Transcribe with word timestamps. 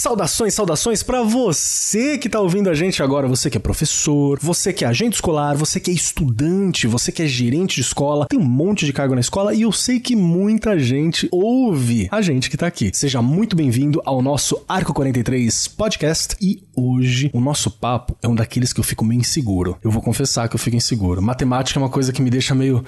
Saudações, 0.00 0.54
saudações 0.54 1.02
para 1.02 1.22
você 1.22 2.16
que 2.16 2.26
tá 2.26 2.40
ouvindo 2.40 2.70
a 2.70 2.74
gente 2.74 3.02
agora, 3.02 3.28
você 3.28 3.50
que 3.50 3.58
é 3.58 3.60
professor, 3.60 4.38
você 4.40 4.72
que 4.72 4.82
é 4.82 4.88
agente 4.88 5.16
escolar, 5.16 5.54
você 5.58 5.78
que 5.78 5.90
é 5.90 5.92
estudante, 5.92 6.86
você 6.86 7.12
que 7.12 7.20
é 7.20 7.26
gerente 7.26 7.74
de 7.74 7.82
escola, 7.82 8.24
tem 8.26 8.38
um 8.38 8.42
monte 8.42 8.86
de 8.86 8.94
cargo 8.94 9.14
na 9.14 9.20
escola 9.20 9.52
e 9.52 9.60
eu 9.60 9.70
sei 9.70 10.00
que 10.00 10.16
muita 10.16 10.78
gente 10.78 11.28
ouve 11.30 12.08
a 12.10 12.22
gente 12.22 12.48
que 12.48 12.56
tá 12.56 12.66
aqui. 12.66 12.90
Seja 12.94 13.20
muito 13.20 13.54
bem-vindo 13.54 14.00
ao 14.06 14.22
nosso 14.22 14.64
Arco 14.66 14.94
43 14.94 15.68
podcast 15.68 16.34
e 16.40 16.62
hoje 16.74 17.30
o 17.34 17.38
nosso 17.38 17.70
papo 17.70 18.16
é 18.22 18.26
um 18.26 18.34
daqueles 18.34 18.72
que 18.72 18.80
eu 18.80 18.84
fico 18.84 19.04
meio 19.04 19.20
inseguro. 19.20 19.76
Eu 19.84 19.90
vou 19.90 20.00
confessar 20.00 20.48
que 20.48 20.56
eu 20.56 20.60
fico 20.60 20.76
inseguro. 20.76 21.20
Matemática 21.20 21.78
é 21.78 21.82
uma 21.82 21.90
coisa 21.90 22.10
que 22.10 22.22
me 22.22 22.30
deixa 22.30 22.54
meio, 22.54 22.82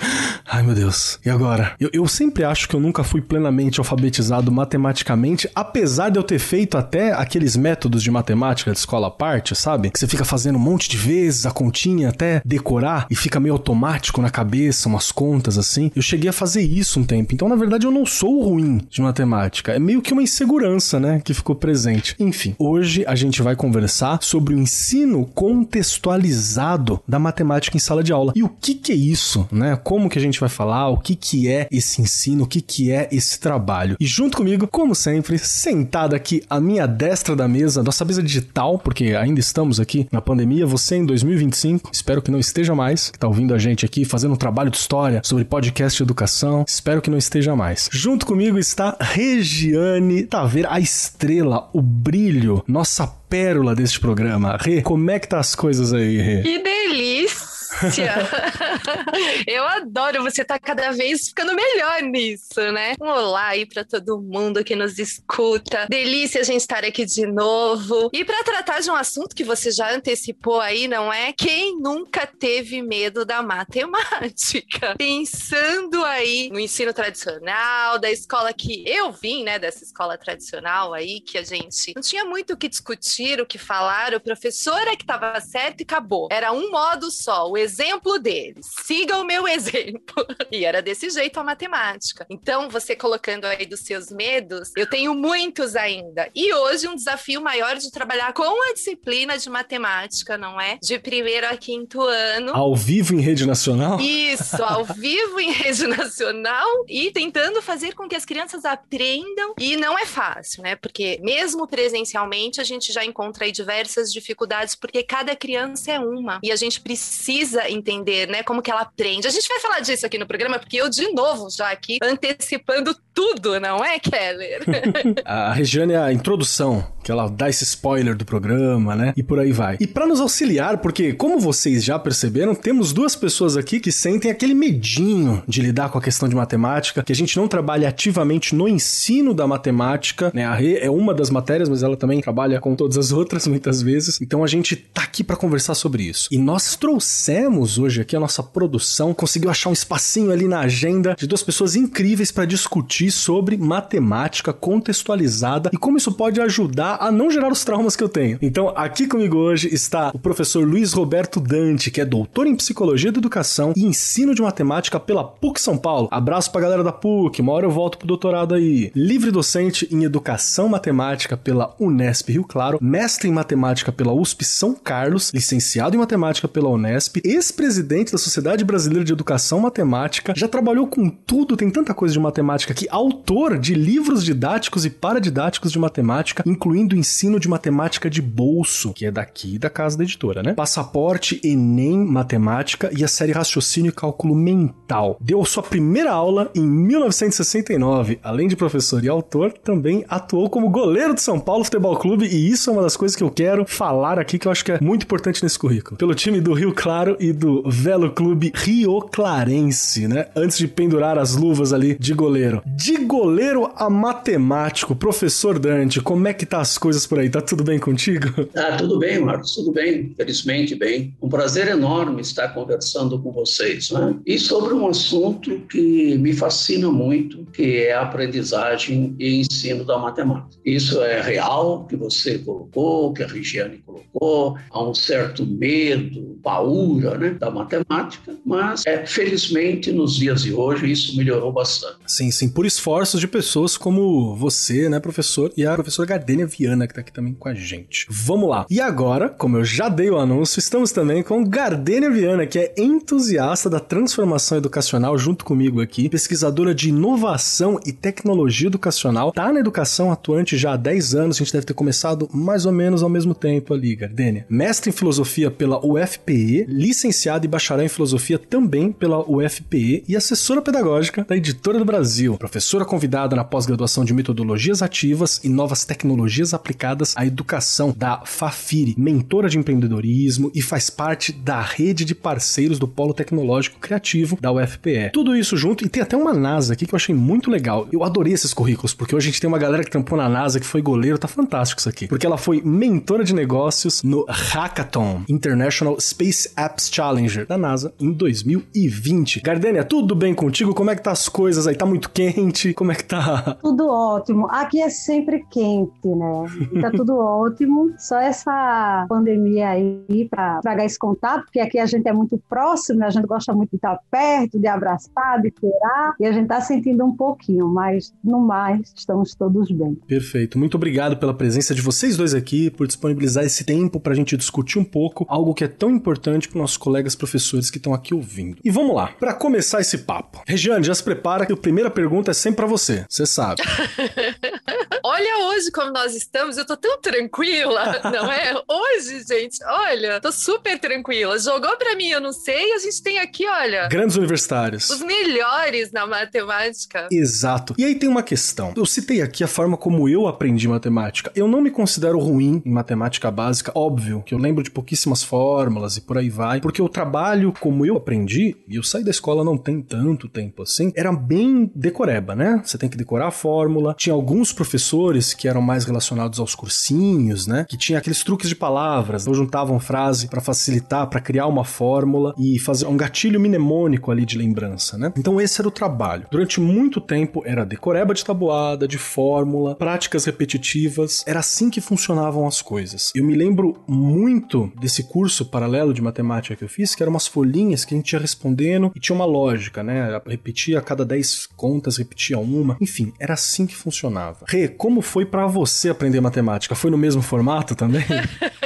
ai 0.46 0.62
meu 0.62 0.74
Deus, 0.74 1.20
e 1.22 1.28
agora? 1.28 1.74
Eu, 1.78 1.90
eu 1.92 2.08
sempre 2.08 2.42
acho 2.42 2.66
que 2.66 2.74
eu 2.74 2.80
nunca 2.80 3.04
fui 3.04 3.20
plenamente 3.20 3.80
alfabetizado 3.80 4.50
matematicamente, 4.50 5.46
apesar 5.54 6.08
de 6.08 6.18
eu 6.18 6.22
ter 6.22 6.38
feito 6.38 6.78
até 6.78 7.01
aqueles 7.10 7.56
métodos 7.56 8.02
de 8.02 8.10
matemática 8.10 8.70
de 8.70 8.78
escola 8.78 9.08
à 9.08 9.10
parte, 9.10 9.54
sabe? 9.54 9.90
Que 9.90 9.98
você 9.98 10.06
fica 10.06 10.24
fazendo 10.24 10.56
um 10.56 10.60
monte 10.60 10.88
de 10.88 10.96
vezes 10.96 11.46
a 11.46 11.50
continha 11.50 12.10
até 12.10 12.40
decorar 12.44 13.06
e 13.10 13.16
fica 13.16 13.40
meio 13.40 13.54
automático 13.54 14.20
na 14.22 14.30
cabeça, 14.30 14.88
umas 14.88 15.10
contas 15.10 15.58
assim. 15.58 15.90
Eu 15.94 16.02
cheguei 16.02 16.28
a 16.28 16.32
fazer 16.32 16.62
isso 16.62 17.00
um 17.00 17.04
tempo. 17.04 17.34
Então, 17.34 17.48
na 17.48 17.56
verdade, 17.56 17.86
eu 17.86 17.90
não 17.90 18.06
sou 18.06 18.42
ruim 18.42 18.80
de 18.88 19.00
matemática. 19.00 19.72
É 19.72 19.78
meio 19.78 20.02
que 20.02 20.12
uma 20.12 20.22
insegurança, 20.22 21.00
né? 21.00 21.20
Que 21.24 21.34
ficou 21.34 21.56
presente. 21.56 22.14
Enfim, 22.18 22.54
hoje 22.58 23.04
a 23.06 23.14
gente 23.14 23.42
vai 23.42 23.56
conversar 23.56 24.18
sobre 24.22 24.54
o 24.54 24.58
ensino 24.58 25.26
contextualizado 25.26 27.00
da 27.06 27.18
matemática 27.18 27.76
em 27.76 27.80
sala 27.80 28.02
de 28.02 28.12
aula. 28.12 28.32
E 28.36 28.42
o 28.42 28.48
que 28.48 28.74
que 28.74 28.92
é 28.92 28.96
isso, 28.96 29.48
né? 29.50 29.78
Como 29.82 30.08
que 30.08 30.18
a 30.18 30.22
gente 30.22 30.40
vai 30.40 30.48
falar? 30.48 30.88
O 30.88 30.98
que 30.98 31.14
que 31.14 31.48
é 31.48 31.66
esse 31.70 32.00
ensino? 32.00 32.44
O 32.44 32.46
que 32.46 32.60
que 32.60 32.90
é 32.90 33.08
esse 33.10 33.38
trabalho? 33.38 33.96
E 33.98 34.06
junto 34.06 34.36
comigo, 34.36 34.66
como 34.66 34.94
sempre, 34.94 35.38
sentada 35.38 36.16
aqui 36.16 36.42
a 36.48 36.60
minha 36.60 36.86
destra 36.92 37.34
da 37.34 37.48
mesa, 37.48 37.82
nossa 37.82 38.04
mesa 38.04 38.22
digital, 38.22 38.78
porque 38.78 39.16
ainda 39.16 39.40
estamos 39.40 39.80
aqui 39.80 40.06
na 40.12 40.20
pandemia, 40.20 40.66
você 40.66 40.96
em 40.96 41.06
2025, 41.06 41.90
espero 41.92 42.22
que 42.22 42.30
não 42.30 42.38
esteja 42.38 42.74
mais, 42.74 43.10
que 43.10 43.18
tá 43.18 43.26
ouvindo 43.26 43.54
a 43.54 43.58
gente 43.58 43.84
aqui, 43.84 44.04
fazendo 44.04 44.34
um 44.34 44.36
trabalho 44.36 44.70
de 44.70 44.76
história 44.76 45.20
sobre 45.24 45.44
podcast 45.44 45.96
de 45.96 46.02
educação, 46.02 46.64
espero 46.68 47.02
que 47.02 47.10
não 47.10 47.18
esteja 47.18 47.56
mais. 47.56 47.88
Junto 47.90 48.26
comigo 48.26 48.58
está 48.58 48.96
Regiane 49.00 50.24
Taveira, 50.24 50.68
a 50.70 50.78
estrela, 50.78 51.68
o 51.72 51.82
brilho, 51.82 52.62
nossa 52.68 53.06
pérola 53.06 53.74
deste 53.74 53.98
programa. 53.98 54.56
Rê, 54.60 54.82
como 54.82 55.10
é 55.10 55.18
que 55.18 55.26
tá 55.26 55.40
as 55.40 55.54
coisas 55.54 55.92
aí, 55.92 56.18
Rê? 56.18 56.42
Que 56.42 56.62
delícia! 56.62 57.41
Eu 59.46 59.64
adoro, 59.66 60.22
você 60.22 60.44
tá 60.44 60.58
cada 60.58 60.92
vez 60.92 61.28
ficando 61.28 61.54
melhor 61.54 62.02
nisso, 62.02 62.60
né? 62.72 62.94
Um 63.00 63.08
olá 63.08 63.48
aí 63.48 63.66
para 63.66 63.84
todo 63.84 64.20
mundo 64.20 64.64
que 64.64 64.76
nos 64.76 64.98
escuta. 64.98 65.86
Delícia 65.88 66.40
a 66.40 66.44
gente 66.44 66.60
estar 66.60 66.84
aqui 66.84 67.04
de 67.04 67.26
novo. 67.26 68.10
E 68.12 68.24
para 68.24 68.42
tratar 68.44 68.80
de 68.80 68.90
um 68.90 68.94
assunto 68.94 69.34
que 69.34 69.44
você 69.44 69.70
já 69.70 69.92
antecipou 69.92 70.60
aí, 70.60 70.86
não 70.86 71.12
é? 71.12 71.32
Quem 71.32 71.78
nunca 71.80 72.26
teve 72.26 72.82
medo 72.82 73.24
da 73.24 73.42
matemática? 73.42 74.94
Pensando 74.98 76.04
aí 76.04 76.50
no 76.52 76.60
ensino 76.60 76.92
tradicional, 76.92 77.98
da 77.98 78.10
escola 78.10 78.52
que 78.52 78.84
eu 78.86 79.12
vim, 79.12 79.44
né, 79.44 79.58
dessa 79.58 79.84
escola 79.84 80.16
tradicional 80.16 80.94
aí, 80.94 81.20
que 81.20 81.38
a 81.38 81.42
gente 81.42 81.92
não 81.94 82.02
tinha 82.02 82.24
muito 82.24 82.52
o 82.52 82.56
que 82.56 82.68
discutir, 82.68 83.40
o 83.40 83.46
que 83.46 83.58
falar, 83.58 84.14
o 84.14 84.20
professor 84.20 84.80
é 84.88 84.96
que 84.96 85.04
tava 85.04 85.38
certo 85.40 85.80
e 85.80 85.84
acabou. 85.84 86.28
Era 86.30 86.52
um 86.52 86.70
modo 86.70 87.10
só, 87.10 87.50
o 87.50 87.56
exemplo 87.72 88.18
deles. 88.18 88.66
Siga 88.84 89.16
o 89.16 89.24
meu 89.24 89.48
exemplo. 89.48 90.26
E 90.50 90.64
era 90.64 90.82
desse 90.82 91.08
jeito 91.10 91.40
a 91.40 91.44
matemática. 91.44 92.26
Então, 92.28 92.68
você 92.68 92.94
colocando 92.94 93.46
aí 93.46 93.64
dos 93.64 93.80
seus 93.80 94.10
medos, 94.10 94.70
eu 94.76 94.88
tenho 94.88 95.14
muitos 95.14 95.74
ainda. 95.74 96.28
E 96.34 96.52
hoje 96.52 96.86
um 96.86 96.94
desafio 96.94 97.40
maior 97.40 97.76
de 97.76 97.90
trabalhar 97.90 98.32
com 98.32 98.70
a 98.70 98.74
disciplina 98.74 99.38
de 99.38 99.48
matemática, 99.48 100.36
não 100.36 100.60
é? 100.60 100.78
De 100.82 100.98
primeiro 100.98 101.46
a 101.46 101.56
quinto 101.56 102.02
ano. 102.02 102.54
Ao 102.54 102.76
vivo 102.76 103.14
em 103.14 103.20
rede 103.20 103.46
nacional? 103.46 103.98
Isso, 104.00 104.62
ao 104.62 104.84
vivo 104.84 105.40
em 105.40 105.50
rede 105.50 105.86
nacional 105.86 106.68
e 106.88 107.10
tentando 107.10 107.62
fazer 107.62 107.94
com 107.94 108.08
que 108.08 108.14
as 108.14 108.24
crianças 108.24 108.64
aprendam. 108.64 109.54
E 109.58 109.76
não 109.76 109.98
é 109.98 110.04
fácil, 110.04 110.62
né? 110.62 110.76
Porque 110.76 111.18
mesmo 111.22 111.66
presencialmente 111.66 112.60
a 112.60 112.64
gente 112.64 112.92
já 112.92 113.04
encontra 113.04 113.44
aí 113.44 113.52
diversas 113.52 114.12
dificuldades, 114.12 114.74
porque 114.74 115.02
cada 115.02 115.34
criança 115.34 115.92
é 115.92 115.98
uma. 115.98 116.40
E 116.42 116.52
a 116.52 116.56
gente 116.56 116.80
precisa 116.80 117.61
precisa 117.62 117.70
entender, 117.70 118.28
né, 118.28 118.42
como 118.42 118.62
que 118.62 118.70
ela 118.70 118.82
aprende. 118.82 119.26
A 119.26 119.30
gente 119.30 119.48
vai 119.48 119.60
falar 119.60 119.80
disso 119.80 120.04
aqui 120.06 120.18
no 120.18 120.26
programa, 120.26 120.58
porque 120.58 120.76
eu, 120.76 120.88
de 120.88 121.12
novo, 121.12 121.48
já 121.50 121.70
aqui 121.70 121.98
antecipando 122.02 122.94
tudo, 123.14 123.60
não 123.60 123.84
é, 123.84 123.98
Keller? 123.98 124.62
a 125.24 125.52
Regiane 125.52 125.92
é 125.92 125.98
a 125.98 126.12
introdução, 126.12 126.86
que 127.02 127.10
ela 127.10 127.28
dá 127.28 127.48
esse 127.48 127.64
spoiler 127.64 128.16
do 128.16 128.24
programa, 128.24 128.94
né? 128.94 129.12
E 129.16 129.22
por 129.22 129.38
aí 129.38 129.52
vai. 129.52 129.76
E 129.80 129.86
para 129.86 130.06
nos 130.06 130.20
auxiliar, 130.20 130.78
porque 130.78 131.12
como 131.12 131.38
vocês 131.38 131.84
já 131.84 131.98
perceberam, 131.98 132.54
temos 132.54 132.92
duas 132.92 133.14
pessoas 133.14 133.56
aqui 133.56 133.80
que 133.80 133.92
sentem 133.92 134.30
aquele 134.30 134.54
medinho 134.54 135.42
de 135.46 135.60
lidar 135.60 135.90
com 135.90 135.98
a 135.98 136.02
questão 136.02 136.28
de 136.28 136.34
matemática, 136.34 137.02
que 137.02 137.12
a 137.12 137.16
gente 137.16 137.36
não 137.36 137.46
trabalha 137.46 137.88
ativamente 137.88 138.54
no 138.54 138.66
ensino 138.66 139.34
da 139.34 139.46
matemática, 139.46 140.30
né? 140.34 140.44
A 140.44 140.54
Rê 140.54 140.78
é 140.78 140.90
uma 140.90 141.12
das 141.12 141.30
matérias, 141.30 141.68
mas 141.68 141.82
ela 141.82 141.96
também 141.96 142.20
trabalha 142.20 142.60
com 142.60 142.74
todas 142.74 142.96
as 142.96 143.12
outras 143.12 143.46
muitas 143.46 143.82
vezes. 143.82 144.20
Então 144.20 144.42
a 144.42 144.46
gente 144.46 144.74
tá 144.74 145.02
aqui 145.02 145.22
para 145.22 145.36
conversar 145.36 145.74
sobre 145.74 146.04
isso. 146.04 146.28
E 146.30 146.38
nós 146.38 146.76
trouxemos 146.76 147.51
hoje 147.60 148.00
aqui 148.00 148.16
a 148.16 148.20
nossa 148.20 148.42
produção, 148.42 149.14
conseguiu 149.14 149.50
achar 149.50 149.70
um 149.70 149.72
espacinho 149.72 150.30
ali 150.32 150.48
na 150.48 150.60
agenda 150.60 151.14
de 151.18 151.26
duas 151.26 151.42
pessoas 151.42 151.76
incríveis 151.76 152.32
para 152.32 152.44
discutir 152.44 153.10
sobre 153.10 153.56
matemática 153.56 154.52
contextualizada 154.52 155.70
e 155.72 155.76
como 155.76 155.98
isso 155.98 156.12
pode 156.12 156.40
ajudar 156.40 156.98
a 157.00 157.10
não 157.10 157.30
gerar 157.30 157.52
os 157.52 157.64
traumas 157.64 157.96
que 157.96 158.02
eu 158.02 158.08
tenho. 158.08 158.38
Então, 158.40 158.72
aqui 158.76 159.06
comigo 159.06 159.36
hoje 159.36 159.68
está 159.72 160.10
o 160.14 160.18
professor 160.18 160.66
Luiz 160.66 160.92
Roberto 160.92 161.40
Dante, 161.40 161.90
que 161.90 162.00
é 162.00 162.04
doutor 162.04 162.46
em 162.46 162.56
Psicologia 162.56 163.12
da 163.12 163.18
Educação 163.18 163.72
e 163.76 163.84
Ensino 163.84 164.34
de 164.34 164.42
Matemática 164.42 164.98
pela 164.98 165.24
PUC 165.24 165.60
São 165.60 165.76
Paulo. 165.76 166.08
Abraço 166.10 166.50
pra 166.50 166.60
galera 166.60 166.82
da 166.82 166.92
PUC, 166.92 167.40
uma 167.40 167.52
hora 167.52 167.66
eu 167.66 167.70
volto 167.70 167.98
pro 167.98 168.06
doutorado 168.06 168.54
aí. 168.54 168.90
Livre 168.94 169.30
docente 169.30 169.88
em 169.90 170.04
Educação 170.04 170.68
Matemática 170.68 171.36
pela 171.36 171.74
Unesp 171.78 172.30
Rio 172.30 172.44
Claro, 172.44 172.78
mestre 172.80 173.28
em 173.28 173.32
Matemática 173.32 173.92
pela 173.92 174.12
USP 174.12 174.44
São 174.44 174.74
Carlos, 174.74 175.30
licenciado 175.32 175.96
em 175.96 175.98
Matemática 175.98 176.48
pela 176.48 176.68
Unesp, 176.70 177.20
ex-presidente 177.34 178.12
da 178.12 178.18
Sociedade 178.18 178.64
Brasileira 178.64 179.04
de 179.04 179.12
Educação 179.12 179.60
Matemática, 179.60 180.32
já 180.36 180.48
trabalhou 180.48 180.86
com 180.86 181.08
tudo, 181.08 181.56
tem 181.56 181.70
tanta 181.70 181.94
coisa 181.94 182.12
de 182.12 182.20
matemática 182.20 182.74
que 182.74 182.86
autor 182.90 183.58
de 183.58 183.74
livros 183.74 184.24
didáticos 184.24 184.84
e 184.84 184.90
paradidáticos 184.90 185.72
de 185.72 185.78
matemática, 185.78 186.42
incluindo 186.46 186.96
ensino 186.96 187.40
de 187.40 187.48
matemática 187.48 188.08
de 188.10 188.20
bolso, 188.20 188.92
que 188.92 189.06
é 189.06 189.10
daqui 189.10 189.58
da 189.58 189.70
casa 189.70 189.96
da 189.96 190.04
editora, 190.04 190.42
né? 190.42 190.54
Passaporte, 190.54 191.40
Enem, 191.44 192.04
matemática 192.04 192.90
e 192.96 193.04
a 193.04 193.08
série 193.08 193.32
Raciocínio 193.32 193.90
e 193.90 193.92
Cálculo 193.92 194.34
Mental. 194.34 195.16
Deu 195.20 195.44
sua 195.44 195.62
primeira 195.62 196.12
aula 196.12 196.50
em 196.54 196.66
1969. 196.66 198.18
Além 198.22 198.48
de 198.48 198.56
professor 198.56 199.02
e 199.04 199.08
autor, 199.08 199.52
também 199.52 200.04
atuou 200.08 200.48
como 200.50 200.70
goleiro 200.70 201.14
do 201.14 201.20
São 201.20 201.40
Paulo 201.40 201.64
Futebol 201.64 201.96
Clube 201.96 202.26
e 202.26 202.50
isso 202.50 202.70
é 202.70 202.72
uma 202.72 202.82
das 202.82 202.96
coisas 202.96 203.16
que 203.16 203.22
eu 203.22 203.30
quero 203.30 203.64
falar 203.66 204.18
aqui 204.18 204.38
que 204.38 204.46
eu 204.46 204.52
acho 204.52 204.64
que 204.64 204.72
é 204.72 204.80
muito 204.80 205.04
importante 205.04 205.42
nesse 205.42 205.58
currículo. 205.58 205.96
Pelo 205.96 206.14
time 206.14 206.40
do 206.40 206.52
Rio 206.52 206.72
Claro 206.74 207.16
e 207.22 207.32
do 207.32 207.62
Velo 207.64 208.10
Clube 208.10 208.50
Rio 208.52 209.00
Clarense, 209.00 210.08
né? 210.08 210.26
Antes 210.34 210.58
de 210.58 210.66
pendurar 210.66 211.16
as 211.16 211.36
luvas 211.36 211.72
ali 211.72 211.96
de 211.96 212.12
goleiro. 212.12 212.60
De 212.66 212.96
goleiro 212.96 213.70
a 213.76 213.88
matemático, 213.88 214.96
professor 214.96 215.56
Dante, 215.56 216.00
como 216.00 216.26
é 216.26 216.34
que 216.34 216.44
tá 216.44 216.60
as 216.60 216.76
coisas 216.76 217.06
por 217.06 217.20
aí? 217.20 217.30
Tá 217.30 217.40
tudo 217.40 217.62
bem 217.62 217.78
contigo? 217.78 218.44
Tá 218.46 218.76
tudo 218.76 218.98
bem, 218.98 219.20
Marcos, 219.20 219.54
tudo 219.54 219.70
bem, 219.70 220.12
felizmente 220.16 220.74
bem. 220.74 221.14
Um 221.22 221.28
prazer 221.28 221.68
enorme 221.68 222.20
estar 222.22 222.48
conversando 222.48 223.16
com 223.20 223.30
vocês, 223.30 223.92
né? 223.92 224.16
E 224.26 224.36
sobre 224.36 224.74
um 224.74 224.88
assunto 224.88 225.60
que 225.70 226.18
me 226.18 226.32
fascina 226.32 226.90
muito, 226.90 227.46
que 227.52 227.84
é 227.84 227.94
a 227.94 228.02
aprendizagem 228.02 229.14
e 229.16 229.40
ensino 229.40 229.84
da 229.84 229.96
matemática. 229.96 230.60
Isso 230.64 231.00
é 231.02 231.22
real, 231.22 231.86
que 231.88 231.94
você 231.94 232.38
colocou, 232.38 233.12
que 233.12 233.22
a 233.22 233.28
Regiane 233.28 233.78
colocou, 233.78 234.56
há 234.70 234.82
um 234.82 234.94
certo 234.94 235.46
medo, 235.46 236.32
paura, 236.42 237.11
né, 237.18 237.30
da 237.30 237.50
matemática, 237.50 238.34
mas 238.44 238.84
é, 238.86 239.04
felizmente 239.06 239.92
nos 239.92 240.16
dias 240.16 240.42
de 240.42 240.52
hoje 240.52 240.90
isso 240.90 241.16
melhorou 241.16 241.52
bastante. 241.52 241.96
Sim, 242.06 242.30
sim, 242.30 242.48
por 242.48 242.66
esforços 242.66 243.20
de 243.20 243.28
pessoas 243.28 243.76
como 243.76 244.36
você, 244.36 244.88
né, 244.88 245.00
professor, 245.00 245.52
e 245.56 245.66
a 245.66 245.74
professora 245.74 246.08
Gardênia 246.08 246.46
Viana, 246.46 246.86
que 246.86 246.94
tá 246.94 247.00
aqui 247.00 247.12
também 247.12 247.34
com 247.34 247.48
a 247.48 247.54
gente. 247.54 248.06
Vamos 248.10 248.48
lá. 248.48 248.66
E 248.70 248.80
agora, 248.80 249.28
como 249.28 249.56
eu 249.56 249.64
já 249.64 249.88
dei 249.88 250.10
o 250.10 250.18
anúncio, 250.18 250.58
estamos 250.58 250.92
também 250.92 251.22
com 251.22 251.44
Gardênia 251.44 252.10
Viana, 252.10 252.46
que 252.46 252.58
é 252.58 252.74
entusiasta 252.76 253.68
da 253.68 253.80
transformação 253.80 254.58
educacional 254.58 255.16
junto 255.18 255.44
comigo 255.44 255.80
aqui, 255.80 256.08
pesquisadora 256.08 256.74
de 256.74 256.88
inovação 256.88 257.78
e 257.86 257.92
tecnologia 257.92 258.68
educacional, 258.68 259.32
tá 259.32 259.52
na 259.52 259.60
educação 259.60 260.12
atuante 260.12 260.56
já 260.56 260.72
há 260.72 260.76
10 260.76 261.14
anos, 261.14 261.36
a 261.36 261.38
gente 261.38 261.52
deve 261.52 261.66
ter 261.66 261.74
começado 261.74 262.28
mais 262.32 262.66
ou 262.66 262.72
menos 262.72 263.02
ao 263.02 263.08
mesmo 263.08 263.34
tempo 263.34 263.74
ali, 263.74 263.94
Gardênia. 263.94 264.46
Mestre 264.48 264.90
em 264.90 264.92
filosofia 264.92 265.50
pela 265.50 265.84
UFPE, 265.84 266.66
licenciada 266.68 267.01
e 267.04 267.48
bacharel 267.48 267.84
em 267.84 267.88
filosofia 267.88 268.38
também 268.38 268.92
pela 268.92 269.20
UFPE 269.28 270.04
e 270.06 270.16
assessora 270.16 270.62
pedagógica 270.62 271.24
da 271.28 271.36
Editora 271.36 271.78
do 271.78 271.84
Brasil, 271.84 272.36
professora 272.36 272.84
convidada 272.84 273.34
na 273.34 273.44
pós-graduação 273.44 274.04
de 274.04 274.14
metodologias 274.14 274.82
ativas 274.82 275.40
e 275.42 275.48
novas 275.48 275.84
tecnologias 275.84 276.54
aplicadas 276.54 277.14
à 277.16 277.26
educação 277.26 277.94
da 277.96 278.22
Fafiri, 278.24 278.94
mentora 278.96 279.48
de 279.48 279.58
empreendedorismo 279.58 280.50
e 280.54 280.62
faz 280.62 280.90
parte 280.90 281.32
da 281.32 281.60
rede 281.60 282.04
de 282.04 282.14
parceiros 282.14 282.78
do 282.78 282.86
Polo 282.86 283.14
Tecnológico 283.14 283.80
Criativo 283.80 284.38
da 284.40 284.52
UFPE. 284.52 285.10
Tudo 285.12 285.36
isso 285.36 285.56
junto 285.56 285.84
e 285.84 285.88
tem 285.88 286.02
até 286.02 286.16
uma 286.16 286.32
NASA 286.32 286.74
aqui 286.74 286.86
que 286.86 286.94
eu 286.94 286.96
achei 286.96 287.14
muito 287.14 287.50
legal. 287.50 287.88
Eu 287.90 288.04
adorei 288.04 288.32
esses 288.32 288.54
currículos 288.54 288.94
porque 288.94 289.14
hoje 289.14 289.28
a 289.28 289.30
gente 289.30 289.40
tem 289.40 289.48
uma 289.48 289.58
galera 289.58 289.82
que 289.82 289.90
trampou 289.90 290.16
na 290.16 290.28
NASA 290.28 290.60
que 290.60 290.66
foi 290.66 290.82
goleiro, 290.82 291.18
tá 291.18 291.28
fantástico 291.28 291.80
isso 291.80 291.88
aqui. 291.88 292.06
Porque 292.06 292.26
ela 292.26 292.38
foi 292.38 292.62
mentora 292.64 293.24
de 293.24 293.34
negócios 293.34 294.02
no 294.02 294.24
Hackathon 294.28 295.24
International 295.28 295.98
Space 296.00 296.50
Apps 296.56 296.91
Challenger 296.92 297.46
da 297.46 297.56
NASA 297.56 297.94
em 297.98 298.12
2020. 298.12 299.40
Gardênia, 299.40 299.82
tudo 299.82 300.14
bem 300.14 300.34
contigo? 300.34 300.74
Como 300.74 300.90
é 300.90 300.94
que 300.94 301.02
tá 301.02 301.10
as 301.10 301.28
coisas 301.28 301.66
aí? 301.66 301.74
Tá 301.74 301.86
muito 301.86 302.10
quente? 302.10 302.74
Como 302.74 302.92
é 302.92 302.94
que 302.94 303.04
tá? 303.04 303.56
Tudo 303.62 303.88
ótimo. 303.88 304.46
Aqui 304.50 304.82
é 304.82 304.90
sempre 304.90 305.44
quente, 305.50 306.06
né? 306.06 306.80
Tá 306.82 306.90
tudo 306.90 307.16
ótimo. 307.18 307.94
Só 307.98 308.18
essa 308.18 309.06
pandemia 309.08 309.70
aí 309.70 310.28
para 310.28 310.60
tragar 310.60 310.84
esse 310.84 310.98
contato, 310.98 311.44
porque 311.44 311.60
aqui 311.60 311.78
a 311.78 311.86
gente 311.86 312.06
é 312.06 312.12
muito 312.12 312.38
próximo, 312.48 313.00
né? 313.00 313.06
a 313.06 313.10
gente 313.10 313.26
gosta 313.26 313.54
muito 313.54 313.70
de 313.70 313.76
estar 313.76 313.98
perto, 314.10 314.58
de 314.58 314.66
abraçar, 314.66 315.40
de 315.40 315.50
curar, 315.50 316.14
e 316.20 316.26
a 316.26 316.32
gente 316.32 316.48
tá 316.48 316.60
sentindo 316.60 317.04
um 317.04 317.16
pouquinho, 317.16 317.68
mas 317.68 318.12
no 318.22 318.40
mais, 318.40 318.92
estamos 318.94 319.34
todos 319.34 319.70
bem. 319.70 319.94
Perfeito. 320.06 320.58
Muito 320.58 320.76
obrigado 320.76 321.16
pela 321.16 321.32
presença 321.32 321.74
de 321.74 321.80
vocês 321.80 322.16
dois 322.16 322.34
aqui, 322.34 322.70
por 322.70 322.86
disponibilizar 322.86 323.44
esse 323.44 323.64
tempo 323.64 323.98
para 323.98 324.12
a 324.12 324.16
gente 324.16 324.36
discutir 324.36 324.78
um 324.78 324.84
pouco 324.84 325.24
algo 325.28 325.54
que 325.54 325.64
é 325.64 325.68
tão 325.68 325.90
importante 325.90 326.48
para 326.48 326.60
nossos 326.60 326.81
colegas 326.82 327.14
professores 327.14 327.70
que 327.70 327.76
estão 327.76 327.94
aqui 327.94 328.12
ouvindo. 328.12 328.58
E 328.64 328.68
vamos 328.68 328.96
lá, 328.96 329.06
para 329.06 329.32
começar 329.32 329.80
esse 329.80 329.98
papo. 329.98 330.42
Regiane, 330.44 330.84
já 330.84 330.92
se 330.92 331.04
prepara 331.04 331.46
que 331.46 331.52
a 331.52 331.56
primeira 331.56 331.88
pergunta 331.88 332.32
é 332.32 332.34
sempre 332.34 332.56
para 332.56 332.66
você, 332.66 333.06
você 333.08 333.24
sabe. 333.24 333.62
olha 335.12 335.46
hoje 335.46 335.70
como 335.70 335.92
nós 335.92 336.14
estamos, 336.14 336.56
eu 336.56 336.64
tô 336.64 336.76
tão 336.76 336.98
tranquila, 337.00 338.00
não 338.10 338.32
é? 338.32 338.54
Hoje, 338.68 339.22
gente, 339.28 339.62
olha, 339.64 340.20
tô 340.20 340.32
super 340.32 340.78
tranquila. 340.78 341.38
Jogou 341.38 341.76
para 341.76 341.94
mim, 341.94 342.08
eu 342.08 342.20
não 342.20 342.32
sei, 342.32 342.72
a 342.72 342.78
gente 342.78 343.02
tem 343.02 343.18
aqui, 343.18 343.46
olha. 343.46 343.88
Grandes 343.88 344.16
universitários. 344.16 344.88
Os 344.88 345.02
melhores 345.02 345.92
na 345.92 346.06
matemática. 346.06 347.08
Exato. 347.12 347.74
E 347.76 347.84
aí 347.84 347.94
tem 347.94 348.08
uma 348.08 348.22
questão. 348.22 348.72
Eu 348.74 348.86
citei 348.86 349.20
aqui 349.20 349.44
a 349.44 349.48
forma 349.48 349.76
como 349.76 350.08
eu 350.08 350.26
aprendi 350.26 350.66
matemática. 350.66 351.30
Eu 351.34 351.46
não 351.46 351.60
me 351.60 351.70
considero 351.70 352.18
ruim 352.18 352.62
em 352.64 352.70
matemática 352.70 353.30
básica, 353.30 353.72
óbvio, 353.74 354.22
que 354.24 354.34
eu 354.34 354.38
lembro 354.38 354.62
de 354.62 354.70
pouquíssimas 354.70 355.22
fórmulas 355.22 355.96
e 355.96 356.00
por 356.00 356.16
aí 356.16 356.30
vai, 356.30 356.60
porque 356.60 356.80
o 356.80 356.88
trabalho 356.88 357.52
como 357.60 357.84
eu 357.84 357.96
aprendi, 357.96 358.56
e 358.68 358.76
eu 358.76 358.82
saí 358.82 359.04
da 359.04 359.10
escola 359.10 359.44
não 359.44 359.58
tem 359.58 359.82
tanto 359.82 360.28
tempo 360.28 360.62
assim, 360.62 360.92
era 360.96 361.12
bem 361.12 361.70
decoreba, 361.74 362.34
né? 362.34 362.62
Você 362.64 362.78
tem 362.78 362.88
que 362.88 362.96
decorar 362.96 363.28
a 363.28 363.30
fórmula. 363.30 363.94
Tinha 363.98 364.14
alguns 364.14 364.52
professores 364.52 365.02
que 365.34 365.48
eram 365.48 365.60
mais 365.60 365.84
relacionados 365.84 366.40
aos 366.40 366.54
cursinhos, 366.54 367.46
né? 367.46 367.66
Que 367.68 367.76
tinha 367.76 367.98
aqueles 367.98 368.22
truques 368.22 368.48
de 368.48 368.56
palavras, 368.56 369.26
ou 369.26 369.34
juntavam 369.34 369.78
frase 369.78 370.28
para 370.28 370.40
facilitar, 370.40 371.06
para 371.08 371.20
criar 371.20 371.46
uma 371.46 371.64
fórmula 371.64 372.34
e 372.38 372.58
fazer 372.58 372.86
um 372.86 372.96
gatilho 372.96 373.40
mnemônico 373.40 374.10
ali 374.10 374.24
de 374.24 374.38
lembrança, 374.38 374.96
né? 374.96 375.12
Então 375.16 375.40
esse 375.40 375.60
era 375.60 375.68
o 375.68 375.72
trabalho. 375.72 376.26
Durante 376.30 376.60
muito 376.60 377.00
tempo 377.00 377.42
era 377.44 377.64
decoreba 377.64 378.14
de 378.14 378.24
tabuada, 378.24 378.88
de 378.88 378.98
fórmula, 378.98 379.74
práticas 379.74 380.24
repetitivas. 380.24 381.22
Era 381.26 381.40
assim 381.40 381.70
que 381.70 381.80
funcionavam 381.80 382.46
as 382.46 382.62
coisas. 382.62 383.12
Eu 383.14 383.24
me 383.24 383.34
lembro 383.34 383.82
muito 383.86 384.72
desse 384.80 385.04
curso 385.04 385.46
paralelo 385.46 385.92
de 385.92 386.02
matemática 386.02 386.56
que 386.56 386.64
eu 386.64 386.68
fiz, 386.68 386.94
que 386.94 387.02
eram 387.02 387.12
umas 387.12 387.26
folhinhas 387.26 387.84
que 387.84 387.94
a 387.94 387.96
gente 387.96 388.12
ia 388.12 388.18
respondendo 388.18 388.92
e 388.94 389.00
tinha 389.00 389.14
uma 389.14 389.24
lógica, 389.24 389.82
né? 389.82 390.20
Repetia 390.26 390.78
a 390.78 390.82
cada 390.82 391.04
10 391.04 391.48
contas, 391.56 391.96
repetia 391.96 392.38
uma. 392.38 392.76
Enfim, 392.80 393.12
era 393.18 393.34
assim 393.34 393.66
que 393.66 393.76
funcionava. 393.76 394.44
Rê, 394.48 394.68
como 394.68 394.91
foi 395.00 395.24
para 395.24 395.46
você 395.46 395.88
aprender 395.88 396.20
matemática? 396.20 396.74
Foi 396.74 396.90
no 396.90 396.98
mesmo 396.98 397.22
formato 397.22 397.74
também? 397.74 398.04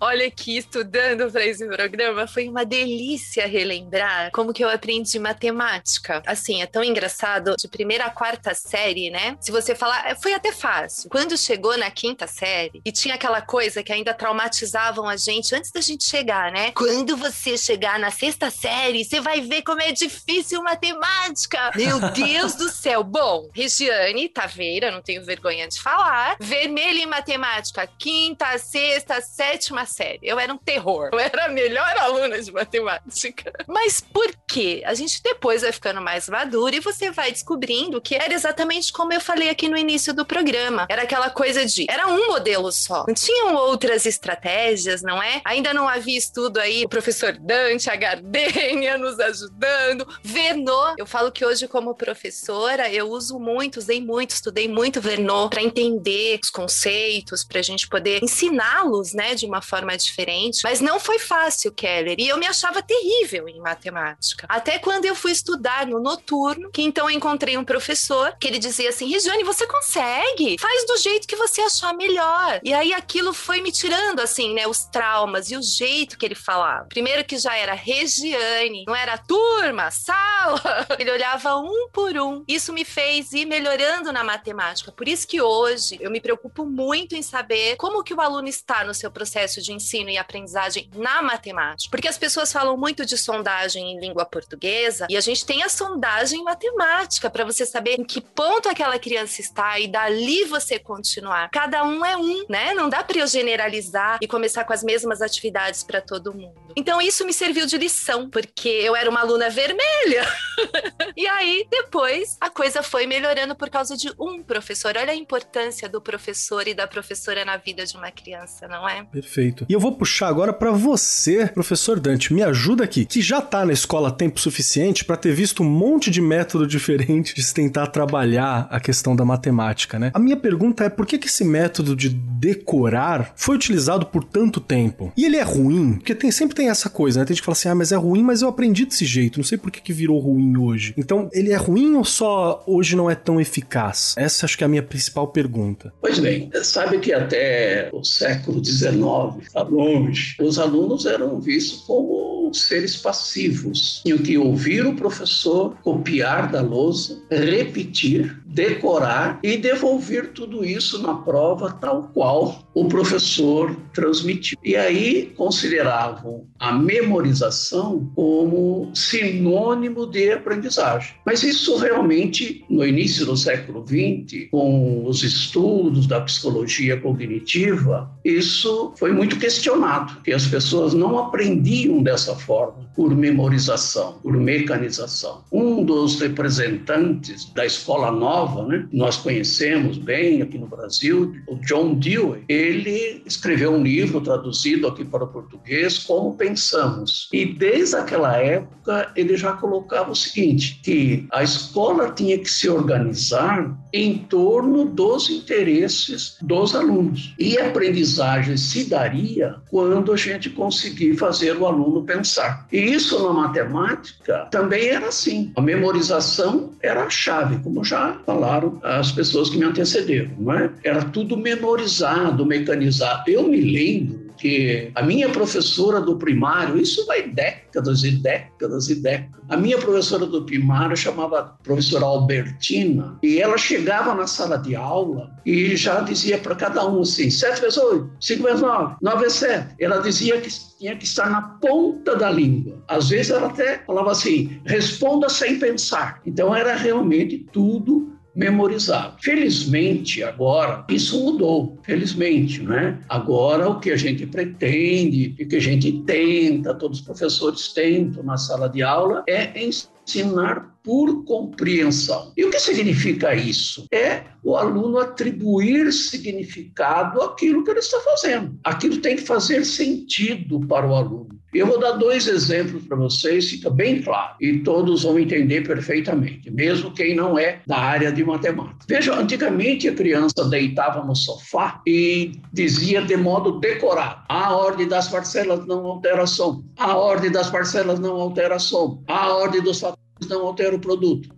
Olha 0.00 0.28
aqui, 0.28 0.56
estudando 0.56 1.30
para 1.30 1.44
esse 1.44 1.66
programa, 1.66 2.24
foi 2.28 2.48
uma 2.48 2.64
delícia 2.64 3.48
relembrar 3.48 4.30
como 4.30 4.52
que 4.52 4.62
eu 4.62 4.68
aprendi 4.68 5.18
matemática. 5.18 6.22
Assim, 6.24 6.62
é 6.62 6.66
tão 6.66 6.84
engraçado, 6.84 7.56
de 7.58 7.66
primeira 7.66 8.04
a 8.04 8.10
quarta 8.10 8.54
série, 8.54 9.10
né? 9.10 9.36
Se 9.40 9.50
você 9.50 9.74
falar, 9.74 10.08
é, 10.08 10.14
foi 10.14 10.32
até 10.34 10.52
fácil. 10.52 11.10
Quando 11.10 11.36
chegou 11.36 11.76
na 11.76 11.90
quinta 11.90 12.28
série, 12.28 12.80
e 12.84 12.92
tinha 12.92 13.16
aquela 13.16 13.42
coisa 13.42 13.82
que 13.82 13.92
ainda 13.92 14.14
traumatizavam 14.14 15.08
a 15.08 15.16
gente 15.16 15.52
antes 15.52 15.72
da 15.72 15.80
gente 15.80 16.04
chegar, 16.04 16.52
né? 16.52 16.70
Quando 16.72 17.16
você 17.16 17.58
chegar 17.58 17.98
na 17.98 18.12
sexta 18.12 18.50
série, 18.50 19.04
você 19.04 19.20
vai 19.20 19.40
ver 19.40 19.62
como 19.62 19.82
é 19.82 19.90
difícil 19.90 20.62
matemática. 20.62 21.72
Meu 21.74 21.98
Deus 22.12 22.54
do 22.54 22.68
céu. 22.68 23.02
Bom, 23.02 23.48
Regiane 23.52 24.28
Taveira, 24.28 24.92
não 24.92 25.02
tenho 25.02 25.24
vergonha 25.24 25.66
de 25.66 25.80
falar, 25.80 26.36
vermelho 26.38 26.98
em 26.98 27.06
matemática, 27.06 27.88
quinta, 27.98 28.56
sexta, 28.58 29.20
sétima 29.20 29.87
série. 29.88 30.20
Eu 30.22 30.38
era 30.38 30.52
um 30.52 30.58
terror. 30.58 31.10
Eu 31.12 31.18
era 31.18 31.46
a 31.46 31.48
melhor 31.48 31.96
aluna 31.98 32.40
de 32.40 32.52
matemática. 32.52 33.52
Mas 33.66 34.00
por 34.00 34.30
quê? 34.46 34.82
A 34.84 34.94
gente 34.94 35.22
depois 35.22 35.62
vai 35.62 35.72
ficando 35.72 36.00
mais 36.00 36.28
madura 36.28 36.76
e 36.76 36.80
você 36.80 37.10
vai 37.10 37.32
descobrindo 37.32 38.00
que 38.00 38.14
era 38.14 38.32
exatamente 38.32 38.92
como 38.92 39.12
eu 39.12 39.20
falei 39.20 39.50
aqui 39.50 39.68
no 39.68 39.76
início 39.76 40.12
do 40.14 40.24
programa. 40.24 40.86
Era 40.88 41.02
aquela 41.02 41.30
coisa 41.30 41.64
de 41.64 41.86
era 41.88 42.06
um 42.06 42.28
modelo 42.28 42.70
só. 42.70 43.04
Não 43.06 43.14
tinham 43.14 43.54
outras 43.54 44.06
estratégias, 44.06 45.02
não 45.02 45.22
é? 45.22 45.40
Ainda 45.44 45.72
não 45.72 45.88
havia 45.88 46.18
estudo 46.18 46.58
aí, 46.58 46.84
o 46.84 46.88
professor 46.88 47.32
Dante, 47.38 47.90
a 47.90 47.96
Gardênia 47.96 48.98
nos 48.98 49.18
ajudando, 49.18 50.06
Vernon. 50.22 50.94
Eu 50.98 51.06
falo 51.06 51.32
que 51.32 51.44
hoje, 51.44 51.66
como 51.66 51.94
professora, 51.94 52.90
eu 52.92 53.08
uso 53.10 53.38
muito, 53.38 53.78
usei 53.78 54.00
muito, 54.00 54.30
estudei 54.30 54.68
muito 54.68 55.00
Vernon 55.00 55.48
para 55.48 55.62
entender 55.62 56.38
os 56.42 56.50
conceitos, 56.50 57.44
para 57.44 57.60
a 57.60 57.62
gente 57.62 57.88
poder 57.88 58.22
ensiná-los, 58.22 59.12
né, 59.12 59.34
de 59.34 59.46
uma 59.46 59.62
forma 59.62 59.77
diferente. 59.86 60.60
Mas 60.64 60.80
não 60.80 60.98
foi 60.98 61.18
fácil, 61.18 61.72
Keller. 61.72 62.16
E 62.18 62.28
eu 62.28 62.38
me 62.38 62.46
achava 62.46 62.82
terrível 62.82 63.48
em 63.48 63.60
matemática. 63.60 64.46
Até 64.48 64.78
quando 64.78 65.04
eu 65.04 65.14
fui 65.14 65.32
estudar 65.32 65.86
no 65.86 66.00
noturno, 66.00 66.70
que 66.70 66.82
então 66.82 67.08
eu 67.08 67.16
encontrei 67.16 67.56
um 67.56 67.64
professor 67.64 68.36
que 68.38 68.46
ele 68.46 68.58
dizia 68.58 68.88
assim: 68.88 69.08
Regiane, 69.08 69.44
você 69.44 69.66
consegue? 69.66 70.56
Faz 70.58 70.86
do 70.86 70.96
jeito 70.96 71.26
que 71.26 71.36
você 71.36 71.60
achar 71.60 71.94
melhor. 71.94 72.60
E 72.62 72.72
aí 72.72 72.92
aquilo 72.92 73.32
foi 73.32 73.60
me 73.60 73.72
tirando, 73.72 74.20
assim, 74.20 74.54
né, 74.54 74.66
os 74.66 74.84
traumas 74.84 75.50
e 75.50 75.56
o 75.56 75.62
jeito 75.62 76.18
que 76.18 76.26
ele 76.26 76.34
falava. 76.34 76.86
Primeiro 76.86 77.24
que 77.24 77.38
já 77.38 77.56
era 77.56 77.74
Regiane, 77.74 78.84
não 78.86 78.94
era 78.94 79.18
turma, 79.18 79.90
sala. 79.90 80.86
Ele 80.98 81.10
olhava 81.10 81.56
um 81.56 81.88
por 81.92 82.16
um. 82.16 82.44
Isso 82.48 82.72
me 82.72 82.84
fez 82.84 83.32
ir 83.32 83.44
melhorando 83.46 84.12
na 84.12 84.24
matemática. 84.24 84.92
Por 84.92 85.08
isso 85.08 85.26
que 85.26 85.40
hoje 85.40 85.98
eu 86.00 86.10
me 86.10 86.20
preocupo 86.20 86.64
muito 86.64 87.14
em 87.14 87.22
saber 87.22 87.76
como 87.76 88.02
que 88.02 88.14
o 88.14 88.20
aluno 88.20 88.48
está 88.48 88.84
no 88.84 88.94
seu 88.94 89.10
processo 89.10 89.60
de 89.60 89.67
ensino 89.72 90.10
e 90.10 90.18
aprendizagem 90.18 90.88
na 90.94 91.22
matemática. 91.22 91.90
Porque 91.90 92.08
as 92.08 92.18
pessoas 92.18 92.52
falam 92.52 92.76
muito 92.76 93.04
de 93.04 93.16
sondagem 93.16 93.92
em 93.92 94.00
língua 94.00 94.24
portuguesa 94.24 95.06
e 95.08 95.16
a 95.16 95.20
gente 95.20 95.44
tem 95.44 95.62
a 95.62 95.68
sondagem 95.68 96.42
matemática 96.42 97.30
para 97.30 97.44
você 97.44 97.64
saber 97.64 97.98
em 97.98 98.04
que 98.04 98.20
ponto 98.20 98.68
aquela 98.68 98.98
criança 98.98 99.40
está 99.40 99.78
e 99.78 99.88
dali 99.88 100.44
você 100.44 100.78
continuar. 100.78 101.50
Cada 101.50 101.84
um 101.84 102.04
é 102.04 102.16
um, 102.16 102.44
né? 102.48 102.74
Não 102.74 102.88
dá 102.88 103.02
para 103.02 103.18
eu 103.18 103.26
generalizar 103.26 104.18
e 104.20 104.26
começar 104.26 104.64
com 104.64 104.72
as 104.72 104.82
mesmas 104.82 105.22
atividades 105.22 105.82
para 105.82 106.00
todo 106.00 106.34
mundo. 106.34 106.54
Então 106.76 107.00
isso 107.00 107.24
me 107.24 107.32
serviu 107.32 107.66
de 107.66 107.76
lição, 107.76 108.30
porque 108.30 108.68
eu 108.68 108.94
era 108.94 109.10
uma 109.10 109.20
aluna 109.20 109.50
vermelha. 109.50 110.26
e 111.16 111.26
aí 111.26 111.66
depois 111.70 112.36
a 112.40 112.50
coisa 112.50 112.82
foi 112.82 113.06
melhorando 113.06 113.56
por 113.56 113.68
causa 113.68 113.96
de 113.96 114.12
um 114.18 114.42
professor. 114.42 114.96
Olha 114.96 115.12
a 115.12 115.16
importância 115.16 115.88
do 115.88 116.00
professor 116.00 116.66
e 116.68 116.74
da 116.74 116.86
professora 116.86 117.44
na 117.44 117.56
vida 117.56 117.84
de 117.84 117.96
uma 117.96 118.10
criança, 118.10 118.68
não 118.68 118.88
é? 118.88 119.04
Perfeito. 119.04 119.57
Perfeito. 119.58 119.66
E 119.68 119.72
eu 119.72 119.80
vou 119.80 119.92
puxar 119.92 120.28
agora 120.28 120.52
para 120.52 120.70
você, 120.70 121.46
professor 121.46 121.98
Dante. 121.98 122.32
Me 122.32 122.42
ajuda 122.42 122.84
aqui, 122.84 123.04
que 123.04 123.20
já 123.20 123.40
tá 123.40 123.64
na 123.64 123.72
escola 123.72 124.10
tempo 124.10 124.40
suficiente 124.40 125.04
para 125.04 125.16
ter 125.16 125.32
visto 125.32 125.62
um 125.62 125.68
monte 125.68 126.10
de 126.10 126.20
método 126.20 126.66
diferente 126.68 127.34
de 127.34 127.42
se 127.42 127.54
tentar 127.54 127.88
trabalhar 127.88 128.68
a 128.70 128.80
questão 128.80 129.16
da 129.16 129.24
matemática, 129.24 129.98
né? 129.98 130.10
A 130.14 130.18
minha 130.18 130.36
pergunta 130.36 130.84
é 130.84 130.88
por 130.88 131.06
que, 131.06 131.18
que 131.18 131.26
esse 131.26 131.44
método 131.44 131.96
de 131.96 132.08
decorar 132.08 133.32
foi 133.34 133.56
utilizado 133.56 134.06
por 134.06 134.22
tanto 134.22 134.60
tempo? 134.60 135.12
E 135.16 135.24
ele 135.24 135.36
é 135.36 135.42
ruim? 135.42 135.94
Porque 135.94 136.14
tem, 136.14 136.30
sempre 136.30 136.54
tem 136.54 136.68
essa 136.68 136.88
coisa, 136.88 137.20
né? 137.20 137.26
Tem 137.26 137.34
gente 137.34 137.42
que 137.42 137.46
fala 137.46 137.56
assim, 137.56 137.68
ah, 137.68 137.74
mas 137.74 137.92
é 137.92 137.96
ruim, 137.96 138.22
mas 138.22 138.42
eu 138.42 138.48
aprendi 138.48 138.84
desse 138.84 139.04
jeito, 139.04 139.38
não 139.38 139.44
sei 139.44 139.58
por 139.58 139.70
que, 139.70 139.80
que 139.80 139.92
virou 139.92 140.18
ruim 140.18 140.56
hoje. 140.56 140.94
Então, 140.96 141.28
ele 141.32 141.52
é 141.52 141.56
ruim 141.56 141.94
ou 141.94 142.04
só 142.04 142.62
hoje 142.66 142.94
não 142.94 143.10
é 143.10 143.14
tão 143.14 143.40
eficaz? 143.40 144.14
Essa 144.16 144.46
acho 144.46 144.56
que 144.56 144.64
é 144.64 144.66
a 144.66 144.68
minha 144.68 144.82
principal 144.82 145.28
pergunta. 145.28 145.92
Pois 146.00 146.18
bem, 146.18 146.50
sabe 146.62 146.98
que 146.98 147.12
até 147.12 147.88
o 147.92 148.04
século 148.04 148.64
XIX, 148.64 149.47
tá 149.52 149.62
longe, 149.62 150.36
os 150.40 150.58
alunos 150.58 151.06
eram 151.06 151.40
vistos 151.40 151.82
como 151.82 152.52
seres 152.52 152.96
passivos. 152.96 154.00
Tinham 154.04 154.18
que 154.18 154.38
ouvir 154.38 154.86
o 154.86 154.94
professor, 154.94 155.76
copiar 155.82 156.50
da 156.50 156.60
lousa, 156.60 157.22
repetir, 157.30 158.42
decorar 158.48 159.38
e 159.42 159.58
devolver 159.58 160.32
tudo 160.32 160.64
isso 160.64 161.02
na 161.02 161.14
prova 161.14 161.70
tal 161.70 162.10
qual 162.14 162.66
o 162.74 162.88
professor 162.88 163.76
transmitiu. 163.92 164.58
E 164.64 164.74
aí 164.74 165.32
consideravam 165.36 166.46
a 166.58 166.72
memorização 166.72 168.10
como 168.14 168.90
sinônimo 168.94 170.06
de 170.06 170.32
aprendizagem. 170.32 171.14
Mas 171.26 171.42
isso 171.42 171.76
realmente, 171.76 172.64
no 172.70 172.86
início 172.86 173.26
do 173.26 173.36
século 173.36 173.84
XX, 173.86 174.48
com 174.50 175.04
os 175.04 175.22
estudos 175.22 176.06
da 176.06 176.20
psicologia 176.20 176.98
cognitiva, 177.00 178.10
isso 178.24 178.92
foi 178.96 179.12
muito 179.12 179.38
questionado, 179.38 180.20
que 180.22 180.32
as 180.32 180.46
pessoas 180.46 180.94
não 180.94 181.18
aprendiam 181.18 182.02
dessa 182.02 182.34
forma, 182.34 182.88
por 182.94 183.14
memorização, 183.14 184.18
por 184.22 184.36
mecanização. 184.36 185.44
Um 185.52 185.84
dos 185.84 186.20
representantes 186.20 187.52
da 187.52 187.64
escola 187.64 188.10
nova, 188.10 188.37
né, 188.66 188.86
nós 188.92 189.16
conhecemos 189.16 189.98
bem 189.98 190.42
aqui 190.42 190.58
no 190.58 190.66
Brasil, 190.66 191.34
o 191.46 191.56
John 191.56 191.94
Dewey, 191.94 192.44
ele 192.48 193.22
escreveu 193.26 193.72
um 193.72 193.82
livro 193.82 194.20
traduzido 194.20 194.86
aqui 194.86 195.04
para 195.04 195.24
o 195.24 195.28
português, 195.28 195.98
Como 195.98 196.36
Pensamos. 196.36 197.28
E 197.32 197.44
desde 197.44 197.96
aquela 197.96 198.36
época 198.36 199.12
ele 199.16 199.36
já 199.36 199.52
colocava 199.52 200.12
o 200.12 200.16
seguinte, 200.16 200.80
que 200.82 201.26
a 201.32 201.42
escola 201.42 202.10
tinha 202.10 202.38
que 202.38 202.50
se 202.50 202.68
organizar 202.68 203.76
em 203.92 204.18
torno 204.18 204.84
dos 204.84 205.30
interesses 205.30 206.36
dos 206.42 206.74
alunos. 206.74 207.34
E 207.38 207.58
a 207.58 207.68
aprendizagem 207.68 208.56
se 208.56 208.84
daria 208.84 209.56
quando 209.70 210.12
a 210.12 210.16
gente 210.16 210.50
conseguir 210.50 211.16
fazer 211.16 211.56
o 211.56 211.66
aluno 211.66 212.04
pensar. 212.04 212.66
E 212.72 212.78
isso 212.78 213.22
na 213.22 213.32
matemática 213.32 214.48
também 214.50 214.88
era 214.88 215.08
assim. 215.08 215.52
A 215.56 215.60
memorização 215.60 216.70
era 216.82 217.04
a 217.04 217.10
chave, 217.10 217.58
como 217.62 217.84
já 217.84 218.18
falaram 218.28 218.78
as 218.82 219.10
pessoas 219.10 219.48
que 219.48 219.56
me 219.56 219.64
antecederam, 219.64 220.30
não 220.38 220.52
é? 220.52 220.70
Era 220.84 221.02
tudo 221.02 221.34
memorizado, 221.34 222.44
mecanizado. 222.44 223.24
Eu 223.26 223.48
me 223.48 223.58
lembro 223.58 224.28
que 224.36 224.90
a 224.94 225.02
minha 225.02 225.30
professora 225.30 225.98
do 225.98 226.16
primário, 226.16 226.78
isso 226.78 227.06
vai 227.06 227.26
décadas 227.26 228.04
e 228.04 228.10
décadas 228.10 228.90
e 228.90 228.96
décadas. 228.96 229.40
A 229.48 229.56
minha 229.56 229.78
professora 229.78 230.26
do 230.26 230.44
primário 230.44 230.96
chamava 230.96 231.56
professora 231.62 232.04
Albertina 232.04 233.18
e 233.22 233.40
ela 233.40 233.56
chegava 233.56 234.14
na 234.14 234.26
sala 234.26 234.58
de 234.58 234.76
aula 234.76 235.30
e 235.44 235.74
já 235.74 236.00
dizia 236.00 236.38
para 236.38 236.54
cada 236.54 236.86
um 236.86 237.00
assim: 237.00 237.30
7 237.30 237.60
vezes 237.62 237.78
8, 237.78 238.10
5 238.20 238.42
vezes 238.42 238.60
9, 238.60 238.96
9 239.00 239.20
vezes 239.22 239.38
7. 239.38 239.74
Ela 239.80 239.98
dizia 239.98 240.40
que 240.40 240.50
tinha 240.78 240.94
que 240.96 241.04
estar 241.04 241.30
na 241.30 241.42
ponta 241.42 242.14
da 242.14 242.30
língua. 242.30 242.76
Às 242.86 243.08
vezes 243.08 243.32
ela 243.32 243.48
até 243.48 243.78
falava 243.86 244.12
assim: 244.12 244.60
responda 244.66 245.28
sem 245.30 245.58
pensar. 245.58 246.20
Então 246.26 246.54
era 246.54 246.76
realmente 246.76 247.38
tudo 247.52 248.17
memorizado. 248.38 249.16
Felizmente, 249.20 250.22
agora, 250.22 250.84
isso 250.88 251.20
mudou, 251.20 251.76
felizmente, 251.82 252.62
né? 252.62 253.00
Agora, 253.08 253.68
o 253.68 253.80
que 253.80 253.90
a 253.90 253.96
gente 253.96 254.24
pretende, 254.26 255.34
o 255.42 255.48
que 255.48 255.56
a 255.56 255.60
gente 255.60 255.90
tenta, 256.06 256.72
todos 256.72 257.00
os 257.00 257.04
professores 257.04 257.72
tentam 257.72 258.22
na 258.22 258.36
sala 258.36 258.68
de 258.68 258.80
aula, 258.80 259.24
é 259.28 259.60
ensinar 259.60 260.72
por 260.82 261.24
compreensão. 261.24 262.32
E 262.36 262.44
o 262.44 262.50
que 262.50 262.60
significa 262.60 263.34
isso? 263.34 263.86
É 263.92 264.22
o 264.42 264.56
aluno 264.56 264.98
atribuir 264.98 265.92
significado 265.92 267.20
àquilo 267.20 267.64
que 267.64 267.70
ele 267.70 267.80
está 267.80 268.00
fazendo. 268.00 268.58
Aquilo 268.64 268.98
tem 268.98 269.16
que 269.16 269.22
fazer 269.22 269.64
sentido 269.64 270.60
para 270.66 270.86
o 270.86 270.94
aluno. 270.94 271.38
Eu 271.52 271.66
vou 271.66 271.80
dar 271.80 271.92
dois 271.92 272.26
exemplos 272.26 272.84
para 272.84 272.96
vocês, 272.96 273.48
fica 273.48 273.70
bem 273.70 274.02
claro, 274.02 274.36
e 274.38 274.58
todos 274.58 275.02
vão 275.04 275.18
entender 275.18 275.66
perfeitamente, 275.66 276.50
mesmo 276.50 276.92
quem 276.92 277.16
não 277.16 277.38
é 277.38 277.62
da 277.66 277.78
área 277.78 278.12
de 278.12 278.22
matemática. 278.22 278.84
Veja, 278.86 279.14
antigamente 279.14 279.88
a 279.88 279.94
criança 279.94 280.44
deitava 280.44 281.02
no 281.02 281.16
sofá 281.16 281.80
e 281.86 282.32
dizia 282.52 283.00
de 283.00 283.16
modo 283.16 283.58
decorado: 283.60 284.22
a 284.28 284.54
ordem 284.54 284.86
das 284.86 285.08
parcelas 285.08 285.66
não 285.66 285.86
altera 285.86 286.26
som, 286.26 286.62
a 286.76 286.94
ordem 286.96 287.30
das 287.30 287.48
parcelas 287.48 287.98
não 287.98 288.16
altera 288.16 288.58
som, 288.58 289.02
a 289.06 289.32
ordem 289.32 289.62
dos 289.62 289.80
fatores 289.80 290.07
não 290.26 290.46
altera 290.46 290.74
o 290.74 290.80
produto 290.80 291.37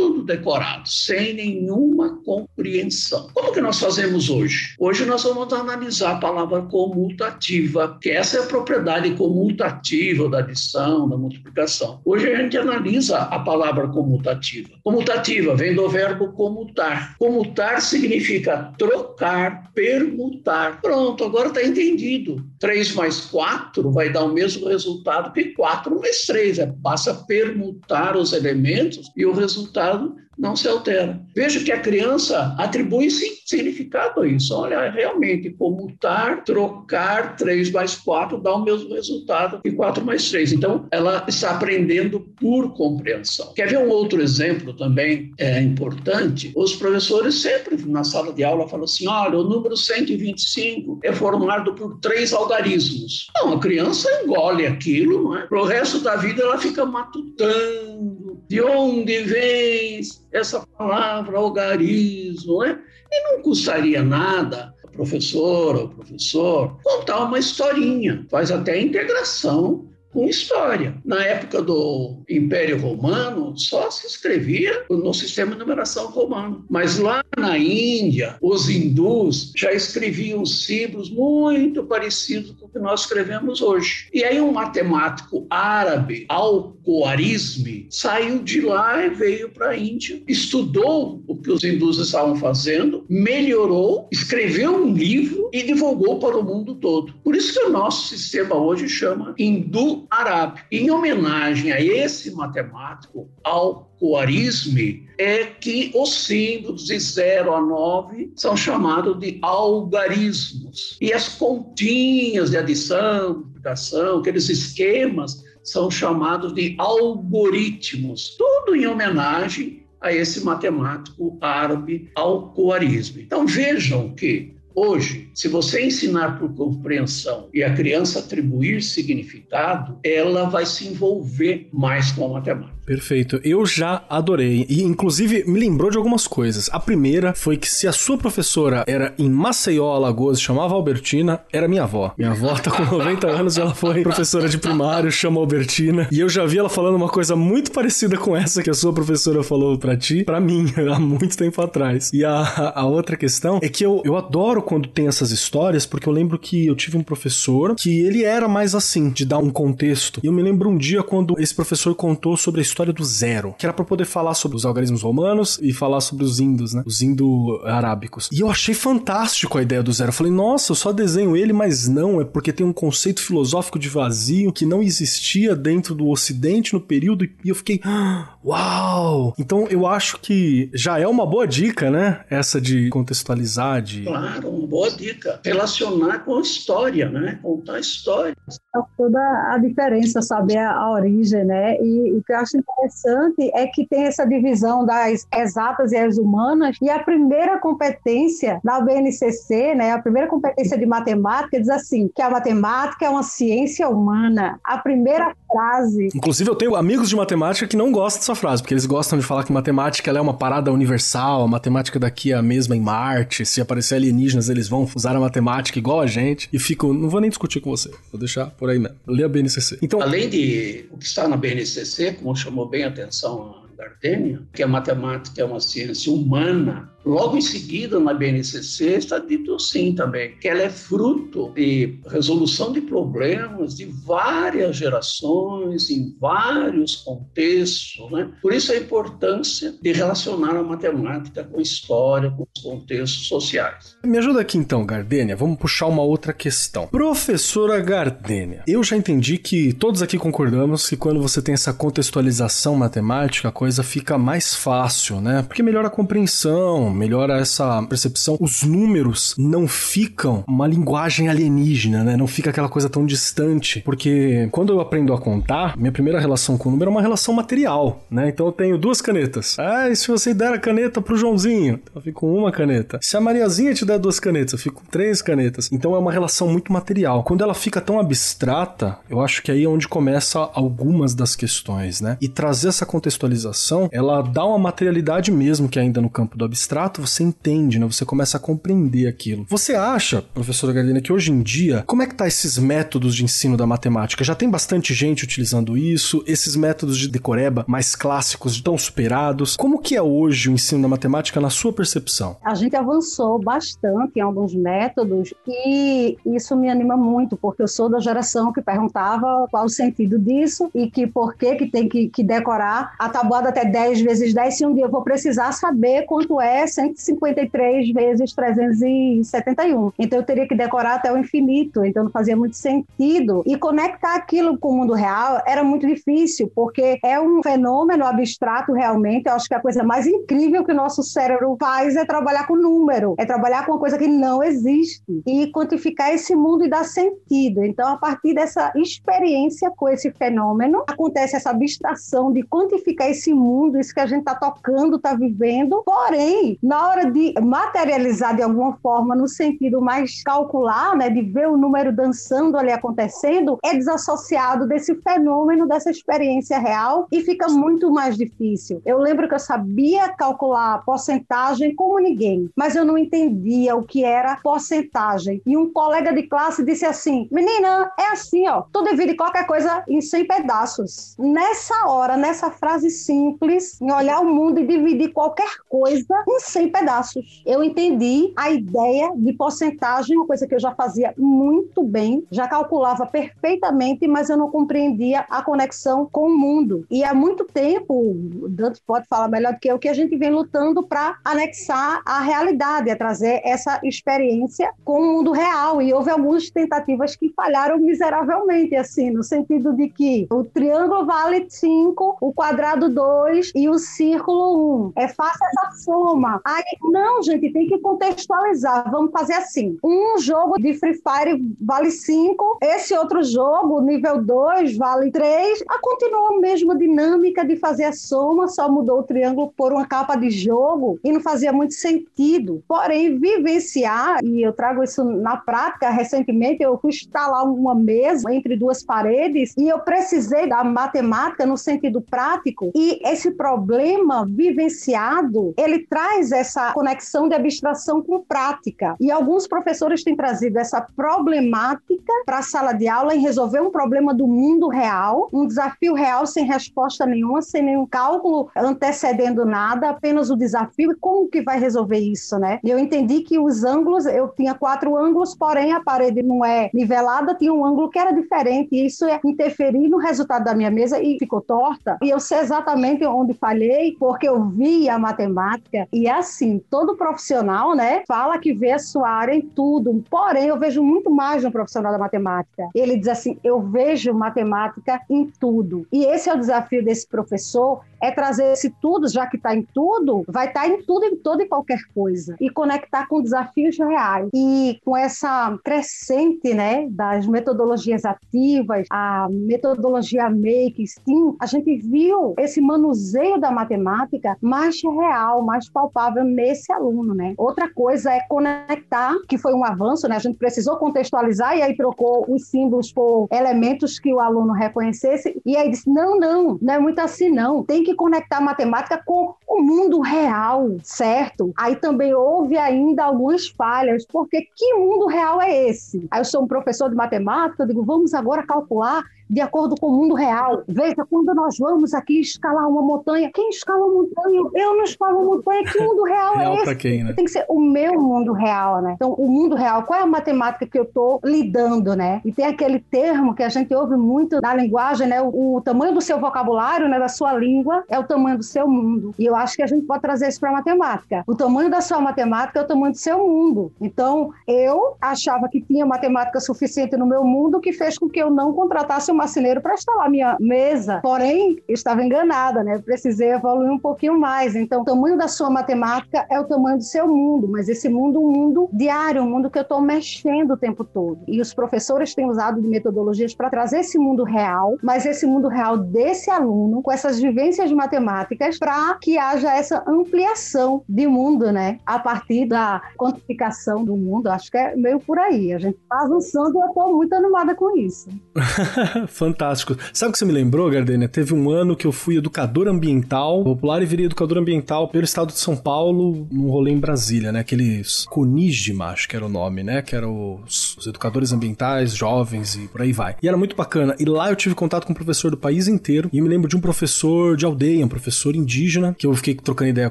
tudo 0.00 0.22
decorado, 0.22 0.88
sem 0.88 1.34
nenhuma 1.34 2.22
compreensão. 2.24 3.28
Como 3.34 3.52
que 3.52 3.60
nós 3.60 3.78
fazemos 3.78 4.30
hoje? 4.30 4.74
Hoje 4.78 5.04
nós 5.04 5.22
vamos 5.24 5.52
analisar 5.52 6.12
a 6.12 6.18
palavra 6.18 6.62
comutativa, 6.62 7.98
que 8.00 8.08
essa 8.08 8.38
é 8.38 8.40
a 8.40 8.46
propriedade 8.46 9.10
comutativa 9.10 10.26
da 10.30 10.38
adição, 10.38 11.06
da 11.06 11.18
multiplicação. 11.18 12.00
Hoje 12.02 12.32
a 12.32 12.36
gente 12.36 12.56
analisa 12.56 13.18
a 13.18 13.40
palavra 13.40 13.88
comutativa. 13.88 14.70
Comutativa 14.82 15.54
vem 15.54 15.74
do 15.74 15.86
verbo 15.86 16.32
comutar. 16.32 17.14
Comutar 17.18 17.82
significa 17.82 18.72
trocar, 18.78 19.70
permutar. 19.74 20.80
Pronto, 20.80 21.24
agora 21.24 21.48
está 21.48 21.62
entendido. 21.62 22.42
3 22.58 22.94
mais 22.94 23.20
4 23.20 23.90
vai 23.90 24.10
dar 24.10 24.24
o 24.24 24.32
mesmo 24.32 24.66
resultado 24.66 25.30
que 25.34 25.52
4 25.52 26.00
mais 26.00 26.22
3. 26.22 26.58
É, 26.58 26.72
passa 26.82 27.10
a 27.10 27.14
permutar 27.14 28.16
os 28.16 28.32
elementos 28.32 29.10
e 29.14 29.26
o 29.26 29.32
resultado 29.32 29.89
resultado 29.90 30.14
não 30.38 30.56
se 30.56 30.66
altera. 30.66 31.20
Veja 31.34 31.62
que 31.62 31.70
a 31.70 31.80
criança 31.80 32.54
atribui 32.58 33.10
significado 33.10 34.22
a 34.22 34.26
isso. 34.26 34.54
Olha, 34.54 34.90
realmente, 34.90 35.50
comutar, 35.50 36.42
trocar 36.44 37.36
3 37.36 37.70
mais 37.70 37.94
4 37.96 38.38
dá 38.38 38.54
o 38.54 38.64
mesmo 38.64 38.94
resultado 38.94 39.60
que 39.60 39.70
4 39.70 40.02
mais 40.02 40.30
3. 40.30 40.54
Então, 40.54 40.86
ela 40.90 41.24
está 41.28 41.50
aprendendo 41.50 42.20
por 42.40 42.72
compreensão. 42.74 43.52
Quer 43.54 43.68
ver 43.68 43.78
um 43.80 43.90
outro 43.90 44.22
exemplo 44.22 44.72
também 44.72 45.30
é 45.36 45.60
importante? 45.60 46.52
Os 46.56 46.74
professores 46.74 47.42
sempre 47.42 47.76
na 47.86 48.02
sala 48.02 48.32
de 48.32 48.42
aula 48.42 48.66
falam 48.66 48.84
assim: 48.84 49.06
olha, 49.06 49.38
o 49.38 49.44
número 49.44 49.76
125 49.76 51.00
é 51.02 51.12
formado 51.12 51.74
por 51.74 51.98
três 52.00 52.32
algarismos. 52.32 53.30
Não, 53.34 53.52
a 53.52 53.60
criança 53.60 54.08
engole 54.24 54.66
aquilo, 54.66 55.24
não 55.24 55.36
é? 55.36 55.46
Para 55.46 55.60
o 55.60 55.66
resto 55.66 56.00
da 56.00 56.16
vida 56.16 56.42
ela 56.42 56.56
fica 56.56 56.86
matutando 56.86 58.29
de 58.50 58.60
onde 58.60 59.22
vem 59.22 60.00
essa 60.32 60.66
palavra 60.76 61.38
algarismo, 61.38 62.64
né? 62.64 62.80
E 63.08 63.22
não 63.22 63.42
custaria 63.42 64.02
nada 64.02 64.74
a 64.82 64.88
professora 64.88 65.78
ou 65.78 65.88
professor 65.88 66.76
contar 66.82 67.26
uma 67.26 67.38
historinha, 67.38 68.26
faz 68.28 68.50
até 68.50 68.80
integração 68.80 69.88
com 70.12 70.26
história. 70.26 70.94
Na 71.04 71.24
época 71.24 71.62
do 71.62 72.22
Império 72.28 72.78
Romano, 72.78 73.56
só 73.56 73.90
se 73.90 74.06
escrevia 74.06 74.84
no 74.88 75.14
sistema 75.14 75.52
de 75.52 75.58
numeração 75.58 76.06
romano. 76.10 76.64
Mas 76.68 76.98
lá 76.98 77.22
na 77.36 77.56
Índia, 77.56 78.36
os 78.40 78.68
hindus 78.68 79.52
já 79.56 79.72
escreviam 79.72 80.44
símbolos 80.44 81.10
muito 81.10 81.84
parecidos 81.84 82.52
com 82.52 82.66
o 82.66 82.68
que 82.68 82.78
nós 82.78 83.02
escrevemos 83.02 83.60
hoje. 83.60 84.08
E 84.12 84.24
aí 84.24 84.40
um 84.40 84.52
matemático 84.52 85.46
árabe, 85.48 86.26
Al-Khwarizmi, 86.28 87.86
saiu 87.90 88.42
de 88.42 88.60
lá 88.60 89.04
e 89.04 89.10
veio 89.10 89.50
para 89.50 89.70
a 89.70 89.76
Índia, 89.76 90.22
estudou 90.26 91.22
o 91.26 91.36
que 91.36 91.50
os 91.50 91.62
hindus 91.62 91.98
estavam 91.98 92.36
fazendo, 92.36 93.04
melhorou, 93.08 94.08
escreveu 94.10 94.74
um 94.74 94.92
livro 94.92 95.48
e 95.52 95.62
divulgou 95.62 96.18
para 96.18 96.36
o 96.36 96.44
mundo 96.44 96.74
todo. 96.74 97.14
Por 97.22 97.34
isso 97.34 97.52
que 97.52 97.66
o 97.66 97.70
nosso 97.70 98.08
sistema 98.08 98.56
hoje 98.56 98.88
chama 98.88 99.34
hindu 99.38 99.99
arábico. 100.10 100.66
Em 100.70 100.90
homenagem 100.90 101.72
a 101.72 101.80
esse 101.80 102.30
matemático, 102.30 103.28
ao 103.42 103.90
Khwarizmi, 103.98 105.08
é 105.18 105.44
que 105.44 105.90
os 105.94 106.24
símbolos 106.24 106.86
de 106.86 106.98
0 106.98 107.54
a 107.54 107.60
9 107.60 108.32
são 108.36 108.56
chamados 108.56 109.18
de 109.18 109.38
algarismos. 109.42 110.96
E 111.00 111.12
as 111.12 111.28
continhas 111.28 112.50
de 112.50 112.56
adição, 112.56 113.34
multiplicação, 113.34 114.18
aqueles 114.18 114.48
esquemas, 114.48 115.44
são 115.62 115.90
chamados 115.90 116.54
de 116.54 116.74
algoritmos. 116.78 118.36
Tudo 118.36 118.74
em 118.74 118.86
homenagem 118.86 119.86
a 120.00 120.12
esse 120.12 120.42
matemático 120.42 121.36
árabe, 121.42 122.10
ao 122.14 122.54
Khwarizmi. 122.54 123.22
Então 123.22 123.46
vejam 123.46 124.14
que 124.14 124.58
Hoje, 124.74 125.29
se 125.40 125.48
você 125.48 125.86
ensinar 125.86 126.38
por 126.38 126.54
compreensão 126.54 127.48
e 127.54 127.64
a 127.64 127.72
criança 127.72 128.18
atribuir 128.18 128.82
significado, 128.82 129.98
ela 130.04 130.44
vai 130.50 130.66
se 130.66 130.86
envolver 130.86 131.66
mais 131.72 132.12
com 132.12 132.26
a 132.26 132.28
matemática. 132.34 132.80
Perfeito. 132.90 133.40
Eu 133.44 133.64
já 133.64 134.04
adorei. 134.10 134.66
E, 134.68 134.82
inclusive, 134.82 135.44
me 135.46 135.60
lembrou 135.60 135.92
de 135.92 135.96
algumas 135.96 136.26
coisas. 136.26 136.68
A 136.72 136.80
primeira 136.80 137.32
foi 137.32 137.56
que 137.56 137.70
se 137.70 137.86
a 137.86 137.92
sua 137.92 138.18
professora 138.18 138.82
era 138.84 139.14
em 139.16 139.30
Maceió, 139.30 139.94
Alagoas, 139.94 140.40
chamava 140.40 140.74
Albertina, 140.74 141.40
era 141.52 141.68
minha 141.68 141.84
avó. 141.84 142.12
Minha 142.18 142.32
avó 142.32 142.52
tá 142.56 142.68
com 142.68 142.84
90 142.84 143.28
anos 143.30 143.56
ela 143.56 143.72
foi 143.72 144.02
professora 144.02 144.48
de 144.48 144.58
primário, 144.58 145.10
chama 145.12 145.38
Albertina. 145.38 146.08
E 146.10 146.18
eu 146.18 146.28
já 146.28 146.44
vi 146.44 146.58
ela 146.58 146.68
falando 146.68 146.96
uma 146.96 147.08
coisa 147.08 147.36
muito 147.36 147.70
parecida 147.70 148.16
com 148.16 148.36
essa 148.36 148.60
que 148.60 148.70
a 148.70 148.74
sua 148.74 148.92
professora 148.92 149.42
falou 149.44 149.78
para 149.78 149.96
ti, 149.96 150.24
para 150.24 150.40
mim, 150.40 150.66
há 150.92 150.98
muito 150.98 151.36
tempo 151.36 151.62
atrás. 151.62 152.10
E 152.12 152.24
a, 152.24 152.72
a 152.74 152.84
outra 152.84 153.16
questão 153.16 153.60
é 153.62 153.68
que 153.68 153.86
eu, 153.86 154.02
eu 154.04 154.16
adoro 154.16 154.62
quando 154.62 154.88
tem 154.88 155.06
essas 155.06 155.29
histórias, 155.30 155.86
porque 155.86 156.08
eu 156.08 156.12
lembro 156.12 156.38
que 156.38 156.66
eu 156.66 156.74
tive 156.74 156.96
um 156.96 157.02
professor 157.02 157.74
que 157.74 158.00
ele 158.00 158.24
era 158.24 158.48
mais 158.48 158.74
assim, 158.74 159.10
de 159.10 159.24
dar 159.24 159.38
um 159.38 159.50
contexto. 159.50 160.20
E 160.22 160.26
eu 160.26 160.32
me 160.32 160.42
lembro 160.42 160.68
um 160.68 160.76
dia 160.76 161.02
quando 161.02 161.38
esse 161.38 161.54
professor 161.54 161.94
contou 161.94 162.36
sobre 162.36 162.60
a 162.60 162.62
história 162.62 162.80
história 162.80 162.92
do 162.92 163.04
zero, 163.04 163.54
que 163.58 163.66
era 163.66 163.72
para 163.72 163.84
poder 163.84 164.06
falar 164.06 164.34
sobre 164.34 164.56
os 164.56 164.64
algarismos 164.64 165.02
romanos 165.02 165.58
e 165.62 165.72
falar 165.72 166.00
sobre 166.00 166.24
os 166.24 166.40
indos, 166.40 166.72
né? 166.74 166.82
Os 166.86 167.02
indo-arábicos. 167.02 168.28
E 168.32 168.40
eu 168.40 168.50
achei 168.50 168.74
fantástico 168.74 169.58
a 169.58 169.62
ideia 169.62 169.82
do 169.82 169.92
zero. 169.92 170.08
Eu 170.08 170.14
falei, 170.14 170.32
nossa, 170.32 170.72
eu 170.72 170.76
só 170.76 170.92
desenho 170.92 171.36
ele, 171.36 171.52
mas 171.52 171.88
não, 171.88 172.20
é 172.20 172.24
porque 172.24 172.52
tem 172.52 172.66
um 172.66 172.72
conceito 172.72 173.20
filosófico 173.20 173.78
de 173.78 173.88
vazio 173.88 174.52
que 174.52 174.64
não 174.64 174.82
existia 174.82 175.54
dentro 175.54 175.94
do 175.94 176.08
ocidente 176.08 176.72
no 176.72 176.80
período 176.80 177.24
e 177.24 177.48
eu 177.48 177.54
fiquei, 177.54 177.80
ah, 177.84 178.34
uau! 178.44 179.34
Então 179.38 179.66
eu 179.68 179.86
acho 179.86 180.18
que 180.20 180.70
já 180.72 180.98
é 180.98 181.06
uma 181.06 181.26
boa 181.26 181.46
dica, 181.46 181.90
né? 181.90 182.24
Essa 182.30 182.60
de 182.60 182.88
contextualizar, 182.88 183.82
de... 183.82 184.02
Claro, 184.02 184.48
uma 184.48 184.66
boa 184.66 184.90
dica. 184.90 185.19
Relacionar 185.44 186.24
com 186.24 186.38
a 186.38 186.40
história, 186.40 187.08
né? 187.08 187.38
Contar 187.42 187.74
a 187.74 187.80
história. 187.80 188.36
É 188.74 188.78
toda 188.96 189.20
a 189.52 189.58
diferença, 189.58 190.22
saber 190.22 190.58
a, 190.58 190.72
a 190.72 190.92
origem, 190.92 191.44
né? 191.44 191.76
E 191.80 192.12
o 192.12 192.22
que 192.22 192.32
eu 192.32 192.36
acho 192.36 192.56
interessante 192.56 193.50
é 193.54 193.66
que 193.66 193.86
tem 193.86 194.04
essa 194.04 194.24
divisão 194.24 194.84
das 194.84 195.26
exatas 195.34 195.92
e 195.92 195.96
as 195.96 196.18
humanas, 196.18 196.76
e 196.80 196.88
a 196.88 196.98
primeira 196.98 197.58
competência 197.58 198.60
da 198.62 198.80
BNCC, 198.80 199.74
né, 199.74 199.92
a 199.92 199.98
primeira 200.00 200.28
competência 200.28 200.78
de 200.78 200.86
matemática, 200.86 201.58
diz 201.58 201.68
assim, 201.68 202.10
que 202.14 202.22
a 202.22 202.30
matemática 202.30 203.06
é 203.06 203.08
uma 203.08 203.22
ciência 203.22 203.88
humana. 203.88 204.58
A 204.64 204.78
primeira 204.78 205.34
frase... 205.50 206.08
Inclusive, 206.14 206.50
eu 206.50 206.56
tenho 206.56 206.76
amigos 206.76 207.08
de 207.08 207.16
matemática 207.16 207.66
que 207.66 207.76
não 207.76 207.90
gostam 207.90 208.20
dessa 208.20 208.34
frase, 208.34 208.62
porque 208.62 208.74
eles 208.74 208.86
gostam 208.86 209.18
de 209.18 209.24
falar 209.24 209.44
que 209.44 209.52
matemática 209.52 210.10
é 210.10 210.20
uma 210.20 210.34
parada 210.34 210.72
universal, 210.72 211.42
a 211.42 211.48
matemática 211.48 211.98
daqui 211.98 212.32
é 212.32 212.36
a 212.36 212.42
mesma 212.42 212.76
em 212.76 212.80
Marte, 212.80 213.44
se 213.44 213.60
aparecer 213.60 213.96
alienígenas, 213.96 214.48
eles 214.48 214.68
vão 214.68 214.86
usar 215.00 215.16
a 215.16 215.20
matemática 215.20 215.78
igual 215.78 216.00
a 216.00 216.06
gente, 216.06 216.48
e 216.52 216.58
fico, 216.58 216.92
não 216.92 217.08
vou 217.08 217.20
nem 217.20 217.30
discutir 217.30 217.60
com 217.60 217.70
você, 217.70 217.90
vou 218.12 218.18
deixar 218.18 218.50
por 218.50 218.68
aí 218.68 218.78
mesmo. 218.78 218.96
Lê 219.06 219.24
a 219.24 219.28
BNCC. 219.28 219.78
Então, 219.82 220.00
Além 220.00 220.28
de 220.28 220.86
o 220.90 220.98
que 220.98 221.04
está 221.04 221.26
na 221.26 221.36
BNCC, 221.36 222.12
como 222.12 222.36
chamou 222.36 222.68
bem 222.68 222.84
a 222.84 222.88
atenção 222.88 223.64
a 223.64 223.82
Gardênia, 223.82 224.42
que 224.52 224.62
a 224.62 224.68
matemática 224.68 225.40
é 225.40 225.44
uma 225.44 225.60
ciência 225.60 226.12
humana, 226.12 226.90
Logo 227.04 227.36
em 227.36 227.40
seguida, 227.40 227.98
na 227.98 228.12
BNCC, 228.12 228.96
está 228.96 229.18
dito 229.18 229.58
sim 229.58 229.94
também, 229.94 230.36
que 230.36 230.48
ela 230.48 230.62
é 230.62 230.70
fruto 230.70 231.50
de 231.54 231.98
resolução 232.08 232.72
de 232.72 232.80
problemas 232.80 233.74
de 233.74 233.86
várias 233.86 234.76
gerações, 234.76 235.90
em 235.90 236.14
vários 236.20 236.96
contextos. 236.96 238.10
Né? 238.10 238.30
Por 238.42 238.52
isso 238.52 238.72
a 238.72 238.76
importância 238.76 239.74
de 239.80 239.92
relacionar 239.92 240.56
a 240.56 240.62
matemática 240.62 241.44
com 241.44 241.58
a 241.58 241.62
história, 241.62 242.30
com 242.30 242.46
os 242.54 242.62
contextos 242.62 243.28
sociais. 243.28 243.96
Me 244.04 244.18
ajuda 244.18 244.40
aqui 244.40 244.58
então, 244.58 244.84
Gardênia, 244.84 245.36
vamos 245.36 245.58
puxar 245.58 245.86
uma 245.86 246.02
outra 246.02 246.32
questão. 246.32 246.86
Professora 246.88 247.80
Gardênia, 247.80 248.62
eu 248.66 248.82
já 248.82 248.96
entendi 248.96 249.38
que 249.38 249.72
todos 249.72 250.02
aqui 250.02 250.18
concordamos 250.18 250.88
que 250.88 250.96
quando 250.96 251.20
você 251.20 251.40
tem 251.40 251.54
essa 251.54 251.72
contextualização 251.72 252.74
matemática, 252.76 253.48
a 253.48 253.52
coisa 253.52 253.82
fica 253.82 254.18
mais 254.18 254.54
fácil, 254.54 255.20
né? 255.20 255.42
Porque 255.42 255.62
melhora 255.62 255.86
a 255.88 255.90
compreensão, 255.90 256.89
melhora 256.94 257.38
essa 257.38 257.82
percepção. 257.84 258.36
Os 258.40 258.62
números 258.62 259.34
não 259.38 259.66
ficam 259.66 260.44
uma 260.46 260.66
linguagem 260.66 261.28
alienígena, 261.28 262.04
né? 262.04 262.16
Não 262.16 262.26
fica 262.26 262.50
aquela 262.50 262.68
coisa 262.68 262.88
tão 262.88 263.04
distante. 263.04 263.80
Porque 263.80 264.48
quando 264.50 264.72
eu 264.72 264.80
aprendo 264.80 265.12
a 265.12 265.20
contar, 265.20 265.76
minha 265.76 265.92
primeira 265.92 266.20
relação 266.20 266.56
com 266.56 266.68
o 266.68 266.72
número 266.72 266.90
é 266.90 266.92
uma 266.92 267.02
relação 267.02 267.34
material, 267.34 268.04
né? 268.10 268.28
Então 268.28 268.46
eu 268.46 268.52
tenho 268.52 268.78
duas 268.78 269.00
canetas. 269.00 269.58
Ah, 269.58 269.88
e 269.88 269.96
se 269.96 270.08
você 270.08 270.34
der 270.34 270.52
a 270.52 270.58
caneta 270.58 271.00
pro 271.00 271.16
Joãozinho? 271.16 271.80
Então 271.82 271.92
eu 271.96 272.02
fico 272.02 272.20
com 272.20 272.34
uma 272.34 272.52
caneta. 272.52 272.98
Se 273.02 273.16
a 273.16 273.20
Mariazinha 273.20 273.74
te 273.74 273.84
der 273.84 273.98
duas 273.98 274.20
canetas, 274.20 274.52
eu 274.52 274.58
fico 274.58 274.82
com 274.82 274.90
três 274.90 275.22
canetas. 275.22 275.70
Então 275.72 275.94
é 275.94 275.98
uma 275.98 276.12
relação 276.12 276.48
muito 276.48 276.72
material. 276.72 277.22
Quando 277.22 277.42
ela 277.42 277.54
fica 277.54 277.80
tão 277.80 277.98
abstrata, 277.98 278.98
eu 279.08 279.20
acho 279.20 279.42
que 279.42 279.50
aí 279.50 279.64
é 279.64 279.68
onde 279.68 279.88
começa 279.88 280.38
algumas 280.52 281.14
das 281.14 281.34
questões, 281.34 282.00
né? 282.00 282.18
E 282.20 282.28
trazer 282.28 282.68
essa 282.68 282.84
contextualização, 282.84 283.88
ela 283.92 284.22
dá 284.22 284.44
uma 284.44 284.58
materialidade 284.58 285.30
mesmo 285.30 285.68
que 285.68 285.78
ainda 285.78 286.00
no 286.00 286.10
campo 286.10 286.36
do 286.36 286.44
abstrato 286.44 286.79
fato 286.80 287.02
você 287.02 287.22
entende, 287.22 287.78
né? 287.78 287.86
Você 287.86 288.06
começa 288.06 288.38
a 288.38 288.40
compreender 288.40 289.06
aquilo. 289.06 289.44
Você 289.50 289.74
acha, 289.74 290.22
professora 290.22 290.72
Gardena, 290.72 291.02
que 291.02 291.12
hoje 291.12 291.30
em 291.30 291.42
dia, 291.42 291.84
como 291.86 292.02
é 292.02 292.06
que 292.06 292.14
tá 292.14 292.26
esses 292.26 292.56
métodos 292.56 293.14
de 293.14 293.22
ensino 293.22 293.54
da 293.54 293.66
matemática? 293.66 294.24
Já 294.24 294.34
tem 294.34 294.48
bastante 294.48 294.94
gente 294.94 295.22
utilizando 295.22 295.76
isso? 295.76 296.24
Esses 296.26 296.56
métodos 296.56 296.96
de 296.96 297.06
decoreba 297.06 297.66
mais 297.68 297.94
clássicos 297.94 298.54
estão 298.54 298.78
superados? 298.78 299.56
Como 299.56 299.78
que 299.78 299.94
é 299.94 300.00
hoje 300.00 300.48
o 300.48 300.52
ensino 300.52 300.80
da 300.80 300.88
matemática 300.88 301.38
na 301.38 301.50
sua 301.50 301.70
percepção? 301.70 302.38
A 302.42 302.54
gente 302.54 302.74
avançou 302.74 303.38
bastante 303.38 304.12
em 304.16 304.22
alguns 304.22 304.54
métodos 304.54 305.34
e 305.46 306.16
isso 306.24 306.56
me 306.56 306.70
anima 306.70 306.96
muito, 306.96 307.36
porque 307.36 307.62
eu 307.62 307.68
sou 307.68 307.90
da 307.90 308.00
geração 308.00 308.54
que 308.54 308.62
perguntava 308.62 309.46
qual 309.50 309.66
o 309.66 309.68
sentido 309.68 310.18
disso 310.18 310.70
e 310.74 310.90
que 310.90 311.06
por 311.06 311.34
que 311.34 311.56
que 311.56 311.66
tem 311.66 311.86
que, 311.86 312.08
que 312.08 312.24
decorar 312.24 312.94
a 312.98 313.08
tabuada 313.10 313.50
até 313.50 313.66
10 313.66 314.00
vezes 314.00 314.32
10 314.32 314.56
se 314.56 314.64
um 314.64 314.72
dia 314.72 314.84
eu 314.84 314.90
vou 314.90 315.02
precisar 315.02 315.52
saber 315.52 316.06
quanto 316.06 316.40
é 316.40 316.66
153 316.74 317.92
vezes 317.92 318.32
371. 318.32 319.92
Então 319.98 320.18
eu 320.18 320.24
teria 320.24 320.46
que 320.46 320.54
decorar 320.54 320.94
até 320.94 321.12
o 321.12 321.18
infinito, 321.18 321.84
então 321.84 322.04
não 322.04 322.10
fazia 322.10 322.36
muito 322.36 322.56
sentido. 322.56 323.42
E 323.46 323.56
conectar 323.56 324.14
aquilo 324.14 324.58
com 324.58 324.70
o 324.70 324.76
mundo 324.76 324.94
real 324.94 325.42
era 325.46 325.62
muito 325.64 325.86
difícil, 325.86 326.50
porque 326.54 326.98
é 327.04 327.20
um 327.20 327.42
fenômeno 327.42 328.04
abstrato 328.04 328.72
realmente. 328.72 329.26
Eu 329.26 329.34
acho 329.34 329.48
que 329.48 329.54
a 329.54 329.60
coisa 329.60 329.82
mais 329.82 330.06
incrível 330.06 330.64
que 330.64 330.72
o 330.72 330.76
nosso 330.76 331.02
cérebro 331.02 331.56
faz 331.58 331.96
é 331.96 332.04
trabalhar 332.04 332.46
com 332.46 332.56
número, 332.56 333.14
é 333.18 333.24
trabalhar 333.24 333.64
com 333.64 333.72
uma 333.72 333.80
coisa 333.80 333.98
que 333.98 334.06
não 334.06 334.42
existe 334.42 335.22
e 335.26 335.46
quantificar 335.48 336.10
esse 336.12 336.34
mundo 336.34 336.64
e 336.64 336.68
dar 336.68 336.84
sentido. 336.84 337.64
Então, 337.64 337.88
a 337.88 337.96
partir 337.96 338.34
dessa 338.34 338.72
experiência 338.76 339.70
com 339.76 339.88
esse 339.88 340.10
fenômeno, 340.12 340.82
acontece 340.86 341.36
essa 341.36 341.50
abstração 341.50 342.32
de 342.32 342.42
quantificar 342.42 343.08
esse 343.08 343.32
mundo, 343.32 343.78
isso 343.78 343.94
que 343.94 344.00
a 344.00 344.06
gente 344.06 344.20
está 344.20 344.34
tocando, 344.34 344.96
está 344.96 345.14
vivendo, 345.14 345.82
porém, 345.84 346.58
na 346.62 346.88
hora 346.88 347.10
de 347.10 347.34
materializar 347.40 348.36
de 348.36 348.42
alguma 348.42 348.76
forma, 348.76 349.14
no 349.14 349.28
sentido 349.28 349.80
mais 349.80 350.22
calcular, 350.22 350.96
né, 350.96 351.08
de 351.08 351.22
ver 351.22 351.48
o 351.48 351.56
número 351.56 351.92
dançando 351.94 352.56
ali 352.56 352.70
acontecendo, 352.70 353.58
é 353.64 353.74
desassociado 353.74 354.66
desse 354.66 354.94
fenômeno, 354.96 355.66
dessa 355.66 355.90
experiência 355.90 356.58
real 356.58 357.06
e 357.10 357.20
fica 357.22 357.48
muito 357.48 357.90
mais 357.90 358.16
difícil. 358.16 358.82
Eu 358.84 358.98
lembro 358.98 359.28
que 359.28 359.34
eu 359.34 359.38
sabia 359.38 360.08
calcular 360.10 360.84
porcentagem 360.84 361.74
como 361.74 361.98
ninguém, 361.98 362.50
mas 362.56 362.76
eu 362.76 362.84
não 362.84 362.98
entendia 362.98 363.76
o 363.76 363.82
que 363.82 364.04
era 364.04 364.36
porcentagem. 364.42 365.40
E 365.46 365.56
um 365.56 365.72
colega 365.72 366.12
de 366.12 366.24
classe 366.24 366.64
disse 366.64 366.84
assim: 366.84 367.28
Menina, 367.30 367.92
é 367.98 368.12
assim, 368.12 368.48
ó, 368.48 368.62
tu 368.72 368.82
divide 368.84 369.14
qualquer 369.14 369.46
coisa 369.46 369.82
em 369.88 370.00
100 370.00 370.26
pedaços. 370.26 371.16
Nessa 371.18 371.88
hora, 371.88 372.16
nessa 372.16 372.50
frase 372.50 372.90
simples, 372.90 373.80
em 373.80 373.90
olhar 373.92 374.20
o 374.20 374.24
mundo 374.24 374.60
e 374.60 374.66
dividir 374.66 375.12
qualquer 375.12 375.50
coisa 375.68 376.24
em 376.28 376.40
100 376.50 376.68
pedaços. 376.70 377.42
Eu 377.46 377.62
entendi 377.62 378.32
a 378.36 378.50
ideia 378.50 379.12
de 379.16 379.32
porcentagem, 379.32 380.16
uma 380.16 380.26
coisa 380.26 380.46
que 380.46 380.54
eu 380.54 380.60
já 380.60 380.72
fazia 380.74 381.14
muito 381.16 381.82
bem, 381.82 382.24
já 382.30 382.48
calculava 382.48 383.06
perfeitamente, 383.06 384.06
mas 384.06 384.30
eu 384.30 384.36
não 384.36 384.50
compreendia 384.50 385.26
a 385.30 385.42
conexão 385.42 386.08
com 386.10 386.28
o 386.28 386.38
mundo. 386.38 386.84
E 386.90 387.04
há 387.04 387.14
muito 387.14 387.44
tempo, 387.44 387.94
o 387.94 388.48
Dante 388.48 388.80
pode 388.86 389.06
falar 389.08 389.28
melhor 389.28 389.54
do 389.54 389.60
que 389.60 389.68
eu, 389.68 389.78
que 389.78 389.88
a 389.88 389.94
gente 389.94 390.16
vem 390.16 390.30
lutando 390.30 390.82
para 390.82 391.18
anexar 391.24 392.02
a 392.04 392.20
realidade, 392.20 392.90
a 392.90 392.96
trazer 392.96 393.40
essa 393.44 393.80
experiência 393.84 394.72
com 394.84 395.00
o 395.00 395.14
mundo 395.14 395.32
real. 395.32 395.80
E 395.80 395.92
houve 395.92 396.10
algumas 396.10 396.50
tentativas 396.50 397.16
que 397.16 397.32
falharam 397.34 397.78
miseravelmente, 397.78 398.74
assim, 398.74 399.10
no 399.10 399.22
sentido 399.22 399.72
de 399.72 399.88
que 399.88 400.26
o 400.30 400.44
triângulo 400.44 401.06
vale 401.06 401.46
5, 401.48 402.18
o 402.20 402.32
quadrado 402.32 402.88
2 402.88 403.52
e 403.54 403.68
o 403.68 403.78
círculo 403.78 404.56
1. 404.56 404.86
Um. 404.86 404.92
É 404.96 405.08
fácil 405.08 405.44
essa 405.46 405.76
soma, 405.84 406.39
Aí, 406.44 406.62
não, 406.82 407.22
gente, 407.22 407.52
tem 407.52 407.66
que 407.66 407.78
contextualizar. 407.78 408.90
Vamos 408.90 409.10
fazer 409.12 409.34
assim: 409.34 409.78
um 409.82 410.18
jogo 410.18 410.58
de 410.58 410.74
Free 410.74 410.94
Fire 410.94 411.42
vale 411.60 411.90
5, 411.90 412.58
esse 412.62 412.94
outro 412.94 413.22
jogo, 413.22 413.80
nível 413.80 414.22
2, 414.22 414.76
vale 414.76 415.10
3. 415.10 415.64
A 415.68 415.78
continua 415.80 416.36
a 416.36 416.40
mesma 416.40 416.76
dinâmica 416.76 417.44
de 417.44 417.56
fazer 417.56 417.84
a 417.84 417.92
soma, 417.92 418.48
só 418.48 418.70
mudou 418.70 419.00
o 419.00 419.02
triângulo 419.02 419.52
por 419.56 419.72
uma 419.72 419.86
capa 419.86 420.16
de 420.16 420.30
jogo 420.30 420.98
e 421.02 421.12
não 421.12 421.20
fazia 421.20 421.52
muito 421.52 421.74
sentido. 421.74 422.62
Porém, 422.66 423.18
vivenciar, 423.18 424.24
e 424.24 424.42
eu 424.42 424.52
trago 424.52 424.82
isso 424.82 425.04
na 425.04 425.36
prática, 425.36 425.90
recentemente 425.90 426.62
eu 426.62 426.78
fui 426.78 426.90
instalar 426.90 427.44
uma 427.44 427.74
mesa 427.74 428.32
entre 428.32 428.56
duas 428.56 428.82
paredes 428.82 429.54
e 429.56 429.68
eu 429.68 429.78
precisei 429.80 430.48
da 430.48 430.62
matemática 430.64 431.46
no 431.46 431.56
sentido 431.56 432.00
prático 432.00 432.70
e 432.74 433.00
esse 433.04 433.32
problema 433.32 434.26
vivenciado, 434.26 435.54
ele 435.56 435.80
traz 435.86 436.29
essa 436.32 436.72
conexão 436.72 437.28
de 437.28 437.34
abstração 437.34 438.02
com 438.02 438.20
prática. 438.20 438.96
E 439.00 439.10
alguns 439.10 439.46
professores 439.46 440.04
têm 440.04 440.16
trazido 440.16 440.58
essa 440.58 440.80
problemática 440.80 442.12
para 442.24 442.38
a 442.38 442.42
sala 442.42 442.72
de 442.72 442.88
aula 442.88 443.14
em 443.14 443.20
resolver 443.20 443.60
um 443.60 443.70
problema 443.70 444.14
do 444.14 444.26
mundo 444.26 444.68
real, 444.68 445.28
um 445.32 445.46
desafio 445.46 445.94
real 445.94 446.26
sem 446.26 446.44
resposta 446.44 447.06
nenhuma, 447.06 447.42
sem 447.42 447.62
nenhum 447.62 447.86
cálculo 447.86 448.50
antecedendo 448.56 449.44
nada, 449.44 449.90
apenas 449.90 450.30
o 450.30 450.36
desafio 450.36 450.92
e 450.92 450.96
como 450.96 451.28
que 451.28 451.42
vai 451.42 451.58
resolver 451.58 451.98
isso, 451.98 452.38
né? 452.38 452.58
Eu 452.64 452.78
entendi 452.78 453.20
que 453.20 453.38
os 453.38 453.64
ângulos, 453.64 454.06
eu 454.06 454.28
tinha 454.28 454.54
quatro 454.54 454.96
ângulos, 454.96 455.34
porém 455.34 455.72
a 455.72 455.80
parede 455.80 456.22
não 456.22 456.44
é 456.44 456.70
nivelada, 456.72 457.34
tinha 457.34 457.52
um 457.52 457.64
ângulo 457.64 457.90
que 457.90 457.98
era 457.98 458.12
diferente, 458.12 458.68
e 458.72 458.86
isso 458.86 459.06
ia 459.06 459.20
interferir 459.24 459.88
no 459.88 459.98
resultado 459.98 460.44
da 460.44 460.54
minha 460.54 460.70
mesa 460.70 461.00
e 461.02 461.18
ficou 461.18 461.40
torta. 461.40 461.98
E 462.02 462.10
eu 462.10 462.20
sei 462.20 462.38
exatamente 462.38 463.04
onde 463.04 463.34
falhei, 463.34 463.96
porque 463.98 464.28
eu 464.28 464.44
vi 464.48 464.88
a 464.88 464.98
matemática, 464.98 465.86
e 465.92 466.08
é 466.10 466.14
assim, 466.14 466.58
todo 466.70 466.96
profissional, 466.96 467.74
né, 467.74 468.02
fala 468.06 468.38
que 468.38 468.52
vê 468.52 468.72
a 468.72 468.78
sua 468.78 469.08
área 469.08 469.32
em 469.32 469.40
tudo, 469.40 470.04
porém 470.10 470.48
eu 470.48 470.58
vejo 470.58 470.82
muito 470.82 471.10
mais 471.10 471.44
no 471.44 471.52
profissional 471.52 471.92
da 471.92 471.98
matemática. 471.98 472.68
Ele 472.74 472.96
diz 472.96 473.08
assim: 473.08 473.38
eu 473.44 473.60
vejo 473.60 474.12
matemática 474.12 475.00
em 475.08 475.30
tudo. 475.38 475.86
E 475.92 476.04
esse 476.04 476.28
é 476.28 476.34
o 476.34 476.38
desafio 476.38 476.84
desse 476.84 477.06
professor, 477.06 477.82
é 478.00 478.10
trazer 478.10 478.52
esse 478.52 478.70
tudo, 478.80 479.08
já 479.08 479.26
que 479.26 479.36
está 479.36 479.54
em 479.54 479.62
tudo, 479.62 480.24
vai 480.28 480.48
estar 480.48 480.62
tá 480.62 480.68
em 480.68 480.82
tudo, 480.82 481.04
em 481.04 481.16
toda 481.16 481.42
e 481.42 481.48
qualquer 481.48 481.80
coisa. 481.94 482.36
E 482.40 482.50
conectar 482.50 483.06
com 483.06 483.22
desafios 483.22 483.78
reais. 483.78 484.28
E 484.34 484.80
com 484.84 484.96
essa 484.96 485.58
crescente, 485.64 486.54
né, 486.54 486.86
das 486.90 487.26
metodologias 487.26 488.04
ativas, 488.04 488.86
a 488.90 489.28
metodologia 489.30 490.28
Make, 490.30 490.86
Steam, 490.86 491.36
a 491.40 491.46
gente 491.46 491.76
viu 491.78 492.34
esse 492.38 492.60
manuseio 492.60 493.38
da 493.38 493.50
matemática 493.50 494.36
mais 494.40 494.80
real, 494.82 495.42
mais 495.42 495.68
palpável 495.68 496.24
nesse 496.24 496.72
aluno, 496.72 497.14
né? 497.14 497.34
Outra 497.36 497.72
coisa 497.72 498.12
é 498.12 498.20
conectar, 498.28 499.14
que 499.28 499.38
foi 499.38 499.54
um 499.54 499.64
avanço, 499.64 500.08
né? 500.08 500.16
A 500.16 500.20
gente 500.20 500.38
precisou 500.38 500.76
contextualizar 500.76 501.56
e 501.56 501.62
aí 501.62 501.76
trocou 501.76 502.24
os 502.28 502.48
símbolos 502.48 502.92
por 502.92 503.28
elementos 503.30 503.98
que 503.98 504.12
o 504.12 504.20
aluno 504.20 504.52
reconhecesse. 504.52 505.40
E 505.44 505.56
aí 505.56 505.70
disse: 505.70 505.90
não, 505.90 506.18
não, 506.18 506.58
não 506.60 506.74
é 506.74 506.78
muito 506.78 506.98
assim, 507.00 507.30
não. 507.30 507.64
Tem 507.64 507.82
que 507.82 507.89
que 507.90 507.96
conectar 507.96 508.38
a 508.38 508.40
matemática 508.40 509.02
com 509.04 509.34
o 509.46 509.60
mundo 509.60 510.00
real, 510.00 510.76
certo? 510.82 511.52
Aí 511.56 511.76
também 511.76 512.14
houve 512.14 512.56
ainda 512.56 513.04
algumas 513.04 513.48
falhas, 513.48 514.06
porque 514.06 514.46
que 514.56 514.74
mundo 514.74 515.06
real 515.06 515.40
é 515.40 515.68
esse? 515.68 516.06
Aí 516.10 516.20
eu 516.20 516.24
sou 516.24 516.44
um 516.44 516.46
professor 516.46 516.88
de 516.88 516.96
matemática, 516.96 517.62
eu 517.62 517.66
digo, 517.66 517.84
vamos 517.84 518.14
agora 518.14 518.46
calcular 518.46 519.02
de 519.30 519.40
acordo 519.40 519.76
com 519.80 519.86
o 519.86 519.96
mundo 519.96 520.14
real. 520.14 520.62
Veja, 520.66 521.06
quando 521.08 521.32
nós 521.32 521.56
vamos 521.56 521.94
aqui 521.94 522.20
escalar 522.20 522.68
uma 522.68 522.82
montanha, 522.82 523.30
quem 523.32 523.48
escala 523.50 523.86
uma 523.86 524.02
montanha? 524.02 524.40
Eu 524.54 524.76
não 524.76 524.82
escalo 524.82 525.20
uma 525.20 525.36
montanha, 525.36 525.64
que 525.64 525.80
mundo 525.80 526.02
real, 526.02 526.36
real 526.36 526.52
é 526.52 526.62
esse? 526.62 526.74
Quem, 526.74 527.04
né? 527.04 527.12
Tem 527.12 527.24
que 527.24 527.30
ser 527.30 527.44
o 527.48 527.60
meu 527.60 528.00
mundo 528.00 528.32
real, 528.32 528.82
né? 528.82 528.94
Então, 528.96 529.12
o 529.12 529.28
mundo 529.28 529.54
real, 529.54 529.84
qual 529.84 530.00
é 530.00 530.02
a 530.02 530.06
matemática 530.06 530.66
que 530.66 530.78
eu 530.78 530.82
estou 530.82 531.20
lidando, 531.24 531.94
né? 531.94 532.20
E 532.24 532.32
tem 532.32 532.46
aquele 532.46 532.80
termo 532.80 533.34
que 533.34 533.42
a 533.42 533.48
gente 533.48 533.72
ouve 533.72 533.96
muito 533.96 534.40
na 534.40 534.52
linguagem, 534.52 535.06
né? 535.06 535.22
O, 535.22 535.56
o 535.56 535.60
tamanho 535.60 535.94
do 535.94 536.00
seu 536.00 536.18
vocabulário, 536.18 536.88
né? 536.88 536.98
Da 536.98 537.08
sua 537.08 537.32
língua 537.32 537.84
é 537.88 537.98
o 537.98 538.04
tamanho 538.04 538.36
do 538.36 538.44
seu 538.44 538.66
mundo. 538.66 539.14
E 539.16 539.24
eu 539.24 539.36
acho 539.36 539.54
que 539.54 539.62
a 539.62 539.66
gente 539.66 539.86
pode 539.86 540.02
trazer 540.02 540.28
isso 540.28 540.40
para 540.40 540.50
a 540.50 540.54
matemática. 540.54 541.22
O 541.26 541.36
tamanho 541.36 541.70
da 541.70 541.80
sua 541.80 542.00
matemática 542.00 542.58
é 542.58 542.62
o 542.62 542.66
tamanho 542.66 542.92
do 542.92 542.98
seu 542.98 543.18
mundo. 543.18 543.70
Então, 543.80 544.32
eu 544.48 544.96
achava 545.00 545.48
que 545.48 545.60
tinha 545.60 545.86
matemática 545.86 546.40
suficiente 546.40 546.96
no 546.96 547.06
meu 547.06 547.22
mundo, 547.22 547.60
que 547.60 547.72
fez 547.72 547.96
com 547.96 548.08
que 548.08 548.20
eu 548.20 548.30
não 548.30 548.52
contratasse 548.52 549.12
uma 549.12 549.19
marceneiro 549.20 549.60
para 549.60 549.74
instalar 549.74 550.10
minha 550.10 550.36
mesa. 550.40 551.00
Porém, 551.02 551.62
estava 551.68 552.02
enganada, 552.02 552.64
né? 552.64 552.78
Precisei 552.78 553.32
evoluir 553.32 553.70
um 553.70 553.78
pouquinho 553.78 554.18
mais. 554.18 554.56
Então, 554.56 554.80
o 554.80 554.84
tamanho 554.84 555.18
da 555.18 555.28
sua 555.28 555.50
matemática 555.50 556.26
é 556.30 556.40
o 556.40 556.44
tamanho 556.44 556.78
do 556.78 556.84
seu 556.84 557.06
mundo, 557.06 557.46
mas 557.48 557.68
esse 557.68 557.88
mundo 557.88 558.16
é 558.16 558.20
um 558.20 558.30
mundo 558.30 558.68
diário, 558.72 559.22
um 559.22 559.30
mundo 559.30 559.50
que 559.50 559.58
eu 559.58 559.62
estou 559.62 559.80
mexendo 559.80 560.52
o 560.52 560.56
tempo 560.56 560.84
todo. 560.84 561.20
E 561.28 561.40
os 561.40 561.52
professores 561.52 562.14
têm 562.14 562.28
usado 562.28 562.60
de 562.62 562.68
metodologias 562.68 563.34
para 563.34 563.50
trazer 563.50 563.80
esse 563.80 563.98
mundo 563.98 564.24
real, 564.24 564.76
mas 564.82 565.04
esse 565.04 565.26
mundo 565.26 565.48
real 565.48 565.76
desse 565.76 566.30
aluno, 566.30 566.82
com 566.82 566.90
essas 566.90 567.20
vivências 567.20 567.70
matemáticas, 567.72 568.58
para 568.58 568.96
que 569.00 569.18
haja 569.18 569.54
essa 569.54 569.84
ampliação 569.86 570.82
de 570.88 571.06
mundo, 571.06 571.52
né? 571.52 571.78
A 571.84 571.98
partir 571.98 572.46
da 572.46 572.80
quantificação 572.96 573.84
do 573.84 573.96
mundo. 573.96 574.28
Acho 574.28 574.50
que 574.50 574.56
é 574.56 574.74
meio 574.74 574.98
por 575.00 575.18
aí. 575.18 575.52
A 575.52 575.58
gente 575.58 575.76
está 575.76 576.02
avançando 576.02 576.56
e 576.56 576.60
eu 576.60 576.66
estou 576.66 576.96
muito 576.96 577.12
animada 577.12 577.54
com 577.54 577.76
isso. 577.76 578.08
Fantástico. 579.10 579.76
Sabe 579.92 580.10
o 580.10 580.12
que 580.12 580.18
você 580.18 580.24
me 580.24 580.32
lembrou, 580.32 580.70
Gardenia? 580.70 581.08
Teve 581.08 581.34
um 581.34 581.50
ano 581.50 581.76
que 581.76 581.86
eu 581.86 581.92
fui 581.92 582.16
educador 582.16 582.68
ambiental, 582.68 583.42
popular 583.42 583.82
e 583.82 583.86
virei 583.86 584.06
educador 584.06 584.38
ambiental 584.38 584.88
pelo 584.88 585.04
estado 585.04 585.32
de 585.32 585.38
São 585.38 585.56
Paulo, 585.56 586.26
num 586.30 586.48
rolê 586.48 586.70
em 586.70 586.78
Brasília, 586.78 587.32
né? 587.32 587.40
Aqueles 587.40 588.06
Conigma, 588.08 588.86
acho 588.86 589.08
que 589.08 589.16
era 589.16 589.26
o 589.26 589.28
nome, 589.28 589.62
né? 589.62 589.82
Que 589.82 589.96
eram 589.96 590.40
os, 590.46 590.76
os, 590.76 590.86
educadores 590.86 591.32
ambientais, 591.32 591.94
jovens 591.94 592.54
e 592.54 592.68
por 592.68 592.80
aí 592.80 592.92
vai. 592.92 593.16
E 593.22 593.28
era 593.28 593.36
muito 593.36 593.56
bacana. 593.56 593.94
E 593.98 594.04
lá 594.04 594.30
eu 594.30 594.36
tive 594.36 594.54
contato 594.54 594.86
com 594.86 594.92
um 594.92 594.96
professor 594.96 595.30
do 595.30 595.36
país 595.36 595.68
inteiro. 595.68 596.08
E 596.12 596.18
eu 596.18 596.24
me 596.24 596.30
lembro 596.30 596.48
de 596.48 596.56
um 596.56 596.60
professor 596.60 597.36
de 597.36 597.44
aldeia, 597.44 597.84
um 597.84 597.88
professor 597.88 598.34
indígena, 598.34 598.94
que 598.96 599.06
eu 599.06 599.14
fiquei 599.14 599.34
trocando 599.34 599.70
ideia 599.70 599.90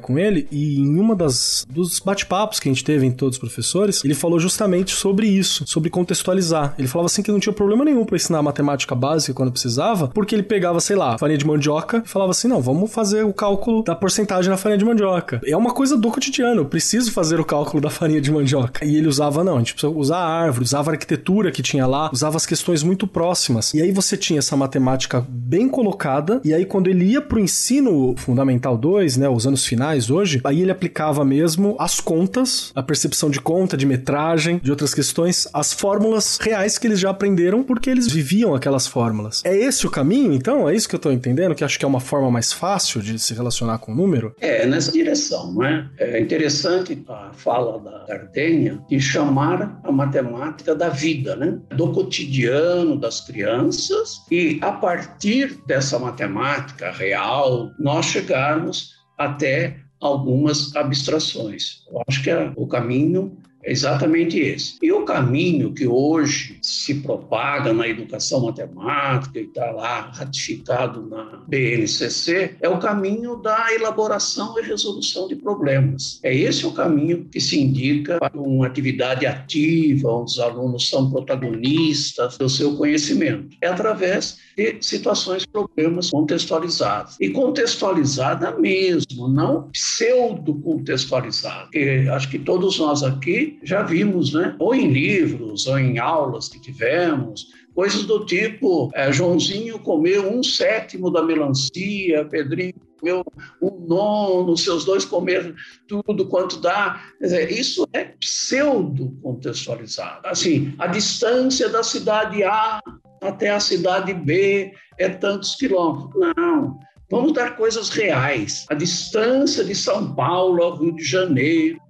com 0.00 0.18
ele. 0.18 0.48
E 0.50 0.78
em 0.78 0.98
uma 0.98 1.14
das 1.14 1.66
dos 1.68 2.00
bate-papos 2.00 2.58
que 2.58 2.68
a 2.68 2.72
gente 2.72 2.84
teve 2.84 3.06
em 3.06 3.12
todos 3.12 3.36
os 3.36 3.40
professores, 3.40 4.04
ele 4.04 4.14
falou 4.14 4.38
justamente 4.38 4.92
sobre 4.92 5.26
isso, 5.26 5.64
sobre 5.66 5.90
contextualizar. 5.90 6.74
Ele 6.78 6.88
falava 6.88 7.06
assim 7.06 7.22
que 7.22 7.30
não 7.30 7.40
tinha 7.40 7.52
problema 7.52 7.84
nenhum 7.84 8.04
para 8.04 8.16
ensinar 8.16 8.42
matemática 8.42 8.94
básica 8.94 9.09
básica 9.10 9.34
quando 9.34 9.52
precisava, 9.52 10.08
porque 10.08 10.34
ele 10.34 10.42
pegava, 10.42 10.80
sei 10.80 10.96
lá, 10.96 11.18
farinha 11.18 11.38
de 11.38 11.46
mandioca 11.46 12.02
e 12.04 12.08
falava 12.08 12.30
assim: 12.30 12.48
não, 12.48 12.60
vamos 12.60 12.92
fazer 12.92 13.24
o 13.24 13.32
cálculo 13.32 13.82
da 13.82 13.94
porcentagem 13.94 14.50
na 14.50 14.56
farinha 14.56 14.78
de 14.78 14.84
mandioca. 14.84 15.40
É 15.44 15.56
uma 15.56 15.72
coisa 15.72 15.96
do 15.96 16.10
cotidiano, 16.10 16.60
eu 16.60 16.64
preciso 16.66 17.12
fazer 17.12 17.40
o 17.40 17.44
cálculo 17.44 17.80
da 17.80 17.90
farinha 17.90 18.20
de 18.20 18.30
mandioca. 18.30 18.84
E 18.84 18.96
ele 18.96 19.08
usava, 19.08 19.42
não, 19.42 19.56
a 19.56 19.58
gente 19.58 19.74
precisa 19.74 19.92
usar 19.92 20.18
a 20.18 20.28
árvore, 20.28 20.64
usava 20.64 20.90
a 20.90 20.94
arquitetura 20.94 21.50
que 21.50 21.62
tinha 21.62 21.86
lá, 21.86 22.10
usava 22.12 22.36
as 22.36 22.46
questões 22.46 22.82
muito 22.82 23.06
próximas. 23.06 23.74
E 23.74 23.82
aí 23.82 23.92
você 23.92 24.16
tinha 24.16 24.38
essa 24.38 24.56
matemática 24.56 25.24
bem 25.28 25.68
colocada, 25.68 26.40
e 26.44 26.54
aí 26.54 26.64
quando 26.64 26.88
ele 26.88 27.04
ia 27.04 27.20
pro 27.20 27.40
ensino 27.40 28.14
fundamental 28.16 28.76
2, 28.76 29.16
né, 29.16 29.28
os 29.28 29.46
anos 29.46 29.64
finais 29.64 30.10
hoje, 30.10 30.40
aí 30.44 30.62
ele 30.62 30.70
aplicava 30.70 31.24
mesmo 31.24 31.76
as 31.78 32.00
contas, 32.00 32.72
a 32.74 32.82
percepção 32.82 33.30
de 33.30 33.40
conta, 33.40 33.76
de 33.76 33.86
metragem, 33.86 34.58
de 34.62 34.70
outras 34.70 34.94
questões, 34.94 35.48
as 35.52 35.72
fórmulas 35.72 36.38
reais 36.40 36.78
que 36.78 36.86
eles 36.86 37.00
já 37.00 37.10
aprenderam 37.10 37.62
porque 37.62 37.90
eles 37.90 38.06
viviam 38.06 38.54
aquelas 38.54 38.86
fórmulas. 38.90 39.42
É 39.44 39.56
esse 39.56 39.86
o 39.86 39.90
caminho, 39.90 40.32
então? 40.32 40.68
É 40.68 40.74
isso 40.74 40.88
que 40.88 40.94
eu 40.94 40.98
estou 40.98 41.12
entendendo? 41.12 41.54
Que 41.54 41.64
acho 41.64 41.78
que 41.78 41.84
é 41.84 41.88
uma 41.88 42.00
forma 42.00 42.30
mais 42.30 42.52
fácil 42.52 43.00
de 43.00 43.18
se 43.18 43.32
relacionar 43.32 43.78
com 43.78 43.92
o 43.92 43.94
número? 43.94 44.34
É, 44.40 44.66
nessa 44.66 44.92
direção, 44.92 45.52
não 45.52 45.64
é? 45.64 45.88
É 45.98 46.20
interessante 46.20 47.02
a 47.08 47.30
fala 47.32 47.78
da 47.78 48.04
Gardenia 48.06 48.80
de 48.88 49.00
chamar 49.00 49.80
a 49.84 49.92
matemática 49.92 50.74
da 50.74 50.88
vida, 50.88 51.36
né? 51.36 51.58
Do 51.76 51.92
cotidiano 51.92 52.98
das 52.98 53.20
crianças 53.20 54.22
e 54.30 54.58
a 54.60 54.72
partir 54.72 55.58
dessa 55.66 55.98
matemática 55.98 56.90
real, 56.90 57.70
nós 57.78 58.06
chegarmos 58.06 58.94
até 59.16 59.76
algumas 60.00 60.74
abstrações. 60.74 61.84
Eu 61.90 62.02
acho 62.08 62.22
que 62.22 62.30
é 62.30 62.52
o 62.56 62.66
caminho 62.66 63.36
é 63.62 63.72
exatamente 63.72 64.38
esse. 64.38 64.76
E 64.82 64.90
o 64.92 65.04
caminho 65.04 65.72
que 65.72 65.86
hoje 65.86 66.58
se 66.62 66.94
propaga 66.94 67.72
na 67.72 67.86
educação 67.86 68.40
matemática 68.40 69.38
e 69.38 69.44
está 69.44 69.70
lá 69.70 70.10
ratificado 70.12 71.06
na 71.06 71.42
BNCC 71.46 72.56
é 72.60 72.68
o 72.68 72.78
caminho 72.78 73.36
da 73.36 73.72
elaboração 73.72 74.58
e 74.58 74.62
resolução 74.62 75.28
de 75.28 75.36
problemas. 75.36 76.20
É 76.22 76.34
esse 76.34 76.66
o 76.66 76.72
caminho 76.72 77.26
que 77.30 77.40
se 77.40 77.60
indica 77.60 78.18
para 78.18 78.38
uma 78.38 78.66
atividade 78.66 79.26
ativa, 79.26 80.10
onde 80.10 80.32
os 80.32 80.38
alunos 80.38 80.88
são 80.88 81.10
protagonistas 81.10 82.38
do 82.38 82.48
seu 82.48 82.76
conhecimento. 82.76 83.56
É 83.60 83.68
através 83.68 84.38
de 84.60 84.76
situações, 84.84 85.46
problemas 85.46 86.10
contextualizados. 86.10 87.16
E 87.18 87.30
contextualizada 87.30 88.58
mesmo, 88.58 89.28
não 89.28 89.70
pseudo-contextualizada. 89.70 91.70
Acho 92.14 92.28
que 92.28 92.38
todos 92.38 92.78
nós 92.78 93.02
aqui 93.02 93.58
já 93.62 93.82
vimos, 93.82 94.34
né? 94.34 94.54
ou 94.58 94.74
em 94.74 94.92
livros, 94.92 95.66
ou 95.66 95.78
em 95.78 95.98
aulas 95.98 96.48
que 96.48 96.60
tivemos, 96.60 97.46
coisas 97.74 98.04
do 98.04 98.26
tipo: 98.26 98.90
é, 98.94 99.10
Joãozinho 99.10 99.78
comeu 99.78 100.30
um 100.30 100.42
sétimo 100.42 101.10
da 101.10 101.22
melancia, 101.22 102.26
Pedrinho 102.26 102.74
comeu 103.00 103.24
um 103.62 103.86
nono, 103.86 104.58
seus 104.58 104.84
dois 104.84 105.06
comeram 105.06 105.54
tudo 105.88 106.26
quanto 106.26 106.60
dá. 106.60 107.00
Dizer, 107.18 107.50
isso 107.50 107.88
é 107.94 108.04
pseudo 108.20 109.16
contextualizado. 109.22 110.26
Assim, 110.26 110.74
a 110.78 110.86
distância 110.86 111.70
da 111.70 111.82
cidade 111.82 112.44
A 112.44 112.78
até 113.20 113.50
a 113.50 113.60
cidade 113.60 114.14
B 114.14 114.72
é 114.98 115.08
tantos 115.08 115.54
quilômetros. 115.54 116.34
Não. 116.36 116.78
Vamos 117.10 117.32
dar 117.32 117.56
coisas 117.56 117.88
reais. 117.88 118.66
A 118.70 118.74
distância 118.74 119.64
de 119.64 119.74
São 119.74 120.14
Paulo 120.14 120.62
ao 120.62 120.76
Rio 120.76 120.94
de 120.94 121.02
Janeiro, 121.02 121.80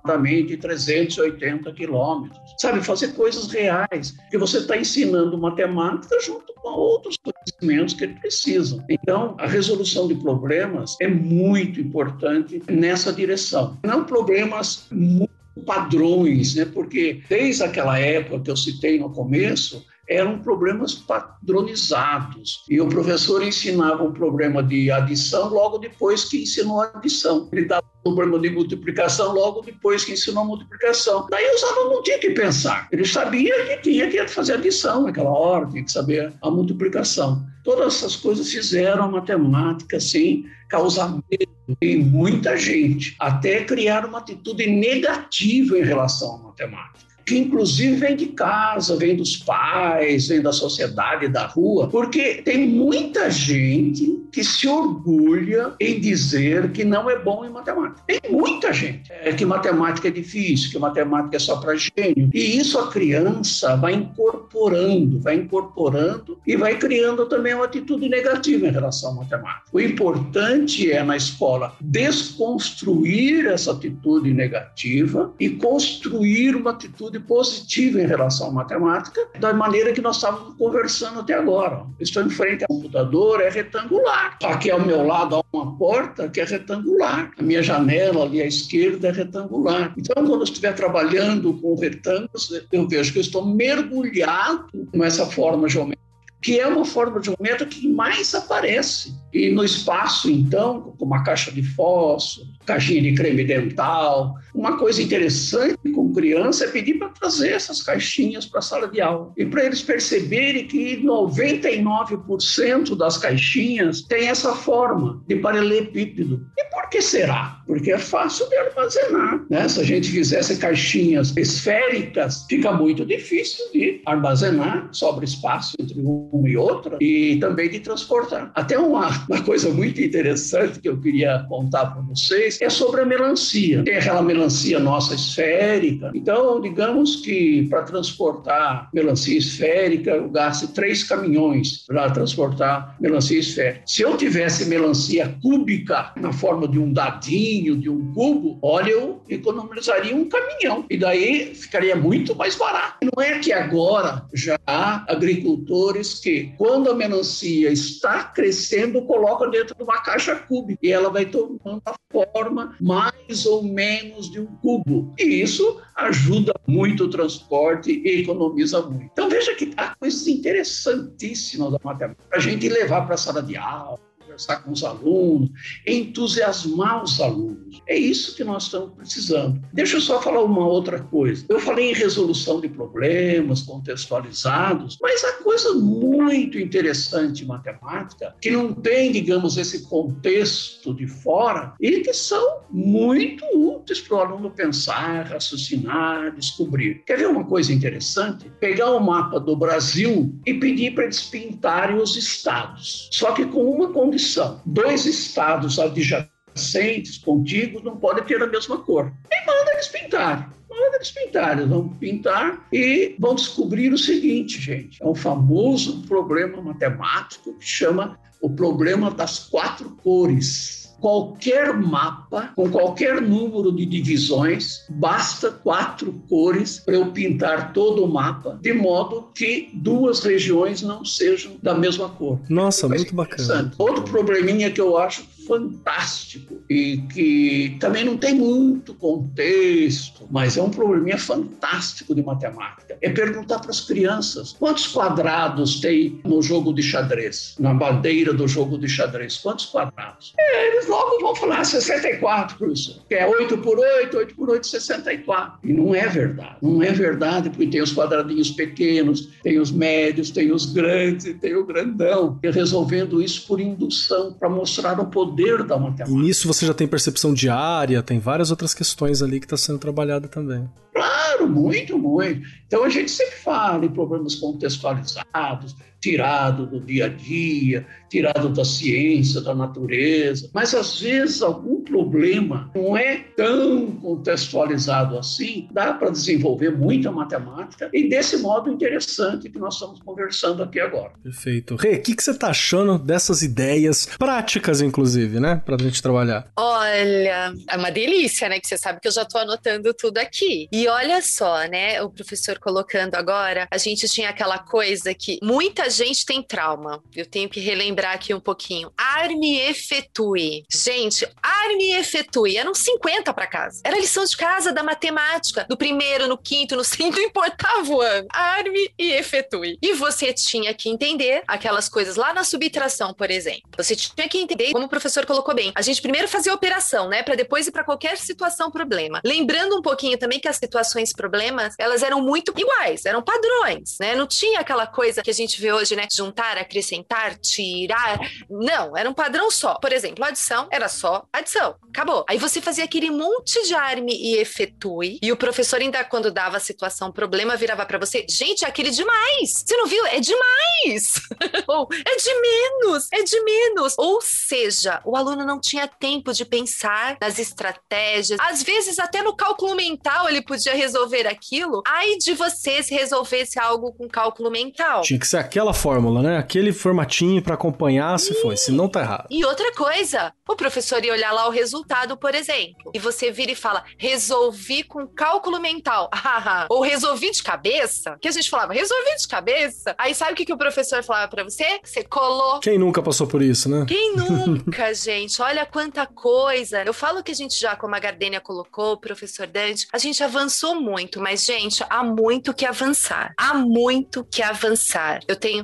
aproximadamente 0.00 0.56
380 0.56 1.72
quilômetros. 1.72 2.38
Sabe, 2.58 2.82
fazer 2.82 3.14
coisas 3.14 3.50
reais, 3.50 4.14
que 4.30 4.36
você 4.36 4.58
está 4.58 4.76
ensinando 4.76 5.38
matemática 5.38 6.20
junto 6.20 6.52
com 6.54 6.68
outros 6.68 7.16
conhecimentos 7.16 7.94
que 7.94 8.06
precisam. 8.06 8.84
Então, 8.88 9.34
a 9.38 9.46
resolução 9.46 10.08
de 10.08 10.14
problemas 10.16 10.96
é 11.00 11.08
muito 11.08 11.80
importante 11.80 12.62
nessa 12.70 13.12
direção. 13.12 13.78
Não 13.84 14.04
problemas 14.04 14.86
muito 14.90 15.30
padrões, 15.64 16.54
né? 16.54 16.64
porque 16.64 17.22
desde 17.28 17.62
aquela 17.62 17.98
época 17.98 18.40
que 18.40 18.50
eu 18.50 18.56
citei 18.56 18.98
no 18.98 19.10
começo, 19.10 19.84
eram 20.10 20.40
problemas 20.40 20.92
padronizados. 20.94 22.64
E 22.68 22.80
o 22.80 22.88
professor 22.88 23.42
ensinava 23.42 24.02
um 24.02 24.12
problema 24.12 24.60
de 24.60 24.90
adição 24.90 25.48
logo 25.48 25.78
depois 25.78 26.24
que 26.24 26.42
ensinou 26.42 26.82
a 26.82 26.90
adição. 26.94 27.48
Ele 27.52 27.66
dava 27.66 27.86
um 28.04 28.14
problema 28.14 28.40
de 28.40 28.50
multiplicação 28.50 29.32
logo 29.32 29.60
depois 29.62 30.04
que 30.04 30.12
ensinou 30.12 30.42
a 30.42 30.46
multiplicação. 30.46 31.28
Daí 31.30 31.54
os 31.54 31.62
alunos 31.62 31.92
não 31.92 32.02
tinham 32.02 32.18
que 32.18 32.30
pensar. 32.30 32.88
Ele 32.90 33.04
sabia 33.04 33.66
que 33.66 33.76
tinha 33.82 34.10
que 34.10 34.26
fazer 34.26 34.54
adição 34.54 35.04
naquela 35.04 35.30
hora, 35.30 35.66
tinha 35.66 35.84
que 35.84 35.92
saber 35.92 36.34
a 36.42 36.50
multiplicação. 36.50 37.46
Todas 37.62 37.94
essas 37.94 38.16
coisas 38.16 38.50
fizeram 38.50 39.04
a 39.04 39.08
matemática, 39.08 39.98
assim, 39.98 40.44
causar 40.68 41.10
medo 41.30 41.76
em 41.80 42.02
muita 42.02 42.56
gente, 42.56 43.14
até 43.20 43.62
criar 43.64 44.04
uma 44.04 44.18
atitude 44.18 44.66
negativa 44.66 45.78
em 45.78 45.84
relação 45.84 46.36
à 46.36 46.38
matemática 46.48 47.09
que 47.24 47.38
inclusive 47.38 47.96
vem 47.96 48.16
de 48.16 48.26
casa, 48.26 48.96
vem 48.96 49.16
dos 49.16 49.36
pais, 49.36 50.28
vem 50.28 50.42
da 50.42 50.52
sociedade, 50.52 51.28
da 51.28 51.46
rua, 51.46 51.88
porque 51.88 52.42
tem 52.42 52.66
muita 52.66 53.30
gente 53.30 54.20
que 54.32 54.44
se 54.44 54.68
orgulha 54.68 55.74
em 55.80 56.00
dizer 56.00 56.70
que 56.72 56.84
não 56.84 57.10
é 57.10 57.18
bom 57.18 57.44
em 57.44 57.50
matemática. 57.50 58.02
Tem 58.06 58.20
muita 58.30 58.72
gente 58.72 59.10
é, 59.10 59.32
que 59.32 59.44
matemática 59.44 60.08
é 60.08 60.10
difícil, 60.10 60.70
que 60.70 60.78
matemática 60.78 61.36
é 61.36 61.38
só 61.38 61.56
para 61.56 61.74
gênio. 61.76 62.30
E 62.32 62.58
isso 62.58 62.78
a 62.78 62.90
criança 62.90 63.76
vai 63.76 63.94
incorporando, 63.94 65.20
vai 65.20 65.36
incorporando 65.36 66.38
e 66.46 66.56
vai 66.56 66.76
criando 66.76 67.26
também 67.26 67.54
uma 67.54 67.64
atitude 67.64 68.08
negativa 68.08 68.66
em 68.66 68.70
relação 68.72 69.12
à 69.12 69.14
matemática. 69.14 69.64
O 69.72 69.80
importante 69.80 70.90
é, 70.90 71.02
na 71.02 71.16
escola, 71.16 71.74
desconstruir 71.80 73.46
essa 73.46 73.72
atitude 73.72 74.32
negativa 74.32 75.32
e 75.38 75.50
construir 75.50 76.54
uma 76.56 76.70
atitude 76.70 77.19
positiva 77.20 78.00
em 78.00 78.06
relação 78.06 78.48
à 78.48 78.52
matemática, 78.52 79.28
da 79.38 79.52
maneira 79.52 79.92
que 79.92 80.00
nós 80.00 80.16
estávamos 80.16 80.56
conversando 80.56 81.20
até 81.20 81.34
agora. 81.34 81.84
Estou 81.98 82.22
em 82.22 82.30
frente 82.30 82.64
ao 82.64 82.68
computador, 82.68 83.40
é 83.40 83.48
retangular. 83.48 84.38
Aqui 84.42 84.70
ao 84.70 84.84
meu 84.84 85.06
lado 85.06 85.36
há 85.36 85.42
uma 85.52 85.76
porta 85.76 86.28
que 86.28 86.40
é 86.40 86.44
retangular. 86.44 87.30
A 87.38 87.42
minha 87.42 87.62
janela 87.62 88.24
ali 88.24 88.40
à 88.42 88.46
esquerda 88.46 89.08
é 89.08 89.12
retangular. 89.12 89.92
Então, 89.96 90.24
quando 90.24 90.40
eu 90.40 90.44
estiver 90.44 90.74
trabalhando 90.74 91.54
com 91.54 91.74
retângulos, 91.74 92.50
eu 92.72 92.88
vejo 92.88 93.12
que 93.12 93.18
eu 93.18 93.22
estou 93.22 93.46
mergulhado 93.46 94.66
nessa 94.92 95.26
forma 95.26 95.68
geométrica 95.68 96.00
que 96.40 96.58
é 96.58 96.66
uma 96.66 96.84
forma 96.84 97.20
método 97.38 97.70
que 97.70 97.88
mais 97.88 98.34
aparece. 98.34 99.14
E 99.32 99.50
no 99.50 99.64
espaço, 99.64 100.30
então, 100.30 100.94
com 100.98 101.04
uma 101.04 101.22
caixa 101.22 101.52
de 101.52 101.62
fósforo, 101.62 102.48
caixinha 102.70 103.02
de 103.02 103.14
creme 103.14 103.44
dental. 103.44 104.34
Uma 104.54 104.78
coisa 104.78 105.02
interessante 105.02 105.76
com 105.92 106.12
criança 106.12 106.64
é 106.64 106.68
pedir 106.68 106.94
para 106.98 107.08
trazer 107.08 107.52
essas 107.52 107.82
caixinhas 107.82 108.46
para 108.46 108.60
a 108.60 108.62
sala 108.62 108.86
de 108.88 109.00
aula. 109.00 109.32
E 109.36 109.44
para 109.44 109.64
eles 109.64 109.82
perceberem 109.82 110.66
que 110.66 111.02
99% 111.02 112.96
das 112.96 113.18
caixinhas 113.18 114.02
tem 114.02 114.28
essa 114.28 114.54
forma 114.54 115.22
de 115.26 115.36
paralelepípedo. 115.36 116.46
E 116.56 116.64
por 116.70 116.88
que 116.88 117.02
será? 117.02 117.60
Porque 117.66 117.92
é 117.92 117.98
fácil 117.98 118.48
de 118.48 118.56
armazenar. 118.56 119.44
Né? 119.50 119.68
Se 119.68 119.80
a 119.80 119.84
gente 119.84 120.10
fizesse 120.10 120.56
caixinhas 120.58 121.36
esféricas, 121.36 122.44
fica 122.48 122.72
muito 122.72 123.04
difícil 123.04 123.64
de 123.72 124.00
armazenar, 124.06 124.88
sobra 124.92 125.24
espaço 125.24 125.76
entre 125.80 126.00
uma 126.00 126.48
e 126.48 126.56
outra, 126.56 126.96
e 127.00 127.36
também 127.40 127.68
de 127.68 127.80
transportar. 127.80 128.50
Até 128.54 128.78
uma, 128.78 129.08
uma 129.28 129.42
coisa 129.42 129.70
muito 129.70 130.00
interessante 130.00 130.80
que 130.80 130.88
eu 130.88 130.98
queria 131.00 131.44
contar 131.48 131.86
para 131.86 132.02
vocês 132.02 132.60
é 132.60 132.70
sobre 132.70 133.00
a 133.02 133.06
melancia. 133.06 133.82
Tem 133.84 133.96
aquela 133.96 134.22
melancia 134.22 134.78
nossa 134.78 135.14
esférica. 135.14 136.10
Então, 136.14 136.60
digamos 136.60 137.16
que 137.16 137.66
para 137.68 137.82
transportar 137.82 138.88
melancia 138.92 139.36
esférica, 139.36 140.10
eu 140.10 140.28
gasto 140.28 140.68
três 140.68 141.04
caminhões 141.04 141.84
para 141.86 142.10
transportar 142.10 142.96
melancia 143.00 143.38
esférica. 143.38 143.82
Se 143.86 144.02
eu 144.02 144.16
tivesse 144.16 144.66
melancia 144.66 145.36
cúbica 145.42 146.12
na 146.16 146.32
forma 146.32 146.66
de 146.66 146.78
um 146.78 146.92
dadinho, 146.92 147.76
de 147.76 147.88
um 147.88 148.12
cubo, 148.12 148.58
olha, 148.62 148.90
eu 148.90 149.19
economizaria 149.30 150.14
um 150.14 150.28
caminhão. 150.28 150.84
E 150.90 150.96
daí 150.96 151.54
ficaria 151.54 151.96
muito 151.96 152.34
mais 152.34 152.54
barato. 152.56 152.98
Não 153.02 153.22
é 153.22 153.38
que 153.38 153.52
agora 153.52 154.26
já 154.34 154.58
há 154.66 155.04
agricultores 155.12 156.18
que, 156.20 156.52
quando 156.56 156.90
a 156.90 156.94
melancia 156.94 157.70
está 157.70 158.24
crescendo, 158.24 159.02
colocam 159.02 159.50
dentro 159.50 159.74
de 159.74 159.82
uma 159.82 160.02
caixa 160.02 160.36
cúbica 160.36 160.80
e 160.82 160.92
ela 160.92 161.10
vai 161.10 161.26
tomando 161.26 161.82
a 161.86 161.94
forma 162.12 162.76
mais 162.80 163.46
ou 163.46 163.62
menos 163.62 164.30
de 164.30 164.40
um 164.40 164.46
cubo. 164.46 165.14
E 165.18 165.24
isso 165.24 165.80
ajuda 165.96 166.52
muito 166.66 167.04
o 167.04 167.10
transporte 167.10 168.02
e 168.04 168.20
economiza 168.20 168.82
muito. 168.82 169.10
Então 169.12 169.28
veja 169.28 169.54
que 169.54 169.72
há 169.76 169.94
coisas 169.94 170.26
interessantíssimas 170.26 171.72
da 171.72 171.78
matemática 171.82 172.24
para 172.28 172.38
a 172.38 172.40
gente 172.40 172.68
levar 172.68 173.02
para 173.02 173.14
a 173.14 173.18
sala 173.18 173.42
de 173.42 173.56
aula 173.56 174.09
conversar 174.40 174.62
com 174.62 174.72
os 174.72 174.82
alunos, 174.82 175.50
entusiasmar 175.86 177.04
os 177.04 177.20
alunos. 177.20 177.82
É 177.86 177.96
isso 177.96 178.34
que 178.34 178.44
nós 178.44 178.64
estamos 178.64 178.94
precisando. 178.94 179.60
Deixa 179.72 179.96
eu 179.96 180.00
só 180.00 180.20
falar 180.20 180.42
uma 180.42 180.66
outra 180.66 181.00
coisa. 181.00 181.44
Eu 181.48 181.60
falei 181.60 181.90
em 181.90 181.94
resolução 181.94 182.60
de 182.60 182.68
problemas 182.68 183.62
contextualizados, 183.62 184.96
mas 185.00 185.22
há 185.24 185.32
coisa 185.42 185.74
muito 185.74 186.58
interessante 186.58 187.44
em 187.44 187.46
matemática 187.46 188.34
que 188.40 188.50
não 188.50 188.72
tem, 188.72 189.12
digamos, 189.12 189.56
esse 189.56 189.82
contexto 189.82 190.94
de 190.94 191.06
fora 191.06 191.74
e 191.80 192.00
que 192.00 192.12
são 192.12 192.60
muito 192.70 193.44
úteis 193.54 194.00
para 194.00 194.16
o 194.16 194.20
aluno 194.20 194.50
pensar, 194.50 195.26
raciocinar, 195.26 196.34
descobrir. 196.34 197.02
Quer 197.04 197.18
ver 197.18 197.28
uma 197.28 197.44
coisa 197.44 197.72
interessante? 197.72 198.50
Pegar 198.60 198.90
o 198.92 199.00
mapa 199.00 199.38
do 199.38 199.56
Brasil 199.56 200.34
e 200.46 200.54
pedir 200.54 200.94
para 200.94 201.04
eles 201.04 201.22
pintarem 201.22 201.96
os 201.96 202.16
estados, 202.16 203.08
só 203.12 203.32
que 203.32 203.44
com 203.46 203.70
uma 203.70 203.92
condição 203.92 204.29
Dois 204.64 205.06
estados 205.06 205.78
adjacentes, 205.78 207.18
contíguos, 207.18 207.82
não 207.82 207.96
podem 207.96 208.24
ter 208.24 208.42
a 208.42 208.46
mesma 208.46 208.78
cor. 208.78 209.12
E 209.30 209.46
manda 209.46 209.72
eles 209.72 209.88
pintarem. 209.88 210.46
Manda 210.68 210.96
eles 210.96 211.10
pintarem. 211.10 211.66
Vão 211.66 211.88
pintar 211.88 212.66
e 212.72 213.16
vão 213.18 213.34
descobrir 213.34 213.92
o 213.92 213.98
seguinte, 213.98 214.60
gente. 214.60 215.02
É 215.02 215.06
um 215.06 215.14
famoso 215.14 216.02
problema 216.02 216.60
matemático 216.62 217.56
que 217.58 217.64
chama 217.64 218.18
o 218.40 218.50
problema 218.50 219.10
das 219.10 219.38
quatro 219.48 219.90
cores 220.02 220.79
qualquer 221.00 221.74
mapa, 221.76 222.52
com 222.54 222.70
qualquer 222.70 223.20
número 223.20 223.72
de 223.72 223.86
divisões, 223.86 224.84
basta 224.88 225.50
quatro 225.50 226.12
cores 226.28 226.78
para 226.78 226.94
eu 226.94 227.06
pintar 227.06 227.72
todo 227.72 228.04
o 228.04 228.08
mapa, 228.08 228.58
de 228.60 228.72
modo 228.72 229.28
que 229.34 229.70
duas 229.74 230.20
regiões 230.20 230.82
não 230.82 231.04
sejam 231.04 231.52
da 231.62 231.74
mesma 231.74 232.08
cor. 232.08 232.38
Nossa, 232.48 232.88
muito 232.88 233.14
bacana. 233.14 233.72
Outro 233.78 234.04
probleminha 234.04 234.70
que 234.70 234.80
eu 234.80 234.96
acho 234.96 235.24
fantástico 235.46 236.62
e 236.68 236.98
que 237.12 237.76
também 237.80 238.04
não 238.04 238.16
tem 238.16 238.34
muito 238.34 238.94
contexto, 238.94 240.26
mas 240.30 240.56
é 240.56 240.62
um 240.62 240.70
probleminha 240.70 241.18
fantástico 241.18 242.14
de 242.14 242.22
matemática. 242.22 242.96
É 243.00 243.10
perguntar 243.10 243.58
para 243.58 243.70
as 243.70 243.80
crianças 243.80 244.52
quantos 244.58 244.86
quadrados 244.86 245.80
tem 245.80 246.20
no 246.24 246.42
jogo 246.42 246.72
de 246.72 246.82
xadrez, 246.82 247.54
na 247.58 247.74
bandeira 247.74 248.32
do 248.32 248.46
jogo 248.46 248.78
de 248.78 248.88
xadrez. 248.88 249.38
Quantos 249.38 249.66
quadrados? 249.66 250.34
É, 250.38 250.68
eles 250.68 250.86
logo 250.86 251.20
vão 251.20 251.34
falar 251.34 251.64
64, 251.64 252.58
professor. 252.58 252.96
Que 253.08 253.14
é 253.14 253.26
8 253.26 253.58
por 253.58 253.78
8, 253.78 254.16
8 254.16 254.34
por 254.34 254.50
8, 254.50 254.66
64. 254.66 255.58
E 255.64 255.72
não 255.72 255.94
é 255.94 256.06
verdade. 256.06 256.56
Não 256.62 256.82
é 256.82 256.92
verdade, 256.92 257.50
porque 257.50 257.66
tem 257.66 257.82
os 257.82 257.92
quadradinhos 257.92 258.50
pequenos, 258.50 259.28
tem 259.42 259.58
os 259.58 259.70
médios, 259.70 260.30
tem 260.30 260.52
os 260.52 260.66
grandes 260.66 261.30
tem 261.40 261.56
o 261.56 261.64
grandão. 261.64 262.38
E 262.42 262.50
resolvendo 262.50 263.22
isso 263.22 263.46
por 263.46 263.60
indução, 263.60 264.32
para 264.32 264.48
mostrar 264.48 264.98
o 265.00 265.06
poder 265.06 265.29
poder 265.30 265.62
da 265.64 265.78
matemática. 265.78 266.10
E 266.10 266.22
nisso 266.22 266.46
você 266.46 266.66
já 266.66 266.74
tem 266.74 266.86
percepção 266.86 267.32
de 267.32 267.48
área, 267.48 268.02
tem 268.02 268.18
várias 268.18 268.50
outras 268.50 268.74
questões 268.74 269.22
ali 269.22 269.38
que 269.38 269.46
está 269.46 269.56
sendo 269.56 269.78
trabalhada 269.78 270.28
também. 270.28 270.68
Claro, 270.92 271.48
muito, 271.48 271.98
muito. 271.98 272.46
Então 272.66 272.84
a 272.84 272.88
gente 272.88 273.10
sempre 273.10 273.36
fala 273.36 273.84
em 273.84 273.90
problemas 273.90 274.34
contextualizados, 274.34 275.76
tirado 276.00 276.66
do 276.66 276.80
dia 276.80 277.06
a 277.06 277.08
dia, 277.08 277.86
tirado 278.08 278.48
da 278.48 278.64
ciência, 278.64 279.40
da 279.40 279.54
natureza, 279.54 280.50
mas 280.52 280.74
às 280.74 281.00
vezes 281.00 281.42
algum 281.42 281.82
problema 281.82 282.70
não 282.74 282.96
é 282.96 283.18
tão 283.36 283.92
contextualizado 283.92 285.18
assim, 285.18 285.68
dá 285.70 285.92
para 285.92 286.10
desenvolver 286.10 286.70
muita 286.70 287.12
matemática 287.12 287.90
e 287.92 288.08
desse 288.08 288.38
modo 288.38 288.70
interessante 288.70 289.48
que 289.48 289.58
nós 289.58 289.74
estamos 289.74 290.00
conversando 290.00 290.62
aqui 290.62 290.80
agora. 290.80 291.12
Perfeito. 291.22 291.76
Rê, 291.76 291.96
o 291.96 292.02
que, 292.02 292.14
que 292.14 292.22
você 292.22 292.30
está 292.30 292.48
achando 292.48 292.98
dessas 292.98 293.42
ideias 293.42 294.06
práticas, 294.18 294.80
inclusive, 294.80 295.38
né, 295.38 295.60
para 295.64 295.76
a 295.76 295.78
gente 295.78 296.02
trabalhar? 296.02 296.48
Olha, 296.56 297.54
é 297.68 297.76
uma 297.76 297.90
delícia, 297.90 298.48
né, 298.48 298.58
que 298.58 298.66
você 298.66 298.78
sabe 298.78 299.00
que 299.00 299.08
eu 299.08 299.12
já 299.12 299.22
estou 299.22 299.40
anotando 299.40 299.92
tudo 299.92 300.18
aqui. 300.18 300.68
E 300.72 300.88
olha 300.88 301.20
só, 301.22 301.66
né, 301.68 302.02
o 302.02 302.10
professor 302.10 302.58
colocando 302.58 303.14
agora, 303.14 303.68
a 303.70 303.78
gente 303.78 304.08
tinha 304.08 304.30
aquela 304.30 304.58
coisa 304.58 305.14
que 305.14 305.38
muita 305.42 305.89
gente 305.90 306.24
tem 306.24 306.42
trauma. 306.42 307.02
Eu 307.14 307.26
tenho 307.26 307.48
que 307.48 307.60
relembrar 307.60 307.90
lembrar 307.90 308.12
aqui 308.12 308.32
um 308.32 308.40
pouquinho. 308.40 308.92
Arme 308.96 309.58
efetue. 309.60 310.64
Gente, 310.70 311.28
arme 311.42 311.92
efetue. 311.92 312.56
Eram 312.56 312.74
50 312.74 313.34
para 313.34 313.46
casa. 313.46 313.80
Era 313.84 313.98
lição 313.98 314.24
de 314.24 314.36
casa 314.36 314.72
da 314.72 314.82
matemática, 314.82 315.66
do 315.68 315.76
primeiro, 315.76 316.28
no 316.28 316.38
quinto, 316.38 316.76
no 316.76 316.84
sexto, 316.84 317.10
não 317.10 317.22
importava 317.22 317.92
o 317.92 318.00
ano. 318.00 318.28
Arme 318.30 318.90
e 318.98 319.12
efetue. 319.12 319.78
E 319.82 319.92
você 319.94 320.32
tinha 320.32 320.72
que 320.72 320.88
entender 320.88 321.42
aquelas 321.46 321.88
coisas 321.88 322.16
lá 322.16 322.32
na 322.32 322.44
subtração, 322.44 323.12
por 323.12 323.30
exemplo. 323.30 323.62
Você 323.76 323.96
tinha 323.96 324.28
que 324.28 324.38
entender, 324.38 324.72
como 324.72 324.86
o 324.86 324.88
professor 324.88 325.26
colocou 325.26 325.54
bem, 325.54 325.72
a 325.74 325.82
gente 325.82 326.00
primeiro 326.00 326.28
fazia 326.28 326.52
a 326.52 326.54
operação, 326.54 327.08
né, 327.08 327.22
para 327.22 327.34
depois 327.34 327.66
ir 327.66 327.72
para 327.72 327.84
qualquer 327.84 328.16
situação 328.18 328.70
problema. 328.70 329.20
Lembrando 329.24 329.76
um 329.76 329.82
pouquinho 329.82 330.16
também 330.16 330.38
que 330.38 330.48
as 330.48 330.56
situações 330.56 331.12
problemas, 331.12 331.74
elas 331.78 332.02
eram 332.02 332.20
muito 332.20 332.52
iguais, 332.56 333.04
eram 333.04 333.22
padrões, 333.22 333.96
né? 334.00 334.14
Não 334.14 334.26
tinha 334.26 334.60
aquela 334.60 334.86
coisa 334.86 335.22
que 335.22 335.30
a 335.30 335.34
gente 335.34 335.60
vê 335.60 335.72
né, 335.96 336.06
juntar, 336.12 336.58
acrescentar, 336.58 337.36
tirar. 337.38 338.18
Não, 338.48 338.96
era 338.96 339.08
um 339.08 339.14
padrão 339.14 339.50
só. 339.50 339.74
Por 339.74 339.92
exemplo, 339.92 340.24
adição 340.24 340.68
era 340.70 340.88
só 340.88 341.24
adição. 341.32 341.76
Acabou. 341.88 342.24
Aí 342.28 342.38
você 342.38 342.60
fazia 342.60 342.84
aquele 342.84 343.10
monte 343.10 343.66
de 343.66 343.74
arme 343.74 344.12
e 344.12 344.36
efetue. 344.36 345.18
E 345.22 345.32
o 345.32 345.36
professor, 345.36 345.80
ainda 345.80 346.04
quando 346.04 346.30
dava 346.30 346.56
a 346.56 346.60
situação, 346.60 347.10
problema, 347.10 347.56
virava 347.56 347.84
para 347.86 347.98
você: 347.98 348.26
gente, 348.28 348.64
é 348.64 348.68
aquele 348.68 348.90
demais. 348.90 349.64
Você 349.66 349.76
não 349.76 349.86
viu? 349.86 350.04
É 350.06 350.20
demais. 350.20 351.20
Ou 351.66 351.88
é 351.92 352.16
de 352.16 352.40
menos. 352.40 353.08
É 353.12 353.22
de 353.22 353.40
menos. 353.40 353.94
Ou 353.98 354.20
seja, 354.20 355.00
o 355.04 355.16
aluno 355.16 355.44
não 355.44 355.60
tinha 355.60 355.86
tempo 355.88 356.32
de 356.32 356.44
pensar 356.44 357.16
nas 357.20 357.38
estratégias. 357.38 358.38
Às 358.40 358.62
vezes, 358.62 358.98
até 358.98 359.22
no 359.22 359.34
cálculo 359.34 359.74
mental, 359.74 360.28
ele 360.28 360.42
podia 360.42 360.74
resolver 360.74 361.26
aquilo. 361.26 361.82
Ai 361.86 362.16
de 362.16 362.34
você 362.34 362.82
se 362.82 362.94
resolvesse 362.94 363.58
algo 363.58 363.92
com 363.92 364.08
cálculo 364.08 364.50
mental. 364.50 365.02
Tinha 365.02 365.18
que 365.18 365.26
ser 365.26 365.38
aquela 365.38 365.69
fórmula, 365.72 366.22
né? 366.22 366.38
Aquele 366.38 366.72
formatinho 366.72 367.42
para 367.42 367.54
acompanhar 367.54 368.18
se 368.18 368.34
foi, 368.34 368.56
se 368.56 368.72
não 368.72 368.88
tá 368.88 369.00
errado. 369.00 369.26
E 369.30 369.44
outra 369.44 369.72
coisa, 369.74 370.32
o 370.48 370.56
professor 370.56 371.04
ia 371.04 371.12
olhar 371.12 371.32
lá 371.32 371.46
o 371.46 371.50
resultado, 371.50 372.16
por 372.16 372.34
exemplo, 372.34 372.90
e 372.94 372.98
você 372.98 373.30
vira 373.30 373.52
e 373.52 373.54
fala, 373.54 373.84
resolvi 373.96 374.82
com 374.82 375.06
cálculo 375.06 375.60
mental, 375.60 376.10
ou 376.68 376.82
resolvi 376.82 377.30
de 377.30 377.42
cabeça, 377.42 378.16
que 378.20 378.28
a 378.28 378.32
gente 378.32 378.48
falava, 378.50 378.72
resolvi 378.72 379.16
de 379.16 379.28
cabeça. 379.28 379.94
Aí 379.98 380.14
sabe 380.14 380.32
o 380.32 380.36
que, 380.36 380.44
que 380.44 380.52
o 380.52 380.58
professor 380.58 381.02
falava 381.02 381.28
para 381.28 381.44
você? 381.44 381.80
Você 381.82 382.04
colou. 382.04 382.60
Quem 382.60 382.78
nunca 382.78 383.02
passou 383.02 383.26
por 383.26 383.42
isso, 383.42 383.68
né? 383.68 383.84
Quem 383.86 384.16
nunca, 384.16 384.92
gente? 384.94 385.40
Olha 385.40 385.66
quanta 385.66 386.06
coisa. 386.06 386.82
Eu 386.84 386.92
falo 386.92 387.22
que 387.22 387.32
a 387.32 387.34
gente 387.34 387.58
já, 387.58 387.76
como 387.76 387.94
a 387.94 387.98
Gardênia 387.98 388.40
colocou, 388.40 388.92
o 388.92 389.00
professor 389.00 389.46
Dante, 389.46 389.86
a 389.92 389.98
gente 389.98 390.22
avançou 390.22 390.80
muito, 390.80 391.20
mas, 391.20 391.44
gente, 391.44 391.84
há 391.88 392.02
muito 392.02 392.52
que 392.52 392.66
avançar. 392.66 393.32
Há 393.36 393.54
muito 393.54 394.24
que 394.24 394.42
avançar. 394.42 395.20
Eu 395.28 395.36
tenho 395.36 395.59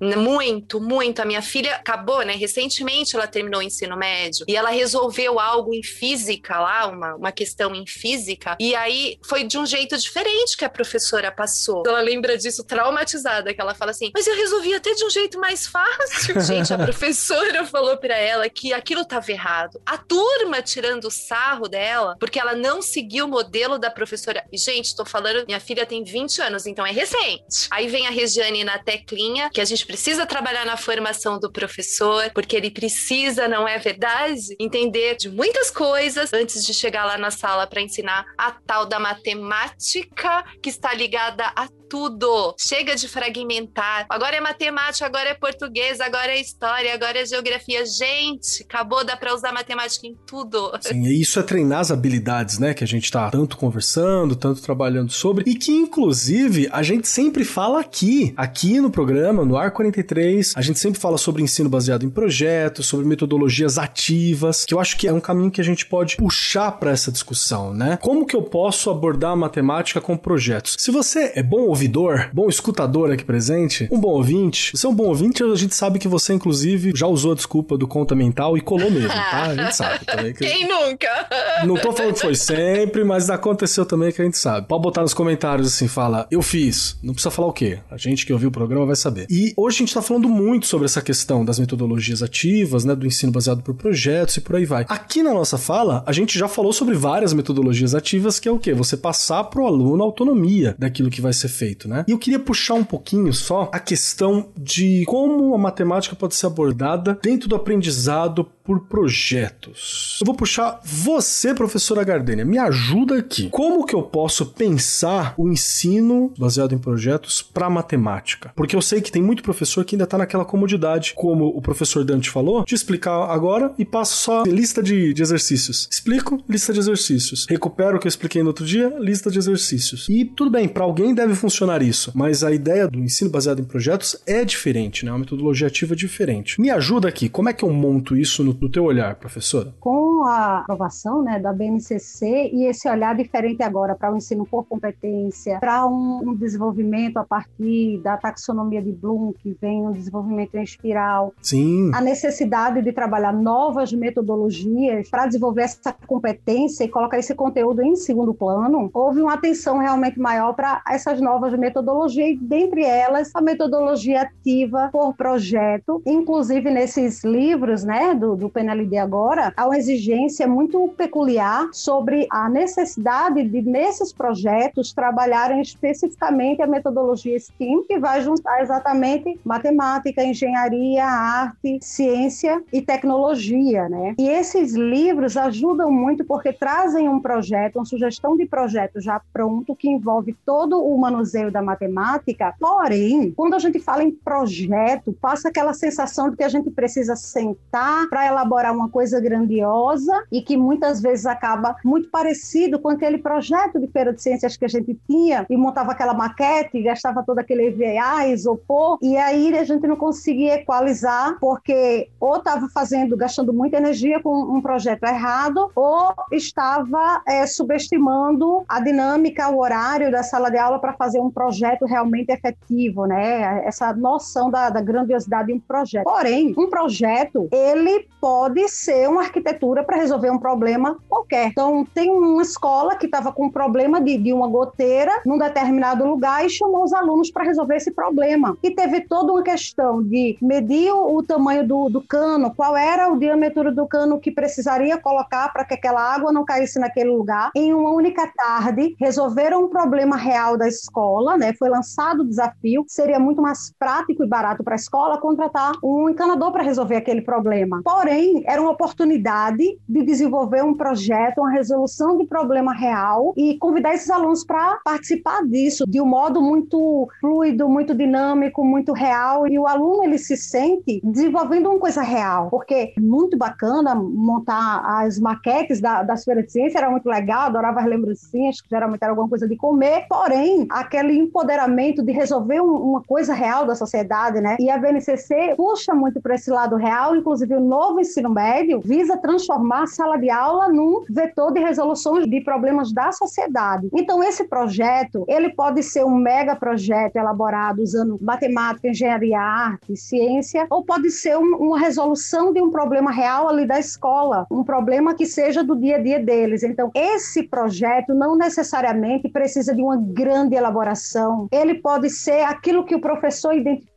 muito, 0.00 0.80
muito. 0.80 1.20
A 1.20 1.24
minha 1.24 1.42
filha 1.42 1.74
acabou, 1.74 2.22
né? 2.22 2.34
Recentemente 2.34 3.14
ela 3.14 3.26
terminou 3.26 3.60
o 3.60 3.62
ensino 3.62 3.96
médio 3.96 4.44
e 4.48 4.56
ela 4.56 4.70
resolveu 4.70 5.38
algo 5.38 5.74
em 5.74 5.82
física 5.82 6.58
lá, 6.58 6.86
uma, 6.86 7.14
uma 7.14 7.32
questão 7.32 7.74
em 7.74 7.86
física, 7.86 8.56
e 8.58 8.74
aí 8.74 9.18
foi 9.22 9.44
de 9.44 9.58
um 9.58 9.66
jeito 9.66 9.96
diferente 9.96 10.56
que 10.56 10.64
a 10.64 10.70
professora 10.70 11.30
passou. 11.30 11.82
Ela 11.86 12.00
lembra 12.00 12.36
disso 12.36 12.64
traumatizada, 12.64 13.52
que 13.52 13.60
ela 13.60 13.74
fala 13.74 13.90
assim: 13.90 14.10
Mas 14.14 14.26
eu 14.26 14.36
resolvi 14.36 14.74
até 14.74 14.92
de 14.94 15.04
um 15.04 15.10
jeito 15.10 15.38
mais 15.38 15.66
fácil. 15.66 16.40
Gente, 16.40 16.72
a 16.72 16.78
professora 16.78 17.64
falou 17.66 17.96
para 17.96 18.16
ela 18.16 18.48
que 18.48 18.72
aquilo 18.72 19.02
estava 19.02 19.30
errado. 19.30 19.80
A 19.84 19.98
turma 19.98 20.62
tirando 20.62 21.10
sarro 21.10 21.68
dela, 21.68 22.16
porque 22.18 22.38
ela 22.38 22.54
não 22.54 22.80
seguiu 22.80 23.26
o 23.26 23.28
modelo 23.28 23.78
da 23.78 23.90
professora. 23.90 24.44
E, 24.52 24.58
gente, 24.58 24.94
tô 24.96 25.04
falando, 25.04 25.44
minha 25.46 25.60
filha 25.60 25.86
tem 25.86 26.02
20 26.02 26.42
anos, 26.42 26.66
então 26.66 26.86
é 26.86 26.92
recente. 26.92 27.68
Aí 27.70 27.88
vem 27.88 28.06
a 28.06 28.10
Regiane 28.10 28.64
na 28.64 28.78
teclinha, 28.78 29.50
que 29.50 29.60
a 29.60 29.64
gente 29.64 29.86
precisa 29.90 30.24
trabalhar 30.24 30.64
na 30.64 30.76
formação 30.76 31.36
do 31.40 31.50
professor, 31.50 32.30
porque 32.32 32.54
ele 32.54 32.70
precisa, 32.70 33.48
não 33.48 33.66
é 33.66 33.76
verdade? 33.76 34.54
Entender 34.60 35.16
de 35.16 35.28
muitas 35.28 35.68
coisas 35.68 36.32
antes 36.32 36.64
de 36.64 36.72
chegar 36.72 37.04
lá 37.04 37.18
na 37.18 37.32
sala 37.32 37.66
para 37.66 37.80
ensinar 37.80 38.24
a 38.38 38.52
tal 38.52 38.86
da 38.86 39.00
matemática 39.00 40.44
que 40.62 40.70
está 40.70 40.94
ligada 40.94 41.44
a 41.56 41.66
tudo. 41.90 42.54
Chega 42.56 42.94
de 42.94 43.08
fragmentar. 43.08 44.06
Agora 44.08 44.36
é 44.36 44.40
matemática, 44.40 45.04
agora 45.04 45.30
é 45.30 45.34
português, 45.34 46.00
agora 46.00 46.30
é 46.30 46.40
história, 46.40 46.94
agora 46.94 47.20
é 47.20 47.26
geografia. 47.26 47.84
Gente, 47.84 48.62
acabou, 48.62 49.04
dá 49.04 49.16
para 49.16 49.34
usar 49.34 49.52
matemática 49.52 50.06
em 50.06 50.14
tudo. 50.24 50.72
Sim, 50.80 51.02
e 51.02 51.20
isso 51.20 51.40
é 51.40 51.42
treinar 51.42 51.80
as 51.80 51.90
habilidades, 51.90 52.58
né? 52.58 52.72
Que 52.72 52.84
a 52.84 52.86
gente 52.86 53.10
tá 53.10 53.28
tanto 53.30 53.56
conversando, 53.56 54.36
tanto 54.36 54.62
trabalhando 54.62 55.10
sobre, 55.10 55.50
e 55.50 55.56
que 55.56 55.72
inclusive 55.72 56.68
a 56.70 56.82
gente 56.82 57.08
sempre 57.08 57.44
fala 57.44 57.80
aqui, 57.80 58.32
aqui 58.36 58.80
no 58.80 58.90
programa, 58.90 59.44
no 59.44 59.56
Ar 59.56 59.72
43, 59.72 60.54
a 60.56 60.62
gente 60.62 60.78
sempre 60.78 61.00
fala 61.00 61.18
sobre 61.18 61.42
ensino 61.42 61.68
baseado 61.68 62.04
em 62.04 62.10
projetos, 62.10 62.86
sobre 62.86 63.04
metodologias 63.04 63.78
ativas, 63.78 64.64
que 64.64 64.74
eu 64.74 64.78
acho 64.78 64.96
que 64.96 65.08
é 65.08 65.12
um 65.12 65.20
caminho 65.20 65.50
que 65.50 65.60
a 65.60 65.64
gente 65.64 65.86
pode 65.86 66.16
puxar 66.16 66.70
para 66.72 66.92
essa 66.92 67.10
discussão, 67.10 67.74
né? 67.74 67.98
Como 68.00 68.24
que 68.24 68.36
eu 68.36 68.42
posso 68.42 68.90
abordar 68.90 69.32
a 69.32 69.36
matemática 69.36 70.00
com 70.00 70.16
projetos? 70.16 70.76
Se 70.78 70.92
você 70.92 71.32
é 71.34 71.42
bom 71.42 71.66
ouvidor, 71.80 72.28
bom 72.30 72.46
escutador 72.46 73.10
aqui 73.10 73.24
presente, 73.24 73.88
um 73.90 73.98
bom 73.98 74.10
ouvinte. 74.10 74.76
Você 74.76 74.86
é 74.86 74.88
um 74.88 74.94
bom 74.94 75.04
ouvinte, 75.04 75.42
a 75.42 75.54
gente 75.54 75.74
sabe 75.74 75.98
que 75.98 76.06
você, 76.06 76.34
inclusive, 76.34 76.92
já 76.94 77.06
usou 77.06 77.32
a 77.32 77.34
desculpa 77.34 77.78
do 77.78 77.88
conta 77.88 78.14
mental 78.14 78.54
e 78.58 78.60
colou 78.60 78.90
mesmo, 78.90 79.08
tá? 79.08 79.44
A 79.44 79.56
gente 79.56 79.76
sabe 79.76 80.04
também. 80.04 80.34
Que... 80.34 80.44
Quem 80.44 80.68
nunca? 80.68 81.08
Não 81.64 81.76
tô 81.76 81.90
falando 81.92 82.14
que 82.14 82.20
foi 82.20 82.34
sempre, 82.34 83.02
mas 83.02 83.30
aconteceu 83.30 83.86
também 83.86 84.12
que 84.12 84.20
a 84.20 84.24
gente 84.24 84.36
sabe. 84.36 84.68
Pode 84.68 84.82
botar 84.82 85.00
nos 85.00 85.14
comentários 85.14 85.68
assim, 85.68 85.88
fala, 85.88 86.26
eu 86.30 86.42
fiz. 86.42 86.98
Não 87.02 87.14
precisa 87.14 87.30
falar 87.30 87.48
o 87.48 87.52
quê. 87.52 87.78
A 87.90 87.96
gente 87.96 88.26
que 88.26 88.32
ouviu 88.32 88.50
o 88.50 88.52
programa 88.52 88.84
vai 88.84 88.96
saber. 88.96 89.26
E 89.30 89.54
hoje 89.56 89.76
a 89.76 89.78
gente 89.78 89.94
tá 89.94 90.02
falando 90.02 90.28
muito 90.28 90.66
sobre 90.66 90.84
essa 90.84 91.00
questão 91.00 91.46
das 91.46 91.58
metodologias 91.58 92.22
ativas, 92.22 92.84
né? 92.84 92.94
Do 92.94 93.06
ensino 93.06 93.32
baseado 93.32 93.62
por 93.62 93.74
projetos 93.74 94.36
e 94.36 94.40
por 94.42 94.56
aí 94.56 94.66
vai. 94.66 94.84
Aqui 94.86 95.22
na 95.22 95.32
nossa 95.32 95.56
fala, 95.56 96.04
a 96.06 96.12
gente 96.12 96.38
já 96.38 96.46
falou 96.46 96.74
sobre 96.74 96.94
várias 96.94 97.32
metodologias 97.32 97.94
ativas, 97.94 98.38
que 98.38 98.48
é 98.48 98.52
o 98.52 98.58
quê? 98.58 98.74
Você 98.74 98.98
passar 98.98 99.44
pro 99.44 99.66
aluno 99.66 100.02
a 100.02 100.06
autonomia 100.06 100.74
daquilo 100.78 101.08
que 101.08 101.22
vai 101.22 101.32
ser 101.32 101.48
feito 101.48 101.69
feito, 101.70 101.88
né? 101.88 102.04
E 102.06 102.10
eu 102.10 102.18
queria 102.18 102.38
puxar 102.38 102.74
um 102.74 102.84
pouquinho 102.84 103.32
só 103.32 103.70
a 103.72 103.78
questão 103.78 104.48
de 104.56 105.04
como 105.06 105.54
a 105.54 105.58
matemática 105.58 106.16
pode 106.16 106.34
ser 106.34 106.46
abordada 106.46 107.18
dentro 107.22 107.48
do 107.48 107.54
aprendizado 107.54 108.44
por 108.70 108.78
projetos. 108.86 110.18
Eu 110.20 110.26
vou 110.26 110.34
puxar 110.36 110.80
você, 110.84 111.52
professora 111.52 112.04
Gardênia, 112.04 112.44
me 112.44 112.56
ajuda 112.56 113.18
aqui. 113.18 113.48
Como 113.50 113.84
que 113.84 113.96
eu 113.96 114.02
posso 114.04 114.46
pensar 114.46 115.34
o 115.36 115.48
ensino 115.48 116.32
baseado 116.38 116.72
em 116.72 116.78
projetos 116.78 117.42
para 117.42 117.68
matemática? 117.68 118.52
Porque 118.54 118.76
eu 118.76 118.80
sei 118.80 119.00
que 119.00 119.10
tem 119.10 119.20
muito 119.20 119.42
professor 119.42 119.84
que 119.84 119.96
ainda 119.96 120.04
está 120.04 120.16
naquela 120.16 120.44
comodidade, 120.44 121.14
como 121.16 121.48
o 121.48 121.60
professor 121.60 122.04
Dante 122.04 122.30
falou, 122.30 122.64
de 122.64 122.72
explicar 122.72 123.28
agora 123.28 123.74
e 123.76 123.84
passo 123.84 124.16
só 124.16 124.44
lista 124.44 124.80
de, 124.80 125.12
de 125.12 125.20
exercícios. 125.20 125.88
Explico, 125.90 126.40
lista 126.48 126.72
de 126.72 126.78
exercícios. 126.78 127.46
Recupero 127.50 127.96
o 127.96 128.00
que 128.00 128.06
eu 128.06 128.10
expliquei 128.10 128.40
no 128.40 128.50
outro 128.50 128.64
dia, 128.64 128.94
lista 129.00 129.32
de 129.32 129.38
exercícios. 129.38 130.06
E 130.08 130.24
tudo 130.24 130.48
bem, 130.48 130.68
para 130.68 130.84
alguém 130.84 131.12
deve 131.12 131.34
funcionar 131.34 131.82
isso, 131.82 132.12
mas 132.14 132.44
a 132.44 132.52
ideia 132.52 132.86
do 132.86 133.00
ensino 133.00 133.32
baseado 133.32 133.58
em 133.58 133.64
projetos 133.64 134.16
é 134.24 134.44
diferente, 134.44 135.04
né? 135.04 135.10
Uma 135.10 135.18
metodologia 135.18 135.66
ativa 135.66 135.96
diferente. 135.96 136.60
Me 136.60 136.70
ajuda 136.70 137.08
aqui, 137.08 137.28
como 137.28 137.48
é 137.48 137.52
que 137.52 137.64
eu 137.64 137.72
monto 137.72 138.16
isso 138.16 138.44
no 138.44 138.59
do 138.60 138.68
teu 138.68 138.84
olhar, 138.84 139.14
professora? 139.14 139.74
Com 139.80 140.22
a 140.26 140.58
aprovação 140.58 141.22
né, 141.22 141.38
da 141.38 141.50
BNCC 141.50 142.50
e 142.52 142.66
esse 142.66 142.88
olhar 142.90 143.16
diferente 143.16 143.62
agora 143.62 143.94
para 143.94 144.12
o 144.12 144.16
ensino 144.18 144.44
por 144.44 144.64
competência, 144.66 145.58
para 145.58 145.86
um, 145.86 146.20
um, 146.28 146.34
desenvolvimento 146.34 147.16
a 147.16 147.24
partir 147.24 147.98
da 148.02 148.18
taxonomia 148.18 148.82
de 148.82 148.92
Bloom, 148.92 149.32
que 149.32 149.56
vem 149.58 149.86
um 149.86 149.92
desenvolvimento 149.92 150.54
em 150.56 150.62
espiral. 150.62 151.32
Sim. 151.40 151.90
A 151.94 152.02
necessidade 152.02 152.82
de 152.82 152.92
trabalhar 152.92 153.32
novas 153.32 153.94
metodologias 153.94 155.08
para 155.08 155.26
desenvolver 155.26 155.62
essa 155.62 155.94
competência 156.06 156.84
e 156.84 156.88
colocar 156.88 157.18
esse 157.18 157.34
conteúdo 157.34 157.80
em 157.82 157.96
segundo 157.96 158.34
plano, 158.34 158.90
houve 158.92 159.22
uma 159.22 159.34
atenção 159.34 159.78
realmente 159.78 160.20
maior 160.20 160.52
para 160.52 160.82
essas 160.86 161.18
novas 161.18 161.54
metodologias, 161.58 162.38
dentre 162.42 162.84
elas 162.84 163.30
a 163.34 163.40
metodologia 163.40 164.22
ativa 164.22 164.90
por 164.92 165.14
projeto, 165.14 166.02
inclusive 166.04 166.70
nesses 166.70 167.24
livros 167.24 167.84
né, 167.84 168.14
do, 168.14 168.36
do 168.40 168.50
PNLD 168.50 168.98
agora, 168.98 169.52
há 169.56 169.66
uma 169.66 169.78
exigência 169.78 170.00
inteligência 170.00 170.48
muito 170.48 170.88
peculiar 170.96 171.68
sobre 171.72 172.26
a 172.30 172.48
necessidade 172.48 173.42
de, 173.44 173.62
nesses 173.62 174.12
projetos, 174.12 174.92
trabalharem 174.92 175.60
especificamente 175.60 176.62
a 176.62 176.66
metodologia 176.66 177.38
STEAM, 177.38 177.84
que 177.86 177.98
vai 177.98 178.22
juntar 178.22 178.62
exatamente 178.62 179.38
matemática, 179.44 180.24
engenharia, 180.24 181.04
arte, 181.04 181.78
ciência 181.82 182.62
e 182.72 182.80
tecnologia, 182.80 183.88
né? 183.88 184.14
E 184.18 184.28
esses 184.28 184.74
livros 184.74 185.36
ajudam 185.36 185.90
muito 185.90 186.24
porque 186.24 186.52
trazem 186.52 187.08
um 187.08 187.20
projeto, 187.20 187.76
uma 187.76 187.84
sugestão 187.84 188.36
de 188.36 188.46
projeto 188.46 189.00
já 189.00 189.20
pronto 189.32 189.76
que 189.76 189.88
envolve 189.88 190.34
todo 190.46 190.82
o 190.82 190.98
manuseio 190.98 191.50
da 191.50 191.62
matemática. 191.62 192.54
Porém, 192.58 193.32
quando 193.36 193.54
a 193.54 193.58
gente 193.58 193.78
fala 193.78 194.02
em 194.02 194.10
projeto, 194.10 195.12
passa 195.20 195.48
aquela 195.48 195.74
sensação 195.74 196.30
de 196.30 196.36
que 196.36 196.44
a 196.44 196.48
gente 196.48 196.70
precisa 196.70 197.14
sentar 197.16 198.08
para 198.08 198.24
elaborar 198.30 198.74
uma 198.74 198.88
coisa 198.88 199.20
grandiosa 199.20 200.24
e 200.30 200.42
que 200.42 200.56
muitas 200.56 201.00
vezes 201.00 201.26
acaba 201.26 201.76
muito 201.84 202.08
parecido 202.10 202.78
com 202.78 202.88
aquele 202.88 203.18
projeto 203.18 203.78
de 203.78 203.86
feira 203.88 204.12
de 204.12 204.22
ciências 204.22 204.56
que 204.56 204.64
a 204.64 204.68
gente 204.68 204.98
tinha 205.06 205.46
e 205.48 205.56
montava 205.56 205.92
aquela 205.92 206.14
maquete, 206.14 206.82
gastava 206.82 207.22
todo 207.24 207.38
aquele 207.38 207.66
EVA, 207.66 208.26
isopor, 208.28 208.98
e 209.02 209.16
aí 209.16 209.56
a 209.56 209.64
gente 209.64 209.86
não 209.86 209.96
conseguia 209.96 210.54
equalizar 210.54 211.38
porque 211.40 212.08
ou 212.18 212.36
estava 212.36 212.68
fazendo, 212.68 213.16
gastando 213.16 213.52
muita 213.52 213.76
energia 213.76 214.20
com 214.22 214.34
um 214.34 214.60
projeto 214.60 215.04
errado, 215.04 215.70
ou 215.74 216.14
estava 216.32 217.22
é, 217.26 217.46
subestimando 217.46 218.64
a 218.68 218.80
dinâmica, 218.80 219.48
o 219.48 219.58
horário 219.58 220.10
da 220.10 220.22
sala 220.22 220.50
de 220.50 220.58
aula 220.58 220.78
para 220.78 220.92
fazer 220.92 221.20
um 221.20 221.30
projeto 221.30 221.84
realmente 221.84 222.30
efetivo, 222.30 223.06
né? 223.06 223.62
Essa 223.64 223.92
noção 223.92 224.50
da, 224.50 224.70
da 224.70 224.80
grandiosidade 224.80 225.48
de 225.48 225.54
um 225.54 225.60
projeto. 225.60 226.04
Porém, 226.04 226.54
um 226.56 226.68
projeto, 226.68 227.48
ele 227.50 228.06
pode 228.20 228.68
ser 228.68 229.08
uma 229.08 229.22
arquitetura 229.22 229.82
para 229.82 229.96
resolver 229.96 230.30
um 230.30 230.38
problema 230.38 230.98
qualquer. 231.08 231.48
Então, 231.48 231.86
tem 231.94 232.10
uma 232.10 232.42
escola 232.42 232.94
que 232.96 233.06
estava 233.06 233.32
com 233.32 233.46
um 233.46 233.50
problema 233.50 234.00
de, 234.00 234.18
de 234.18 234.32
uma 234.32 234.46
goteira 234.46 235.20
num 235.24 235.38
determinado 235.38 236.04
lugar 236.04 236.44
e 236.44 236.50
chamou 236.50 236.84
os 236.84 236.92
alunos 236.92 237.30
para 237.30 237.44
resolver 237.44 237.76
esse 237.76 237.90
problema. 237.90 238.56
E 238.62 238.70
teve 238.70 239.00
toda 239.02 239.32
uma 239.32 239.42
questão 239.42 240.02
de 240.02 240.36
medir 240.40 240.92
o, 240.92 241.22
tamanho 241.22 241.66
do, 241.66 241.88
do 241.88 242.00
cano, 242.02 242.52
qual 242.54 242.76
era 242.76 243.10
o 243.10 243.18
diâmetro 243.18 243.74
do 243.74 243.86
cano 243.86 244.20
que 244.20 244.30
precisaria 244.30 244.98
colocar 244.98 245.52
para 245.52 245.64
que 245.64 245.74
aquela 245.74 246.02
água 246.02 246.32
não 246.32 246.44
caísse 246.44 246.78
naquele 246.78 247.10
lugar. 247.10 247.50
Em 247.54 247.72
uma 247.72 247.90
única 247.90 248.30
tarde, 248.36 248.94
resolveram 248.98 249.64
um 249.64 249.68
problema 249.68 250.16
real 250.16 250.56
da 250.56 250.68
escola, 250.68 251.36
né? 251.36 251.52
Foi 251.58 251.68
lançado 251.68 252.20
o 252.20 252.28
desafio. 252.28 252.84
Seria 252.86 253.18
muito 253.18 253.40
mais 253.40 253.72
prático 253.78 254.24
e 254.24 254.28
barato 254.28 254.62
para 254.62 254.74
a 254.74 254.76
escola 254.76 255.18
contratar 255.18 255.72
um 255.82 256.08
encanador 256.08 256.52
para 256.52 256.62
resolver 256.62 256.96
aquele 256.96 257.22
problema. 257.22 257.80
Porém, 257.84 258.09
era 258.46 258.60
uma 258.60 258.72
oportunidade 258.72 259.78
de 259.88 260.02
desenvolver 260.02 260.64
um 260.64 260.74
projeto, 260.74 261.38
uma 261.38 261.50
resolução 261.50 262.16
de 262.16 262.26
problema 262.26 262.74
real 262.74 263.32
e 263.36 263.56
convidar 263.58 263.94
esses 263.94 264.10
alunos 264.10 264.44
para 264.44 264.78
participar 264.84 265.44
disso 265.46 265.84
de 265.86 266.00
um 266.00 266.06
modo 266.06 266.42
muito 266.42 267.08
fluido, 267.20 267.68
muito 267.68 267.94
dinâmico, 267.94 268.64
muito 268.64 268.92
real. 268.92 269.46
E 269.46 269.58
o 269.58 269.66
aluno 269.66 270.04
ele 270.04 270.18
se 270.18 270.36
sente 270.36 271.00
desenvolvendo 271.04 271.68
uma 271.70 271.78
coisa 271.78 272.02
real, 272.02 272.50
porque 272.50 272.92
é 272.96 273.00
muito 273.00 273.36
bacana 273.36 273.94
montar 273.94 274.82
as 274.84 275.18
maquetes 275.18 275.80
da, 275.80 276.02
das 276.02 276.24
feiras 276.24 276.46
de 276.46 276.52
ciência, 276.52 276.78
era 276.78 276.90
muito 276.90 277.08
legal, 277.08 277.46
adorava 277.46 277.80
as 277.80 277.86
lembrancinhas, 277.86 278.60
que 278.60 278.68
geralmente 278.68 279.02
era 279.02 279.12
alguma 279.12 279.28
coisa 279.28 279.46
de 279.46 279.56
comer, 279.56 280.06
porém, 280.08 280.66
aquele 280.70 281.16
empoderamento 281.16 282.02
de 282.02 282.12
resolver 282.12 282.60
um, 282.60 282.90
uma 282.90 283.02
coisa 283.02 283.32
real 283.32 283.66
da 283.66 283.74
sociedade, 283.74 284.40
né? 284.40 284.56
E 284.58 284.70
a 284.70 284.78
BNCC 284.78 285.54
puxa 285.56 285.94
muito 285.94 286.20
para 286.20 286.34
esse 286.34 286.50
lado 286.50 286.76
real, 286.76 287.14
inclusive 287.14 287.54
o 287.54 287.60
novo 287.60 287.99
ensino 288.00 288.30
médio 288.30 288.80
visa 288.80 289.16
transformar 289.16 289.82
a 289.82 289.86
sala 289.86 290.16
de 290.16 290.30
aula 290.30 290.68
num 290.68 291.04
vetor 291.08 291.52
de 291.52 291.60
resolução 291.60 292.20
de 292.20 292.40
problemas 292.40 292.92
da 292.92 293.12
sociedade. 293.12 293.88
Então, 293.92 294.22
esse 294.22 294.44
projeto, 294.44 295.24
ele 295.28 295.50
pode 295.50 295.82
ser 295.82 296.04
um 296.04 296.14
mega 296.14 296.56
projeto 296.56 297.16
elaborado 297.16 297.82
usando 297.82 298.18
matemática, 298.20 298.88
engenharia, 298.88 299.38
arte, 299.38 299.96
ciência, 299.96 300.66
ou 300.70 300.84
pode 300.84 301.10
ser 301.10 301.36
um, 301.36 301.56
uma 301.56 301.78
resolução 301.78 302.52
de 302.52 302.60
um 302.60 302.70
problema 302.70 303.10
real 303.10 303.48
ali 303.48 303.66
da 303.66 303.78
escola, 303.78 304.46
um 304.50 304.64
problema 304.64 305.14
que 305.14 305.26
seja 305.26 305.62
do 305.62 305.76
dia 305.76 305.96
a 305.96 306.02
dia 306.02 306.18
deles. 306.18 306.62
Então, 306.62 306.90
esse 306.94 307.42
projeto 307.44 308.14
não 308.14 308.36
necessariamente 308.36 309.28
precisa 309.28 309.74
de 309.74 309.82
uma 309.82 309.96
grande 309.96 310.54
elaboração. 310.54 311.48
Ele 311.52 311.74
pode 311.74 312.10
ser 312.10 312.42
aquilo 312.42 312.84
que 312.84 312.94
o 312.94 313.00
professor 313.00 313.54
identifica 313.54 313.89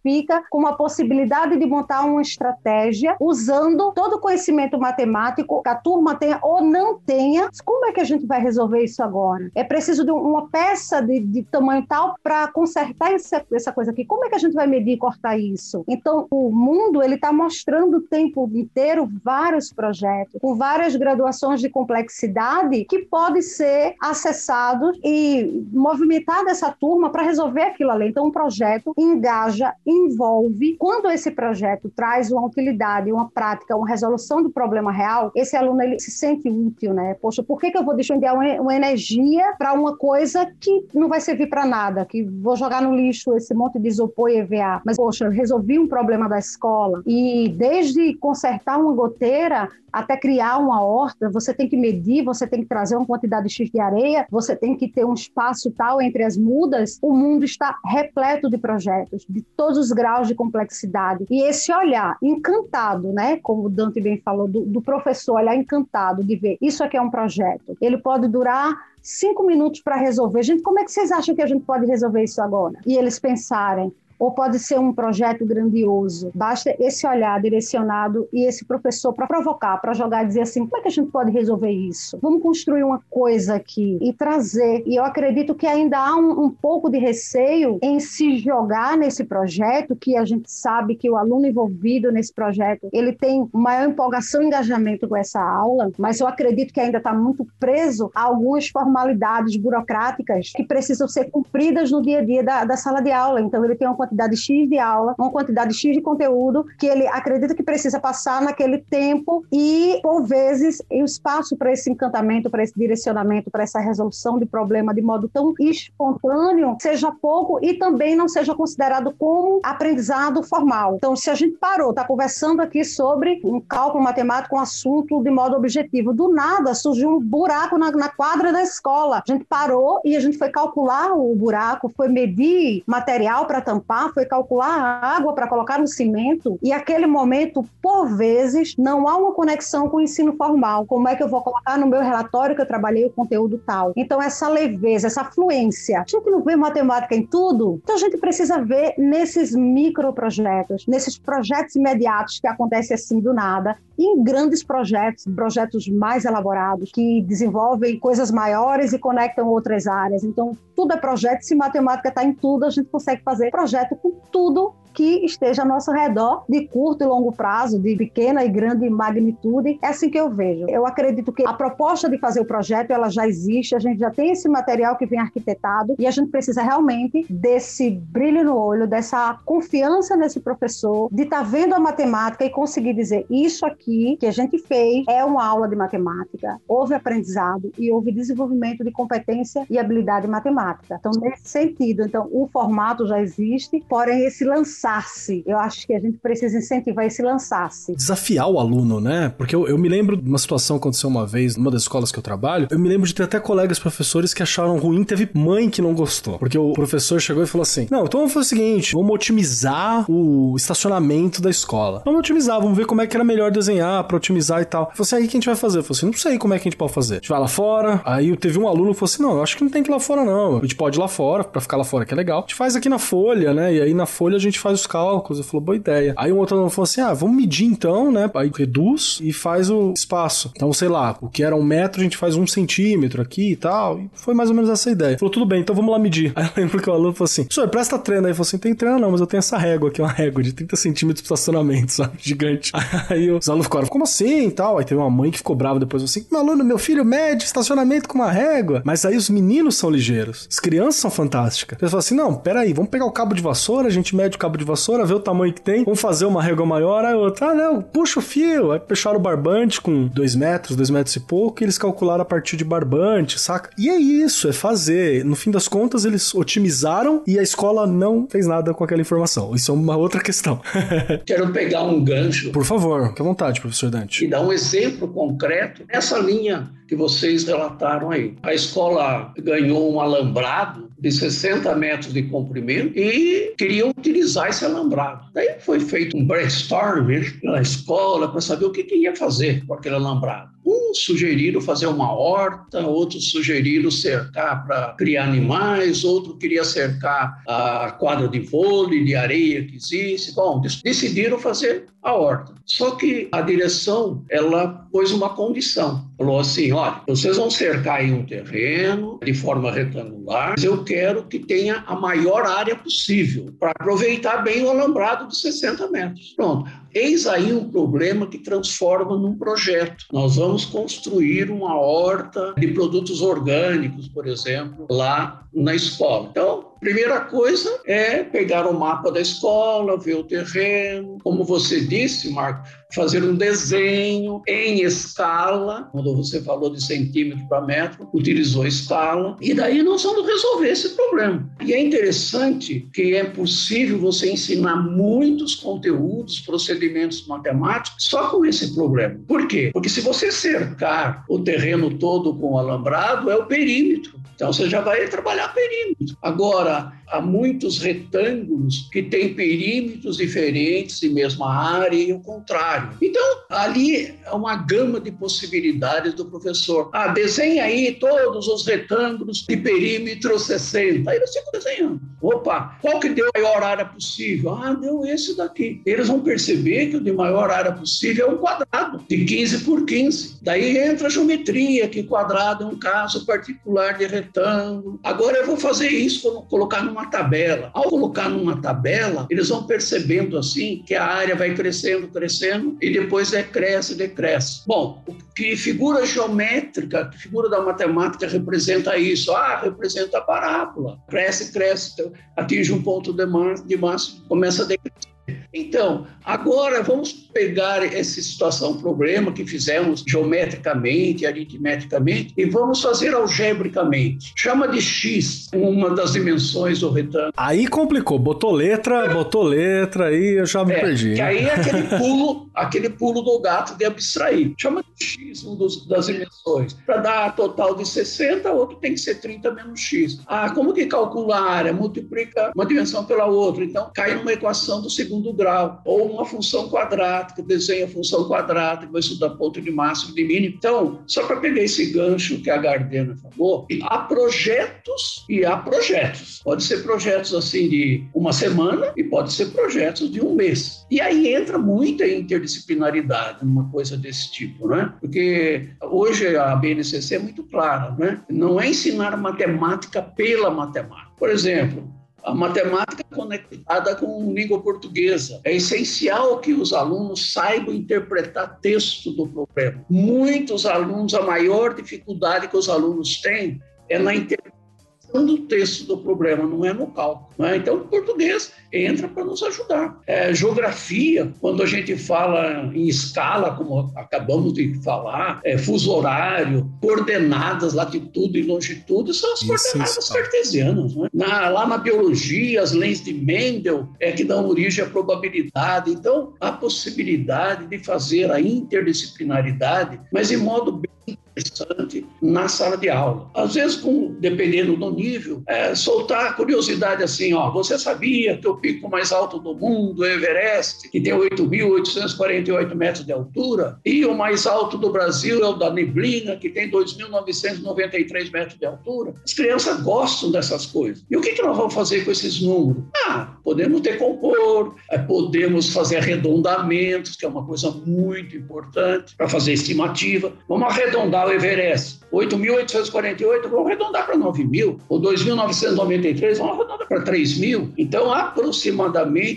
como 0.49 0.67
a 0.67 0.73
possibilidade 0.73 1.57
de 1.57 1.65
montar 1.65 2.03
uma 2.03 2.21
estratégia 2.21 3.15
usando 3.19 3.91
todo 3.93 4.15
o 4.15 4.19
conhecimento 4.19 4.77
matemático 4.77 5.61
que 5.63 5.69
a 5.69 5.75
turma 5.75 6.15
tenha 6.15 6.39
ou 6.41 6.61
não 6.61 6.99
tenha. 6.99 7.49
Como 7.63 7.85
é 7.85 7.91
que 7.91 8.01
a 8.01 8.03
gente 8.03 8.25
vai 8.25 8.41
resolver 8.41 8.83
isso 8.83 9.01
agora? 9.01 9.49
É 9.55 9.63
preciso 9.63 10.03
de 10.03 10.11
uma 10.11 10.47
peça 10.49 11.01
de, 11.01 11.19
de 11.19 11.43
tamanho 11.43 11.85
tal 11.87 12.15
para 12.21 12.47
consertar 12.47 13.13
essa, 13.13 13.43
essa 13.53 13.71
coisa 13.71 13.91
aqui. 13.91 14.03
Como 14.03 14.25
é 14.25 14.29
que 14.29 14.35
a 14.35 14.39
gente 14.39 14.53
vai 14.53 14.67
medir 14.67 14.93
e 14.93 14.97
cortar 14.97 15.37
isso? 15.37 15.83
Então, 15.87 16.27
o 16.29 16.51
mundo 16.51 17.01
ele 17.01 17.15
está 17.15 17.31
mostrando 17.31 17.97
o 17.97 18.01
tempo 18.01 18.49
inteiro 18.53 19.09
vários 19.23 19.71
projetos 19.71 20.39
com 20.41 20.55
várias 20.55 20.95
graduações 20.95 21.61
de 21.61 21.69
complexidade 21.69 22.85
que 22.85 22.99
pode 22.99 23.41
ser 23.41 23.95
acessados 24.01 24.99
e 25.03 25.65
movimentar 25.71 26.45
essa 26.47 26.71
turma 26.71 27.09
para 27.09 27.23
resolver 27.23 27.63
aquilo 27.63 27.91
ali. 27.91 28.09
Então, 28.09 28.25
um 28.25 28.31
projeto 28.31 28.93
engaja, 28.97 29.73
envolve. 29.93 30.75
Quando 30.77 31.09
esse 31.09 31.31
projeto 31.31 31.91
traz 31.95 32.31
uma 32.31 32.45
utilidade, 32.45 33.11
uma 33.11 33.29
prática, 33.29 33.75
uma 33.75 33.87
resolução 33.87 34.41
do 34.41 34.49
problema 34.49 34.91
real, 34.91 35.31
esse 35.35 35.55
aluno 35.55 35.81
ele 35.81 35.99
se 35.99 36.11
sente 36.11 36.49
útil, 36.49 36.93
né? 36.93 37.15
Poxa, 37.15 37.43
por 37.43 37.59
que, 37.59 37.71
que 37.71 37.77
eu 37.77 37.83
vou 37.83 37.95
despender 37.95 38.31
uma, 38.33 38.75
energia 38.75 39.53
para 39.57 39.73
uma 39.73 39.95
coisa 39.95 40.51
que 40.59 40.85
não 40.93 41.07
vai 41.07 41.21
servir 41.21 41.47
para 41.47 41.65
nada, 41.65 42.05
que 42.05 42.23
vou 42.23 42.55
jogar 42.55 42.81
no 42.81 42.95
lixo 42.95 43.35
esse 43.35 43.53
monte 43.53 43.79
de 43.79 43.87
isopor 43.87 44.29
e 44.29 44.37
EVA? 44.37 44.81
Mas, 44.85 44.97
poxa, 44.97 45.29
resolvi 45.29 45.77
um 45.79 45.87
problema 45.87 46.27
da 46.27 46.39
escola 46.39 47.01
e 47.05 47.49
desde 47.49 48.15
consertar 48.15 48.79
uma 48.79 48.93
goteira 48.93 49.69
até 49.93 50.17
criar 50.17 50.57
uma 50.57 50.83
horta, 50.83 51.29
você 51.29 51.53
tem 51.53 51.69
que 51.69 51.77
medir, 51.77 52.23
você 52.23 52.47
tem 52.47 52.61
que 52.61 52.65
trazer 52.67 52.95
uma 52.95 53.05
quantidade 53.05 53.47
X 53.47 53.69
de 53.69 53.79
areia, 53.79 54.25
você 54.29 54.55
tem 54.55 54.75
que 54.75 54.87
ter 54.87 55.05
um 55.05 55.13
espaço 55.13 55.69
tal 55.69 56.01
entre 56.01 56.23
as 56.23 56.35
mudas. 56.35 56.97
O 56.99 57.13
mundo 57.13 57.45
está 57.45 57.77
repleto 57.85 58.49
de 58.49 58.57
projetos, 58.57 59.23
de 59.29 59.43
todos 59.55 59.82
os 59.83 59.91
graus 59.91 60.27
de 60.27 60.35
complexidade. 60.35 61.25
E 61.29 61.43
esse 61.43 61.71
olhar 61.73 62.17
encantado, 62.21 63.11
né, 63.11 63.37
como 63.37 63.65
o 63.65 63.69
Dante 63.69 64.01
bem 64.01 64.17
falou, 64.17 64.47
do, 64.47 64.61
do 64.61 64.81
professor 64.81 65.35
olhar 65.35 65.55
encantado 65.55 66.23
de 66.23 66.35
ver 66.35 66.57
isso 66.61 66.83
aqui 66.83 66.97
é 66.97 67.01
um 67.01 67.09
projeto. 67.09 67.77
Ele 67.81 67.97
pode 67.97 68.27
durar 68.27 68.73
cinco 69.01 69.45
minutos 69.45 69.81
para 69.81 69.97
resolver. 69.97 70.41
Gente, 70.43 70.63
como 70.63 70.79
é 70.79 70.83
que 70.85 70.91
vocês 70.91 71.11
acham 71.11 71.35
que 71.35 71.41
a 71.41 71.47
gente 71.47 71.63
pode 71.65 71.85
resolver 71.85 72.23
isso 72.23 72.41
agora? 72.41 72.79
E 72.85 72.95
eles 72.95 73.19
pensarem, 73.19 73.93
ou 74.17 74.31
pode 74.31 74.59
ser 74.59 74.79
um 74.79 74.93
projeto 74.93 75.45
grandioso. 75.45 76.31
Basta 76.33 76.75
esse 76.79 77.05
olhar 77.07 77.41
direcionado 77.41 78.27
e 78.31 78.45
esse 78.45 78.65
professor 78.65 79.13
para 79.13 79.27
provocar, 79.27 79.77
para 79.77 79.93
jogar 79.93 80.23
e 80.23 80.27
dizer 80.27 80.41
assim: 80.41 80.65
como 80.65 80.77
é 80.77 80.81
que 80.81 80.87
a 80.87 80.91
gente 80.91 81.11
pode 81.11 81.31
resolver 81.31 81.71
isso? 81.71 82.17
Vamos 82.21 82.41
construir 82.41 82.83
uma 82.83 83.01
coisa 83.09 83.55
aqui 83.55 83.97
e 84.01 84.13
trazer. 84.13 84.83
E 84.85 84.95
eu 84.95 85.03
acredito 85.03 85.55
que 85.55 85.67
ainda 85.67 85.97
há 85.97 86.15
um, 86.15 86.45
um 86.45 86.49
pouco 86.49 86.89
de 86.89 86.97
receio 86.97 87.79
em 87.81 87.99
se 87.99 88.37
jogar 88.37 88.97
nesse 88.97 89.23
projeto, 89.23 89.95
que 89.95 90.15
a 90.15 90.25
gente 90.25 90.51
sabe 90.51 90.95
que 90.95 91.09
o 91.09 91.17
aluno 91.17 91.47
envolvido 91.47 92.11
nesse 92.11 92.33
projeto 92.33 92.89
ele 92.91 93.13
tem 93.13 93.47
maior 93.51 93.89
empolgação 93.89 94.41
e 94.41 94.47
engajamento 94.47 95.07
com 95.07 95.15
essa 95.15 95.41
aula, 95.41 95.91
mas 95.97 96.19
eu 96.19 96.27
acredito 96.27 96.73
que 96.73 96.79
ainda 96.79 96.97
está 96.97 97.13
muito 97.13 97.45
preso 97.59 98.11
a 98.13 98.23
algumas 98.23 98.67
formalidades 98.67 99.55
burocráticas 99.57 100.51
que 100.55 100.63
precisam 100.63 101.07
ser 101.07 101.25
cumpridas 101.25 101.91
no 101.91 102.01
dia 102.01 102.19
a 102.19 102.25
dia 102.25 102.43
da, 102.43 102.65
da 102.65 102.77
sala 102.77 103.01
de 103.01 103.11
aula. 103.11 103.41
Então, 103.41 103.63
ele 103.63 103.75
tem 103.75 103.87
uma 103.87 103.95
quantidade 104.03 104.37
X 104.37 104.69
de 104.69 104.77
aula, 104.77 105.15
uma 105.17 105.31
quantidade 105.31 105.73
X 105.73 105.95
de 105.95 106.01
conteúdo 106.01 106.65
que 106.77 106.85
ele 106.85 107.07
acredita 107.07 107.55
que 107.55 107.63
precisa 107.63 107.99
passar 107.99 108.41
naquele 108.41 108.77
tempo 108.77 109.43
e, 109.51 109.99
por 110.01 110.23
vezes, 110.23 110.81
o 110.91 111.03
espaço 111.03 111.55
para 111.57 111.71
esse 111.71 111.89
encantamento, 111.89 112.49
para 112.49 112.63
esse 112.63 112.73
direcionamento, 112.77 113.49
para 113.49 113.63
essa 113.63 113.79
resolução 113.79 114.37
de 114.39 114.45
problema 114.45 114.93
de 114.93 115.01
modo 115.01 115.27
tão 115.27 115.53
espontâneo 115.59 116.77
seja 116.81 117.11
pouco 117.11 117.59
e 117.61 117.73
também 117.75 118.15
não 118.15 118.27
seja 118.27 118.53
considerado 118.55 119.13
como 119.17 119.59
aprendizado 119.63 120.43
formal. 120.43 120.95
Então, 120.95 121.15
se 121.15 121.29
a 121.29 121.35
gente 121.35 121.57
parou, 121.57 121.91
está 121.91 122.05
conversando 122.05 122.61
aqui 122.61 122.83
sobre 122.83 123.41
um 123.43 123.59
cálculo 123.59 124.03
matemático, 124.03 124.55
um 124.55 124.59
assunto 124.59 125.21
de 125.21 125.29
modo 125.29 125.55
objetivo, 125.55 126.13
do 126.13 126.29
nada 126.29 126.73
surgiu 126.73 127.09
um 127.09 127.19
buraco 127.19 127.77
na, 127.77 127.91
na 127.91 128.09
quadra 128.09 128.51
da 128.51 128.61
escola. 128.61 129.23
A 129.25 129.31
gente 129.31 129.45
parou 129.45 130.01
e 130.03 130.15
a 130.15 130.19
gente 130.19 130.37
foi 130.37 130.49
calcular 130.49 131.11
o 131.13 131.35
buraco, 131.35 131.89
foi 131.95 132.07
medir 132.07 132.83
material 132.85 133.45
para 133.45 133.61
tampar 133.61 133.92
foi 134.13 134.25
calcular 134.25 134.67
a 134.67 135.17
água 135.17 135.33
para 135.33 135.47
colocar 135.47 135.79
no 135.79 135.87
cimento, 135.87 136.57
e 136.61 136.71
aquele 136.71 137.07
momento, 137.07 137.65
por 137.81 138.07
vezes, 138.15 138.75
não 138.77 139.07
há 139.07 139.17
uma 139.17 139.33
conexão 139.33 139.89
com 139.89 139.97
o 139.97 140.01
ensino 140.01 140.33
formal. 140.33 140.85
Como 140.85 141.07
é 141.07 141.15
que 141.15 141.23
eu 141.23 141.27
vou 141.27 141.41
colocar 141.41 141.77
no 141.77 141.87
meu 141.87 142.01
relatório 142.01 142.55
que 142.55 142.61
eu 142.61 142.67
trabalhei 142.67 143.05
o 143.05 143.09
conteúdo 143.09 143.57
tal? 143.65 143.93
Então, 143.95 144.21
essa 144.21 144.47
leveza, 144.47 145.07
essa 145.07 145.23
fluência. 145.23 145.99
A 145.99 146.05
gente 146.07 146.29
não 146.29 146.41
vê 146.41 146.55
matemática 146.55 147.15
em 147.15 147.25
tudo, 147.25 147.79
então 147.83 147.95
a 147.95 147.99
gente 147.99 148.17
precisa 148.17 148.61
ver 148.61 148.93
nesses 148.97 149.55
microprojetos, 149.55 150.85
nesses 150.87 151.17
projetos 151.17 151.75
imediatos 151.75 152.39
que 152.39 152.47
acontecem 152.47 152.95
assim 152.95 153.19
do 153.19 153.33
nada, 153.33 153.77
em 153.97 154.23
grandes 154.23 154.63
projetos, 154.63 155.25
projetos 155.35 155.87
mais 155.87 156.25
elaborados, 156.25 156.91
que 156.91 157.21
desenvolvem 157.21 157.99
coisas 157.99 158.31
maiores 158.31 158.93
e 158.93 158.99
conectam 158.99 159.47
outras 159.47 159.87
áreas. 159.87 160.23
Então, 160.23 160.57
tudo 160.75 160.93
é 160.93 160.97
projeto. 160.97 161.43
Se 161.43 161.55
matemática 161.55 162.09
está 162.09 162.23
em 162.23 162.33
tudo, 162.33 162.65
a 162.65 162.69
gente 162.69 162.89
consegue 162.89 163.21
fazer 163.23 163.51
com 163.87 164.11
tudo 164.31 164.75
que 164.93 165.25
esteja 165.25 165.63
ao 165.63 165.67
nosso 165.67 165.91
redor, 165.91 166.43
de 166.47 166.67
curto 166.67 167.03
e 167.03 167.07
longo 167.07 167.31
prazo, 167.31 167.79
de 167.79 167.95
pequena 167.95 168.45
e 168.45 168.49
grande 168.49 168.89
magnitude. 168.89 169.79
É 169.81 169.87
assim 169.87 170.09
que 170.09 170.19
eu 170.19 170.29
vejo. 170.29 170.65
Eu 170.69 170.85
acredito 170.85 171.31
que 171.31 171.45
a 171.45 171.53
proposta 171.53 172.09
de 172.09 172.17
fazer 172.17 172.39
o 172.39 172.45
projeto, 172.45 172.91
ela 172.91 173.09
já 173.09 173.27
existe, 173.27 173.75
a 173.75 173.79
gente 173.79 173.99
já 173.99 174.11
tem 174.11 174.31
esse 174.31 174.47
material 174.47 174.95
que 174.95 175.05
vem 175.05 175.19
arquitetado 175.19 175.95
e 175.97 176.05
a 176.05 176.11
gente 176.11 176.29
precisa 176.29 176.61
realmente 176.61 177.25
desse 177.29 177.89
brilho 177.89 178.43
no 178.43 178.55
olho, 178.55 178.87
dessa 178.87 179.39
confiança 179.45 180.15
nesse 180.15 180.39
professor, 180.39 181.09
de 181.11 181.23
estar 181.23 181.39
tá 181.39 181.43
vendo 181.43 181.73
a 181.73 181.79
matemática 181.79 182.45
e 182.45 182.49
conseguir 182.49 182.93
dizer 182.93 183.25
isso 183.29 183.65
aqui 183.65 184.17
que 184.19 184.25
a 184.25 184.31
gente 184.31 184.59
fez 184.59 185.05
é 185.09 185.25
uma 185.25 185.45
aula 185.45 185.67
de 185.67 185.75
matemática. 185.75 186.59
Houve 186.67 186.93
aprendizado 186.93 187.71
e 187.77 187.91
houve 187.91 188.11
desenvolvimento 188.11 188.83
de 188.83 188.91
competência 188.91 189.65
e 189.69 189.79
habilidade 189.79 190.27
matemática. 190.27 190.97
Então, 190.99 191.11
nesse 191.19 191.47
sentido, 191.47 192.03
então 192.03 192.27
o 192.31 192.47
formato 192.47 193.07
já 193.07 193.19
existe, 193.19 193.83
porém 193.89 194.25
esse 194.25 194.45
lançamento 194.45 194.82
lançar-se. 194.83 195.43
Eu 195.45 195.57
acho 195.57 195.87
que 195.87 195.93
a 195.93 195.99
gente 195.99 196.17
precisa 196.17 196.57
incentivar 196.57 197.05
esse 197.05 197.21
lançar-se. 197.21 197.95
Desafiar 197.95 198.49
o 198.49 198.59
aluno, 198.59 198.99
né? 198.99 199.33
Porque 199.37 199.55
eu, 199.55 199.67
eu 199.67 199.77
me 199.77 199.87
lembro 199.87 200.17
de 200.17 200.27
uma 200.27 200.37
situação 200.37 200.77
que 200.77 200.83
aconteceu 200.83 201.09
uma 201.09 201.25
vez 201.25 201.55
numa 201.55 201.71
das 201.71 201.83
escolas 201.83 202.11
que 202.11 202.19
eu 202.19 202.23
trabalho. 202.23 202.67
Eu 202.69 202.77
me 202.77 202.89
lembro 202.89 203.07
de 203.07 203.15
ter 203.15 203.23
até 203.23 203.39
colegas 203.39 203.79
professores 203.79 204.33
que 204.33 204.43
acharam 204.43 204.77
ruim. 204.77 205.03
Teve 205.03 205.29
mãe 205.33 205.69
que 205.69 205.81
não 205.81 205.93
gostou. 205.93 206.37
Porque 206.37 206.57
o 206.57 206.73
professor 206.73 207.21
chegou 207.21 207.43
e 207.43 207.47
falou 207.47 207.63
assim: 207.63 207.87
Não, 207.89 208.05
então 208.05 208.19
vamos 208.19 208.33
fazer 208.33 208.45
o 208.45 208.49
seguinte: 208.49 208.93
vamos 208.93 209.11
otimizar 209.11 210.09
o 210.09 210.55
estacionamento 210.57 211.41
da 211.41 211.49
escola. 211.49 212.01
Vamos 212.03 212.19
otimizar, 212.19 212.59
vamos 212.59 212.77
ver 212.77 212.85
como 212.85 213.01
é 213.01 213.07
que 213.07 213.15
era 213.15 213.23
melhor 213.23 213.51
desenhar 213.51 214.03
pra 214.03 214.17
otimizar 214.17 214.61
e 214.61 214.65
tal. 214.65 214.83
Eu 214.83 214.87
falei 214.87 215.01
assim: 215.01 215.15
aí 215.15 215.23
o 215.23 215.27
que 215.27 215.37
a 215.37 215.39
gente 215.39 215.45
vai 215.45 215.55
fazer? 215.55 215.79
Eu 215.79 215.83
falei 215.83 215.97
assim: 215.97 216.05
não 216.07 216.13
sei 216.13 216.37
como 216.37 216.53
é 216.53 216.59
que 216.59 216.67
a 216.67 216.71
gente 216.71 216.77
pode 216.77 216.93
fazer. 216.93 217.15
A 217.15 217.17
gente 217.17 217.29
vai 217.29 217.39
lá 217.39 217.47
fora. 217.47 218.01
Aí 218.03 218.35
teve 218.35 218.59
um 218.59 218.67
aluno 218.67 218.93
que 218.93 218.99
falou 218.99 219.11
assim: 219.11 219.23
não, 219.23 219.37
eu 219.37 219.43
acho 219.43 219.55
que 219.55 219.63
não 219.63 219.71
tem 219.71 219.81
que 219.81 219.89
ir 219.89 219.93
lá 219.93 219.99
fora, 219.99 220.25
não. 220.25 220.57
A 220.57 220.61
gente 220.61 220.75
pode 220.75 220.97
ir 220.97 220.99
lá 220.99 221.07
fora, 221.07 221.43
pra 221.43 221.61
ficar 221.61 221.77
lá 221.77 221.83
fora, 221.83 222.05
que 222.05 222.13
é 222.13 222.17
legal. 222.17 222.39
A 222.39 222.41
gente 222.41 222.55
faz 222.55 222.75
aqui 222.75 222.89
na 222.89 222.99
folha, 222.99 223.53
né? 223.53 223.73
E 223.73 223.81
aí 223.81 223.93
na 223.93 224.05
folha 224.05 224.35
a 224.35 224.39
gente 224.39 224.59
faz 224.59 224.72
os 224.73 224.87
cálculos. 224.87 225.39
Eu 225.39 225.45
falei, 225.45 225.65
boa 225.65 225.75
ideia. 225.75 226.13
Aí 226.17 226.31
um 226.31 226.37
outro 226.37 226.55
aluno 226.55 226.69
falou 226.69 226.83
assim: 226.83 227.01
ah, 227.01 227.13
vamos 227.13 227.35
medir 227.35 227.65
então, 227.65 228.11
né? 228.11 228.29
Aí 228.33 228.51
reduz 228.53 229.19
e 229.21 229.31
faz 229.31 229.69
o 229.69 229.93
espaço. 229.95 230.51
Então, 230.55 230.71
sei 230.73 230.87
lá, 230.87 231.17
o 231.21 231.29
que 231.29 231.43
era 231.43 231.55
um 231.55 231.63
metro, 231.63 232.01
a 232.01 232.03
gente 232.03 232.17
faz 232.17 232.35
um 232.35 232.45
centímetro 232.45 233.21
aqui 233.21 233.51
e 233.51 233.55
tal. 233.55 233.99
E 233.99 234.09
foi 234.13 234.33
mais 234.33 234.49
ou 234.49 234.55
menos 234.55 234.69
essa 234.69 234.89
ideia. 234.89 235.17
Falou, 235.17 235.31
tudo 235.31 235.45
bem, 235.45 235.61
então 235.61 235.75
vamos 235.75 235.91
lá 235.91 235.99
medir. 235.99 236.33
Aí 236.35 236.45
eu 236.45 236.51
lembro 236.55 236.81
que 236.81 236.89
o 236.89 236.93
aluno 236.93 237.13
falou 237.13 237.25
assim: 237.25 237.47
senhor, 237.49 237.69
presta 237.69 237.97
treino. 237.97 238.27
Aí 238.27 238.33
falou 238.33 238.47
assim: 238.47 238.57
tem 238.57 238.73
treino 238.73 238.99
não, 238.99 239.11
mas 239.11 239.21
eu 239.21 239.27
tenho 239.27 239.39
essa 239.39 239.57
régua 239.57 239.89
aqui, 239.89 240.01
uma 240.01 240.11
régua 240.11 240.43
de 240.43 240.53
30 240.53 240.75
centímetros 240.75 241.21
de 241.21 241.25
estacionamento, 241.25 241.91
sabe? 241.93 242.13
Gigante. 242.19 242.71
Aí 243.09 243.31
os 243.31 243.47
alunos 243.47 243.67
ficaram, 243.67 243.87
como 243.87 244.03
assim 244.03 244.47
e 244.47 244.51
tal? 244.51 244.77
Aí 244.77 244.85
teve 244.85 244.99
uma 244.99 245.09
mãe 245.09 245.31
que 245.31 245.37
ficou 245.37 245.55
brava 245.55 245.79
depois, 245.79 246.03
assim: 246.03 246.25
meu 246.31 246.41
aluno, 246.41 246.63
meu 246.63 246.77
filho 246.77 247.03
mede 247.03 247.43
estacionamento 247.43 248.07
com 248.07 248.17
uma 248.17 248.31
régua. 248.31 248.81
Mas 248.85 249.05
aí 249.05 249.15
os 249.15 249.29
meninos 249.29 249.75
são 249.75 249.89
ligeiros, 249.89 250.47
as 250.49 250.59
crianças 250.59 250.95
são 250.95 251.11
fantásticas. 251.11 251.77
Eles 251.81 251.91
falam 251.91 251.99
assim: 251.99 252.15
não, 252.15 252.35
peraí, 252.35 252.73
vamos 252.73 252.89
pegar 252.89 253.05
o 253.05 253.11
cabo 253.11 253.33
de 253.33 253.41
vassoura, 253.41 253.87
a 253.87 253.91
gente 253.91 254.15
mede 254.15 254.35
o 254.35 254.39
cabo 254.39 254.57
de 254.57 254.62
vassoura, 254.65 255.05
vê 255.05 255.13
o 255.13 255.19
tamanho 255.19 255.53
que 255.53 255.61
tem, 255.61 255.83
vamos 255.83 255.99
fazer 255.99 256.25
uma 256.25 256.41
régua 256.41 256.65
maior, 256.65 257.05
aí 257.05 257.13
outra, 257.13 257.47
ah, 257.47 257.53
não, 257.53 257.81
puxa 257.81 258.19
o 258.19 258.21
fio. 258.21 258.71
Aí 258.71 258.81
fecharam 258.87 259.17
o 259.17 259.21
barbante 259.21 259.81
com 259.81 260.07
dois 260.07 260.35
metros, 260.35 260.75
dois 260.75 260.89
metros 260.89 261.15
e 261.15 261.19
pouco, 261.19 261.61
e 261.61 261.65
eles 261.65 261.77
calcularam 261.77 262.21
a 262.21 262.25
partir 262.25 262.57
de 262.57 262.63
barbante, 262.63 263.39
saca? 263.39 263.69
E 263.77 263.89
é 263.89 263.97
isso, 263.97 264.47
é 264.47 264.53
fazer. 264.53 265.25
No 265.25 265.35
fim 265.35 265.51
das 265.51 265.67
contas, 265.67 266.05
eles 266.05 266.33
otimizaram 266.33 267.21
e 267.27 267.39
a 267.39 267.43
escola 267.43 267.85
não 267.87 268.27
fez 268.29 268.47
nada 268.47 268.73
com 268.73 268.83
aquela 268.83 269.01
informação. 269.01 269.53
Isso 269.55 269.71
é 269.71 269.73
uma 269.73 269.95
outra 269.95 270.21
questão. 270.21 270.61
Quero 271.25 271.51
pegar 271.51 271.83
um 271.83 272.03
gancho. 272.03 272.51
Por 272.51 272.65
favor, 272.65 273.09
fique 273.09 273.21
à 273.21 273.25
vontade, 273.25 273.61
professor 273.61 273.89
Dante. 273.89 274.25
E 274.25 274.27
dar 274.27 274.41
um 274.41 274.51
exemplo 274.51 275.07
concreto 275.07 275.83
nessa 275.91 276.17
linha 276.19 276.69
que 276.93 276.95
vocês 276.95 277.43
relataram 277.43 278.11
aí. 278.11 278.35
A 278.43 278.53
escola 278.53 279.33
ganhou 279.39 279.91
um 279.91 279.99
alambrado 279.99 280.91
de 280.99 281.11
60 281.11 281.75
metros 281.75 282.13
de 282.13 282.21
comprimento 282.23 282.97
e 282.97 283.53
queriam 283.57 283.89
utilizar 283.89 284.49
esse 284.49 284.63
alambrado. 284.63 285.25
Daí 285.33 285.59
foi 285.59 285.79
feito 285.79 286.15
um 286.15 286.25
brainstorming 286.25 287.25
na 287.43 287.61
escola 287.61 288.31
para 288.31 288.39
saber 288.39 288.65
o 288.65 288.71
que, 288.71 288.83
que 288.83 288.95
ia 288.95 289.15
fazer 289.15 289.65
com 289.65 289.73
aquele 289.73 289.95
alambrado. 289.95 290.51
Uns 290.65 290.99
sugeriram 290.99 291.59
fazer 291.59 291.87
uma 291.87 292.11
horta, 292.11 292.85
outros 292.85 293.31
sugeriram 293.31 293.91
cercar 293.91 294.65
para 294.65 294.93
criar 294.93 295.25
animais, 295.25 296.03
outro 296.03 296.37
queria 296.37 296.63
cercar 296.63 297.41
a 297.47 297.91
quadra 297.91 298.27
de 298.27 298.39
vôlei, 298.39 299.03
de 299.03 299.15
areia 299.15 299.65
que 299.65 299.75
existe. 299.75 300.33
Bom, 300.33 300.61
decidiram 300.83 301.37
fazer 301.39 301.85
a 302.01 302.13
horta. 302.13 302.53
Só 302.65 302.91
que 302.91 303.27
a 303.31 303.41
direção, 303.41 304.23
ela 304.29 304.87
pôs 304.91 305.11
uma 305.11 305.29
condição. 305.29 306.05
Falou 306.17 306.39
assim, 306.39 306.71
olha, 306.71 307.01
vocês 307.07 307.37
vão 307.37 307.49
cercar 307.49 307.99
aí 307.99 308.11
um 308.11 308.25
terreno 308.25 309.19
de 309.23 309.33
forma 309.33 309.71
retangular, 309.71 310.51
mas 310.55 310.63
eu 310.63 310.83
quero 310.83 311.23
que 311.23 311.39
tenha 311.39 311.83
a 311.87 311.95
maior 311.95 312.45
área 312.45 312.75
possível 312.75 313.53
para 313.59 313.71
aproveitar 313.71 314.43
bem 314.43 314.63
o 314.63 314.69
alambrado 314.69 315.27
de 315.27 315.35
60 315.35 315.89
metros. 315.89 316.33
Pronto. 316.35 316.69
Eis 316.93 317.25
aí 317.25 317.51
um 317.51 317.69
problema 317.69 318.27
que 318.27 318.37
transforma 318.37 319.17
num 319.17 319.35
projeto. 319.35 320.05
Nós 320.11 320.35
vamos 320.35 320.52
construir 320.65 321.49
uma 321.49 321.79
horta 321.79 322.53
de 322.57 322.67
produtos 322.67 323.21
orgânicos, 323.21 324.07
por 324.07 324.27
exemplo, 324.27 324.87
lá 324.89 325.42
na 325.55 325.75
escola. 325.75 326.27
Então, 326.31 326.73
primeira 326.79 327.21
coisa 327.21 327.79
é 327.85 328.23
pegar 328.23 328.67
o 328.67 328.77
mapa 328.77 329.11
da 329.11 329.21
escola, 329.21 329.97
ver 329.97 330.15
o 330.15 330.23
terreno, 330.23 331.17
como 331.23 331.43
você 331.43 331.81
disse, 331.81 332.29
Marco, 332.29 332.67
fazer 332.93 333.23
um 333.23 333.35
desenho 333.35 334.41
em 334.47 334.81
escala. 334.81 335.89
Quando 335.91 336.15
você 336.15 336.41
falou 336.41 336.69
de 336.69 336.83
centímetro 336.83 337.47
para 337.47 337.61
metro, 337.61 338.07
utilizou 338.13 338.67
escala. 338.67 339.37
E 339.41 339.53
daí 339.53 339.81
nós 339.81 340.03
vamos 340.03 340.25
resolver 340.25 340.69
esse 340.69 340.89
problema. 340.89 341.49
E 341.61 341.73
é 341.73 341.81
interessante 341.81 342.87
que 342.93 343.15
é 343.15 343.23
possível 343.23 343.99
você 343.99 344.31
ensinar 344.31 344.75
muitos 344.75 345.55
conteúdos, 345.55 346.39
procedimentos 346.41 347.25
matemáticos 347.27 348.03
só 348.05 348.29
com 348.29 348.45
esse 348.45 348.73
problema. 348.75 349.19
Por 349.27 349.47
quê? 349.47 349.71
Porque 349.73 349.89
se 349.89 350.01
você 350.01 350.31
cercar 350.31 351.25
o 351.29 351.39
terreno 351.39 351.97
todo 351.97 352.35
com 352.35 352.57
alambrado, 352.57 353.29
é 353.29 353.35
o 353.35 353.45
perímetro. 353.45 354.22
Então 354.35 354.51
você 354.51 354.69
já 354.69 354.81
vai 354.81 355.07
trabalhar 355.07 355.53
perímetro. 355.53 356.17
Agora, 356.21 356.91
há 357.13 357.21
muitos 357.21 357.77
retângulos 357.77 358.89
que 358.91 359.03
têm 359.03 359.35
perímetros 359.35 360.17
diferentes 360.17 361.03
e 361.03 361.09
mesma 361.09 361.53
área 361.53 361.95
e 361.95 362.11
o 362.11 362.19
contrário. 362.19 362.97
Então, 362.99 363.23
ali 363.49 364.15
é 364.25 364.31
uma 364.31 364.55
gama 364.55 364.99
de 364.99 365.11
possibilidades 365.11 366.15
do 366.15 366.25
professor. 366.25 366.89
Ah, 366.91 367.09
desenha 367.09 367.65
aí 367.65 367.93
todos 367.93 368.47
os 368.47 368.65
retângulos 368.65 369.45
de 369.47 369.55
perímetro 369.55 370.39
60. 370.39 371.09
Aí 371.09 371.17
eles 371.17 371.31
ficam 371.31 371.51
desenhando. 371.51 372.01
Opa, 372.19 372.77
qual 372.81 372.99
que 372.99 373.09
deu 373.09 373.29
a 373.35 373.39
maior 373.39 373.61
área 373.61 373.85
possível? 373.85 374.55
Ah, 374.55 374.73
deu 374.73 375.05
esse 375.05 375.37
daqui. 375.37 375.81
Eles 375.85 376.07
vão 376.07 376.21
perceber 376.21 376.87
que 376.87 376.97
o 376.97 377.03
de 377.03 377.11
maior 377.11 377.51
área 377.51 377.73
possível 377.73 378.27
é 378.27 378.31
um 378.31 378.37
quadrado, 378.37 379.03
de 379.07 379.25
15 379.25 379.63
por 379.65 379.85
15. 379.85 380.37
Daí 380.41 380.77
entra 380.77 381.07
a 381.07 381.09
geometria, 381.11 381.87
que 381.87 382.01
quadrado 382.03 382.63
é 382.63 382.67
um 382.67 382.79
caso 382.79 383.23
particular 383.25 383.97
de 383.97 384.07
retângulo. 384.07 384.99
Agora 385.03 385.37
eu 385.37 385.45
vou 385.45 385.57
fazer 385.57 385.89
isso, 385.89 386.23
vou 386.23 386.43
colocar 386.43 386.83
numa 386.83 387.02
tabela. 387.09 387.69
Ao 387.73 387.83
colocar 387.83 388.29
numa 388.29 388.61
tabela, 388.61 389.27
eles 389.29 389.49
vão 389.49 389.65
percebendo 389.65 390.37
assim 390.37 390.83
que 390.85 390.95
a 390.95 391.05
área 391.05 391.35
vai 391.35 391.53
crescendo, 391.53 392.07
crescendo 392.07 392.77
e 392.81 392.91
depois 392.91 393.31
decresce, 393.31 393.95
decresce. 393.95 394.63
Bom, 394.67 395.03
que 395.35 395.55
figura 395.55 396.05
geométrica, 396.05 397.09
que 397.09 397.17
figura 397.17 397.49
da 397.49 397.61
matemática 397.61 398.27
representa 398.27 398.97
isso? 398.97 399.31
Ah, 399.31 399.61
representa 399.61 400.17
a 400.17 400.21
parábola. 400.21 400.99
Cresce, 401.07 401.51
cresce, 401.51 402.11
atinge 402.35 402.73
um 402.73 402.81
ponto 402.81 403.13
de, 403.13 403.25
massa, 403.25 403.65
de 403.65 403.77
massa 403.77 404.13
começa 404.27 404.63
a 404.63 404.65
decrescer. 404.65 405.12
Então, 405.53 406.05
agora 406.23 406.81
vamos 406.81 407.13
pegar 407.13 407.83
essa 407.83 408.21
situação, 408.21 408.77
problema 408.77 409.31
que 409.31 409.45
fizemos 409.45 410.03
geometricamente, 410.07 411.25
aritmeticamente, 411.25 412.33
e 412.35 412.45
vamos 412.45 412.81
fazer 412.81 413.13
algebricamente. 413.13 414.33
Chama 414.35 414.67
de 414.67 414.81
x 414.81 415.49
uma 415.53 415.91
das 415.91 416.13
dimensões 416.13 416.79
do 416.79 416.89
retângulo. 416.89 417.33
Aí 417.37 417.67
complicou, 417.67 418.19
botou 418.19 418.51
letra, 418.51 419.07
botou 419.09 419.43
letra, 419.43 420.07
aí 420.07 420.39
eu 420.39 420.45
já 420.45 420.65
me 420.65 420.73
é, 420.73 420.79
perdi. 420.79 421.13
Que 421.15 421.21
aí 421.21 421.45
é 421.45 421.53
aquele 421.53 421.83
pulo, 421.97 422.49
aquele 422.53 422.89
pulo 422.89 423.21
do 423.21 423.39
gato 423.39 423.77
de 423.77 423.85
abstrair. 423.85 424.53
Chama 424.57 424.83
de 424.95 425.05
x 425.05 425.43
um 425.43 425.55
dos, 425.55 425.85
das 425.87 426.07
dimensões. 426.07 426.73
Para 426.85 426.97
dar 426.97 427.35
total 427.35 427.75
de 427.75 427.87
60, 427.87 428.51
outro 428.51 428.77
tem 428.77 428.93
que 428.93 428.99
ser 428.99 429.15
30 429.15 429.51
menos 429.51 429.79
x. 429.79 430.19
Ah, 430.27 430.49
como 430.51 430.73
que 430.73 430.85
calcula 430.85 431.35
a 431.35 431.51
área? 431.51 431.73
Multiplica 431.73 432.51
uma 432.55 432.65
dimensão 432.65 433.05
pela 433.05 433.25
outra. 433.25 433.63
Então, 433.63 433.91
cai 433.93 434.15
numa 434.15 434.33
equação 434.33 434.81
do 434.81 434.89
segundo 434.89 435.33
grau. 435.33 435.81
Ou 435.85 436.11
uma 436.11 436.25
função 436.25 436.69
quadrática, 436.69 437.41
desenha 437.41 437.85
a 437.85 437.89
função 437.89 438.27
quadrática, 438.27 438.91
vai 438.91 438.99
estudar 438.99 439.31
ponto 439.31 439.61
de 439.61 439.71
máximo 439.71 440.13
de 440.13 440.23
mínimo. 440.23 440.55
Então, 440.55 440.99
só 441.07 441.25
para 441.25 441.37
pegar 441.37 441.61
esse 441.61 441.85
gancho 441.87 442.41
que 442.41 442.49
a 442.49 442.57
Gardena 442.57 443.15
falou, 443.17 443.67
há 443.83 443.99
projetos 443.99 445.25
e 445.29 445.45
há 445.45 445.57
projetos. 445.57 446.41
Pode 446.43 446.63
ser 446.63 446.83
projetos 446.83 447.33
assim 447.33 447.67
de 447.67 448.07
uma 448.13 448.33
semana 448.33 448.93
e 448.95 449.03
pode 449.03 449.31
ser 449.31 449.47
projetos 449.47 450.11
de 450.11 450.21
um 450.21 450.35
mês. 450.35 450.85
E 450.89 451.01
aí 451.01 451.33
entra 451.33 451.57
muita 451.57 452.05
interdisciplinaridade 452.43 453.45
numa 453.45 453.69
coisa 453.69 453.97
desse 453.97 454.31
tipo, 454.31 454.67
né? 454.67 454.93
Porque 454.99 455.69
hoje 455.81 456.35
a 456.35 456.55
BNCC 456.55 457.15
é 457.15 457.19
muito 457.19 457.43
clara, 457.43 457.95
né? 457.97 458.21
Não 458.29 458.59
é 458.59 458.69
ensinar 458.69 459.15
matemática 459.17 460.01
pela 460.01 460.51
matemática. 460.51 461.11
Por 461.17 461.29
exemplo, 461.29 461.89
a 462.23 462.33
matemática 462.33 463.03
conectada 463.13 463.95
com 463.95 464.33
língua 464.33 464.61
portuguesa. 464.61 465.41
É 465.43 465.53
essencial 465.55 466.39
que 466.39 466.53
os 466.53 466.73
alunos 466.73 467.33
saibam 467.33 467.73
interpretar 467.73 468.59
texto 468.59 469.11
do 469.11 469.27
problema. 469.27 469.83
Muitos 469.89 470.65
alunos, 470.65 471.13
a 471.13 471.21
maior 471.21 471.73
dificuldade 471.73 472.47
que 472.47 472.57
os 472.57 472.69
alunos 472.69 473.21
têm 473.21 473.61
é 473.89 473.99
na 473.99 474.15
interpretação 474.15 475.25
do 475.25 475.39
texto 475.39 475.85
do 475.85 475.97
problema, 475.97 476.43
não 476.45 476.65
é 476.65 476.73
no 476.73 476.87
cálculo. 476.87 477.29
Né? 477.37 477.57
Então, 477.57 477.81
português 477.87 478.53
entra 478.73 479.07
para 479.07 479.23
nos 479.23 479.43
ajudar. 479.43 480.01
É, 480.07 480.33
geografia, 480.33 481.31
quando 481.39 481.61
a 481.61 481.65
gente 481.65 481.95
fala 481.95 482.71
em 482.73 482.87
escala, 482.87 483.51
como 483.55 483.91
acabamos 483.95 484.53
de 484.53 484.73
falar, 484.83 485.39
é, 485.43 485.57
fuso 485.57 485.91
horário, 485.91 486.69
coordenadas, 486.81 487.73
latitude 487.73 488.39
e 488.39 488.43
longitude, 488.43 489.13
são 489.13 489.31
as 489.33 489.41
Isso, 489.41 489.47
coordenadas 489.47 490.09
cartesianas. 490.09 490.95
Né? 490.95 491.09
Na, 491.13 491.49
lá 491.49 491.67
na 491.67 491.77
biologia, 491.77 492.61
as 492.61 492.71
leis 492.71 493.03
de 493.03 493.13
Mendel 493.13 493.87
é 493.99 494.11
que 494.11 494.23
dão 494.23 494.47
origem 494.47 494.83
à 494.83 494.87
probabilidade. 494.87 495.91
Então, 495.91 496.33
a 496.39 496.51
possibilidade 496.51 497.67
de 497.67 497.77
fazer 497.79 498.31
a 498.31 498.39
interdisciplinaridade, 498.39 499.99
mas 500.11 500.31
em 500.31 500.37
modo 500.37 500.71
bem 500.71 500.93
interessante 501.07 502.05
na 502.21 502.47
sala 502.47 502.77
de 502.77 502.89
aula. 502.89 503.29
Às 503.33 503.55
vezes, 503.55 503.77
com, 503.77 504.15
dependendo 504.19 504.75
do 504.75 504.91
nível, 504.91 505.41
é, 505.47 505.75
soltar 505.75 506.35
curiosidade 506.35 507.03
assim, 507.03 507.33
ó, 507.33 507.51
você 507.51 507.77
sabia 507.77 508.37
que 508.37 508.47
o 508.47 508.55
pico 508.63 508.89
mais 508.89 509.11
alto 509.11 509.39
do 509.39 509.53
mundo, 509.53 509.99
o 509.99 510.05
Everest, 510.05 510.89
que 510.89 511.01
tem 511.01 511.13
8.848 511.13 512.73
metros 512.73 513.05
de 513.05 513.11
altura, 513.11 513.77
e 513.83 514.05
o 514.05 514.15
mais 514.15 514.47
alto 514.47 514.77
do 514.77 514.89
Brasil 514.89 515.43
é 515.43 515.47
o 515.49 515.53
da 515.53 515.69
Neblina, 515.69 516.37
que 516.37 516.49
tem 516.49 516.71
2.993 516.71 518.31
metros 518.31 518.57
de 518.57 518.65
altura? 518.65 519.13
As 519.21 519.33
crianças 519.33 519.81
gostam 519.81 520.31
dessas 520.31 520.65
coisas. 520.65 521.03
E 521.11 521.17
o 521.17 521.21
que, 521.21 521.33
que 521.33 521.41
nós 521.41 521.57
vamos 521.57 521.73
fazer 521.73 522.05
com 522.05 522.11
esses 522.11 522.41
números? 522.41 522.83
Ah, 523.05 523.35
podemos 523.43 523.81
decompor, 523.81 524.75
é, 524.89 524.97
podemos 524.97 525.73
fazer 525.73 525.97
arredondamentos, 525.97 527.17
que 527.17 527.25
é 527.25 527.27
uma 527.27 527.45
coisa 527.45 527.69
muito 527.85 528.37
importante 528.37 529.13
para 529.17 529.27
fazer 529.27 529.51
estimativa. 529.51 530.31
Vamos 530.47 530.69
arredondar 530.69 531.27
o 531.27 531.31
Everest. 531.31 532.01
8.848, 532.13 533.49
vamos 533.49 533.65
arredondar 533.65 534.05
para 534.05 534.15
9.000. 534.15 534.79
Ou 534.87 535.01
2.993, 535.01 536.37
vamos 536.37 536.59
arredondar 536.59 536.87
para 536.87 537.03
3.000. 537.03 537.71
Então, 537.77 538.13
aproximadamente, 538.13 538.52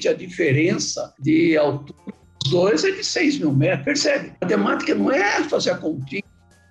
a 0.08 0.12
diferença 0.12 1.14
de 1.18 1.56
altura 1.56 2.14
dos 2.42 2.50
dois 2.50 2.84
é 2.84 2.90
de 2.90 3.04
6 3.04 3.38
mil 3.38 3.52
metros. 3.52 3.84
Percebe? 3.84 4.32
Matemática 4.40 4.94
não 4.94 5.10
é 5.10 5.42
fazer 5.44 5.70
a 5.70 5.76
continha 5.76 6.22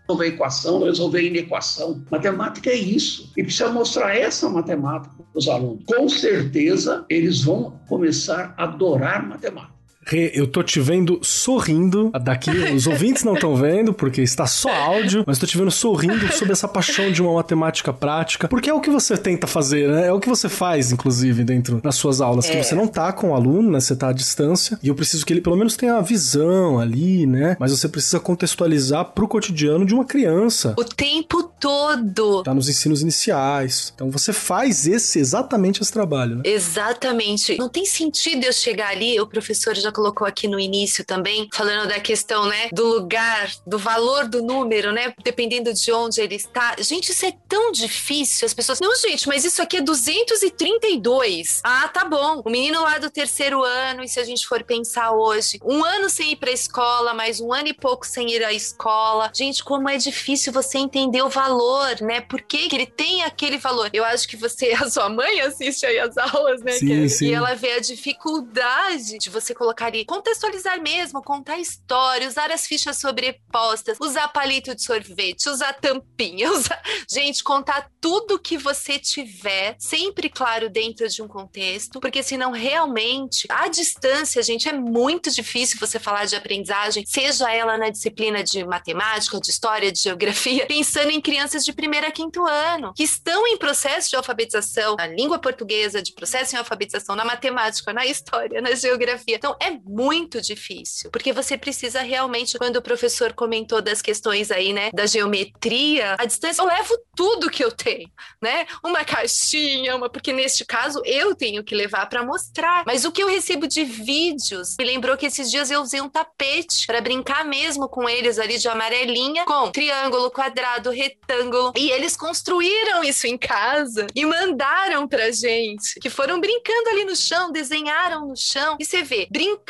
resolver 0.08 0.28
equação, 0.28 0.84
resolver 0.84 1.22
inequação. 1.22 2.04
Matemática 2.12 2.70
é 2.70 2.76
isso. 2.76 3.32
E 3.36 3.44
precisa 3.44 3.70
mostrar 3.70 4.16
essa 4.16 4.48
matemática 4.50 5.16
para 5.16 5.40
os 5.40 5.48
alunos. 5.48 5.84
Com 5.86 6.08
certeza, 6.08 7.06
eles 7.10 7.44
vão 7.44 7.80
começar 7.88 8.54
a 8.58 8.64
adorar 8.64 9.28
matemática. 9.28 9.75
Rê, 10.06 10.32
eu 10.36 10.46
tô 10.46 10.62
te 10.62 10.80
vendo 10.80 11.20
sorrindo 11.24 12.12
daqui. 12.22 12.52
Os 12.76 12.86
ouvintes 12.86 13.24
não 13.24 13.34
estão 13.34 13.56
vendo, 13.56 13.92
porque 13.92 14.22
está 14.22 14.46
só 14.46 14.70
áudio, 14.70 15.24
mas 15.26 15.40
tô 15.40 15.48
te 15.48 15.58
vendo 15.58 15.72
sorrindo 15.72 16.32
sobre 16.32 16.54
essa 16.54 16.68
paixão 16.68 17.12
de 17.12 17.24
uma 17.24 17.34
matemática 17.34 17.92
prática, 17.92 18.48
porque 18.48 18.70
é 18.70 18.74
o 18.74 18.80
que 18.80 18.90
você 18.90 19.18
tenta 19.18 19.48
fazer, 19.48 19.90
né? 19.90 20.08
É 20.08 20.14
o 20.14 20.20
que 20.20 20.30
você 20.30 20.48
faz, 20.48 20.92
inclusive, 20.92 21.44
dentro 21.44 21.82
das 21.82 21.96
suas 21.96 22.22
aulas, 22.22 22.46
é. 22.46 22.52
que 22.52 22.64
você 22.64 22.76
não 22.76 22.88
tá 22.88 23.12
com 23.12 23.32
o 23.32 23.34
aluno, 23.34 23.72
né? 23.72 23.80
Você 23.80 23.96
tá 23.96 24.10
à 24.10 24.14
distância, 24.14 24.78
e 24.84 24.90
eu 24.90 24.96
preciso 24.96 25.26
que 25.26 25.34
ele 25.34 25.42
pelo 25.42 25.56
menos 25.56 25.76
tenha 25.76 25.96
a 25.96 26.02
visão 26.02 26.80
ali, 26.80 27.26
né? 27.26 27.58
Mas 27.60 27.72
você 27.72 27.90
precisa 27.90 28.20
contextualizar 28.20 29.06
pro 29.06 29.28
cotidiano 29.28 29.86
de 29.86 29.96
uma 29.96 30.06
criança. 30.06 30.76
O 30.78 30.84
tempo 30.84 31.44
todo. 31.60 32.44
Tá 32.44 32.54
nos 32.54 32.70
ensinos 32.70 33.02
iniciais. 33.02 33.92
Então 33.96 34.12
você 34.12 34.32
faz 34.32 34.86
esse, 34.86 35.18
exatamente 35.18 35.82
esse 35.82 35.92
trabalho, 35.92 36.36
né? 36.38 36.44
Exatamente. 36.46 37.58
Não 37.58 37.70
tem 37.70 37.86
sentido 37.86 38.44
eu 38.44 38.54
chegar 38.54 38.90
ali, 38.90 39.20
o 39.20 39.26
professor 39.26 39.74
já 39.76 39.92
colocou 39.96 40.28
aqui 40.28 40.46
no 40.46 40.60
início 40.60 41.06
também, 41.06 41.48
falando 41.54 41.88
da 41.88 42.00
questão, 42.02 42.46
né, 42.46 42.68
do 42.74 42.86
lugar, 42.86 43.50
do 43.66 43.78
valor 43.78 44.28
do 44.28 44.42
número, 44.44 44.92
né, 44.92 45.14
dependendo 45.24 45.74
de 45.74 45.92
onde 45.94 46.20
ele 46.20 46.36
está. 46.36 46.76
Gente, 46.80 47.14
isso 47.14 47.26
é 47.26 47.34
tão 47.48 47.72
difícil. 47.72 48.46
As 48.46 48.54
pessoas, 48.54 48.82
não, 48.82 48.94
gente, 48.96 49.26
mas 49.28 49.46
isso 49.46 49.62
aqui 49.62 49.78
é 49.78 49.82
232. 49.82 51.62
Ah, 51.64 51.88
tá 51.88 52.04
bom. 52.04 52.42
O 52.44 52.50
menino 52.50 52.82
lá 52.82 52.98
do 52.98 53.10
terceiro 53.10 53.64
ano, 53.64 54.04
e 54.04 54.10
se 54.10 54.20
a 54.20 54.26
gente 54.26 54.46
for 54.46 54.62
pensar 54.64 55.14
hoje, 55.14 55.60
um 55.64 55.84
ano 55.86 56.10
sem 56.10 56.34
ir 56.34 56.36
pra 56.36 56.52
escola, 56.52 57.14
mais 57.14 57.40
um 57.40 57.54
ano 57.54 57.70
e 57.70 57.74
pouco 57.74 58.06
sem 58.06 58.30
ir 58.32 58.44
à 58.44 58.52
escola. 58.52 59.32
Gente, 59.34 59.64
como 59.64 59.88
é 59.88 59.98
difícil 59.98 60.52
você 60.52 60.78
entender 60.78 61.22
o 61.22 61.30
valor, 61.30 62.02
né? 62.02 62.20
Por 62.20 62.42
que, 62.42 62.68
que 62.68 62.76
ele 62.76 62.86
tem 62.86 63.24
aquele 63.24 63.58
valor? 63.58 63.90
Eu 63.94 64.04
acho 64.04 64.28
que 64.28 64.36
você, 64.36 64.72
a 64.78 64.90
sua 64.90 65.08
mãe 65.08 65.40
assiste 65.40 65.86
aí 65.86 66.00
as 66.00 66.18
aulas, 66.18 66.62
né? 66.62 66.74
Sim, 66.74 66.88
que, 66.88 67.10
sim. 67.10 67.28
E 67.28 67.34
ela 67.34 67.54
vê 67.56 67.72
a 67.74 67.80
dificuldade 67.80 69.18
de 69.18 69.30
você 69.30 69.54
colocar 69.54 69.85
ali, 69.86 70.06
contextualizar 70.06 70.82
mesmo, 70.82 71.22
contar 71.22 71.58
história, 71.58 72.28
usar 72.28 72.52
as 72.52 72.66
fichas 72.66 72.98
sobrepostas, 72.98 73.98
usar 74.00 74.28
palito 74.30 74.76
de 74.76 74.84
sorvete, 74.84 75.50
usar 75.50 75.74
tampinha, 75.74 76.52
usar... 76.54 76.82
gente, 77.10 77.44
contar 77.44 77.90
tudo 78.02 78.40
que 78.40 78.58
você 78.58 79.00
tiver, 79.00 79.76
sempre 79.80 80.30
claro 80.30 80.70
dentro 80.70 81.08
de 81.08 81.22
um 81.22 81.28
contexto, 81.28 82.00
porque 82.00 82.24
senão 82.24 82.52
realmente 82.52 83.48
a 83.50 83.68
distância, 83.68 84.42
gente, 84.42 84.68
é 84.68 84.74
muito 84.74 85.32
difícil 85.32 85.80
você 85.80 86.00
falar 86.00 86.26
de 86.26 86.36
aprendizagem, 86.36 87.06
seja 87.06 87.52
ela 87.52 87.78
na 87.78 87.90
disciplina 87.90 88.44
de 88.44 88.64
matemática, 88.66 89.40
de 89.40 89.50
história, 89.50 89.92
de 89.92 90.00
geografia, 90.00 90.66
pensando 90.68 91.12
em 91.12 91.22
crianças 91.22 91.64
de 91.64 91.74
primeiro 91.74 92.08
a 92.08 92.12
quinto 92.12 92.46
ano, 92.46 92.94
que 92.94 93.04
estão 93.04 93.48
em 93.48 93.58
processo 93.58 94.10
de 94.10 94.16
alfabetização 94.16 94.96
na 94.96 95.08
língua 95.08 95.40
portuguesa, 95.40 96.02
de 96.02 96.14
processo 96.14 96.56
em 96.56 96.60
alfabetização 96.60 97.16
na 97.16 97.26
matemática, 97.26 97.94
na 97.94 98.06
história, 98.06 98.62
na 98.62 98.74
geografia. 98.76 99.36
Então, 99.36 99.56
é 99.60 99.75
muito 99.84 100.42
difícil, 100.42 101.10
porque 101.12 101.34
você 101.34 101.58
precisa 101.58 102.02
realmente, 102.02 102.58
quando 102.58 102.78
o 102.78 102.82
professor 102.82 103.34
comentou 103.34 103.82
das 103.82 104.02
questões 104.02 104.52
aí, 104.52 104.74
né, 104.74 104.90
da 104.94 105.06
geometria, 105.06 106.16
a 106.18 106.26
distância, 106.26 106.62
eu 106.62 106.68
levo 106.68 106.98
tudo 107.16 107.50
que 107.50 107.64
eu 107.64 107.72
tenho, 107.72 108.10
né? 108.42 108.66
Uma 108.84 109.04
caixinha, 109.04 109.96
uma, 109.96 110.10
porque 110.10 110.34
neste 110.34 110.66
caso 110.66 111.02
eu 111.06 111.36
tenho 111.36 111.64
que 111.64 111.74
levar 111.74 112.08
para 112.08 112.24
mostrar. 112.24 112.84
Mas 112.86 113.06
o 113.06 113.12
que 113.12 113.24
eu 113.24 113.28
recebo 113.28 113.68
de 113.68 113.84
vídeos 113.84 114.76
me 114.78 114.86
lembrou 114.86 115.18
que 115.18 115.26
esses 115.26 115.50
dias 115.50 115.72
eu 115.72 115.82
usei 115.82 116.02
um 116.02 116.10
tapete 116.10 116.86
para 116.86 117.02
brincar 117.02 117.46
mesmo 117.46 117.88
com 117.88 118.08
eles 118.10 118.38
ali 118.40 118.58
de 118.58 118.68
amarelinha, 118.68 119.46
com 119.46 119.72
triângulo, 119.72 120.32
quadrado, 120.32 120.90
retângulo, 120.90 121.74
e 121.76 121.90
eles 121.92 122.18
construíram 122.18 123.04
isso 123.04 123.28
em 123.28 123.38
casa 123.38 124.08
e 124.14 124.26
mandaram 124.26 125.08
pra 125.08 125.32
gente, 125.32 126.00
que 126.00 126.10
foram 126.10 126.40
brincando 126.40 126.90
ali 126.90 127.06
no 127.06 127.16
chão, 127.16 127.52
desenharam 127.52 128.28
no 128.28 128.36
chão, 128.36 128.78
e 128.80 128.86
você 128.86 129.04
vê, 129.04 129.28
brincando 129.32 129.65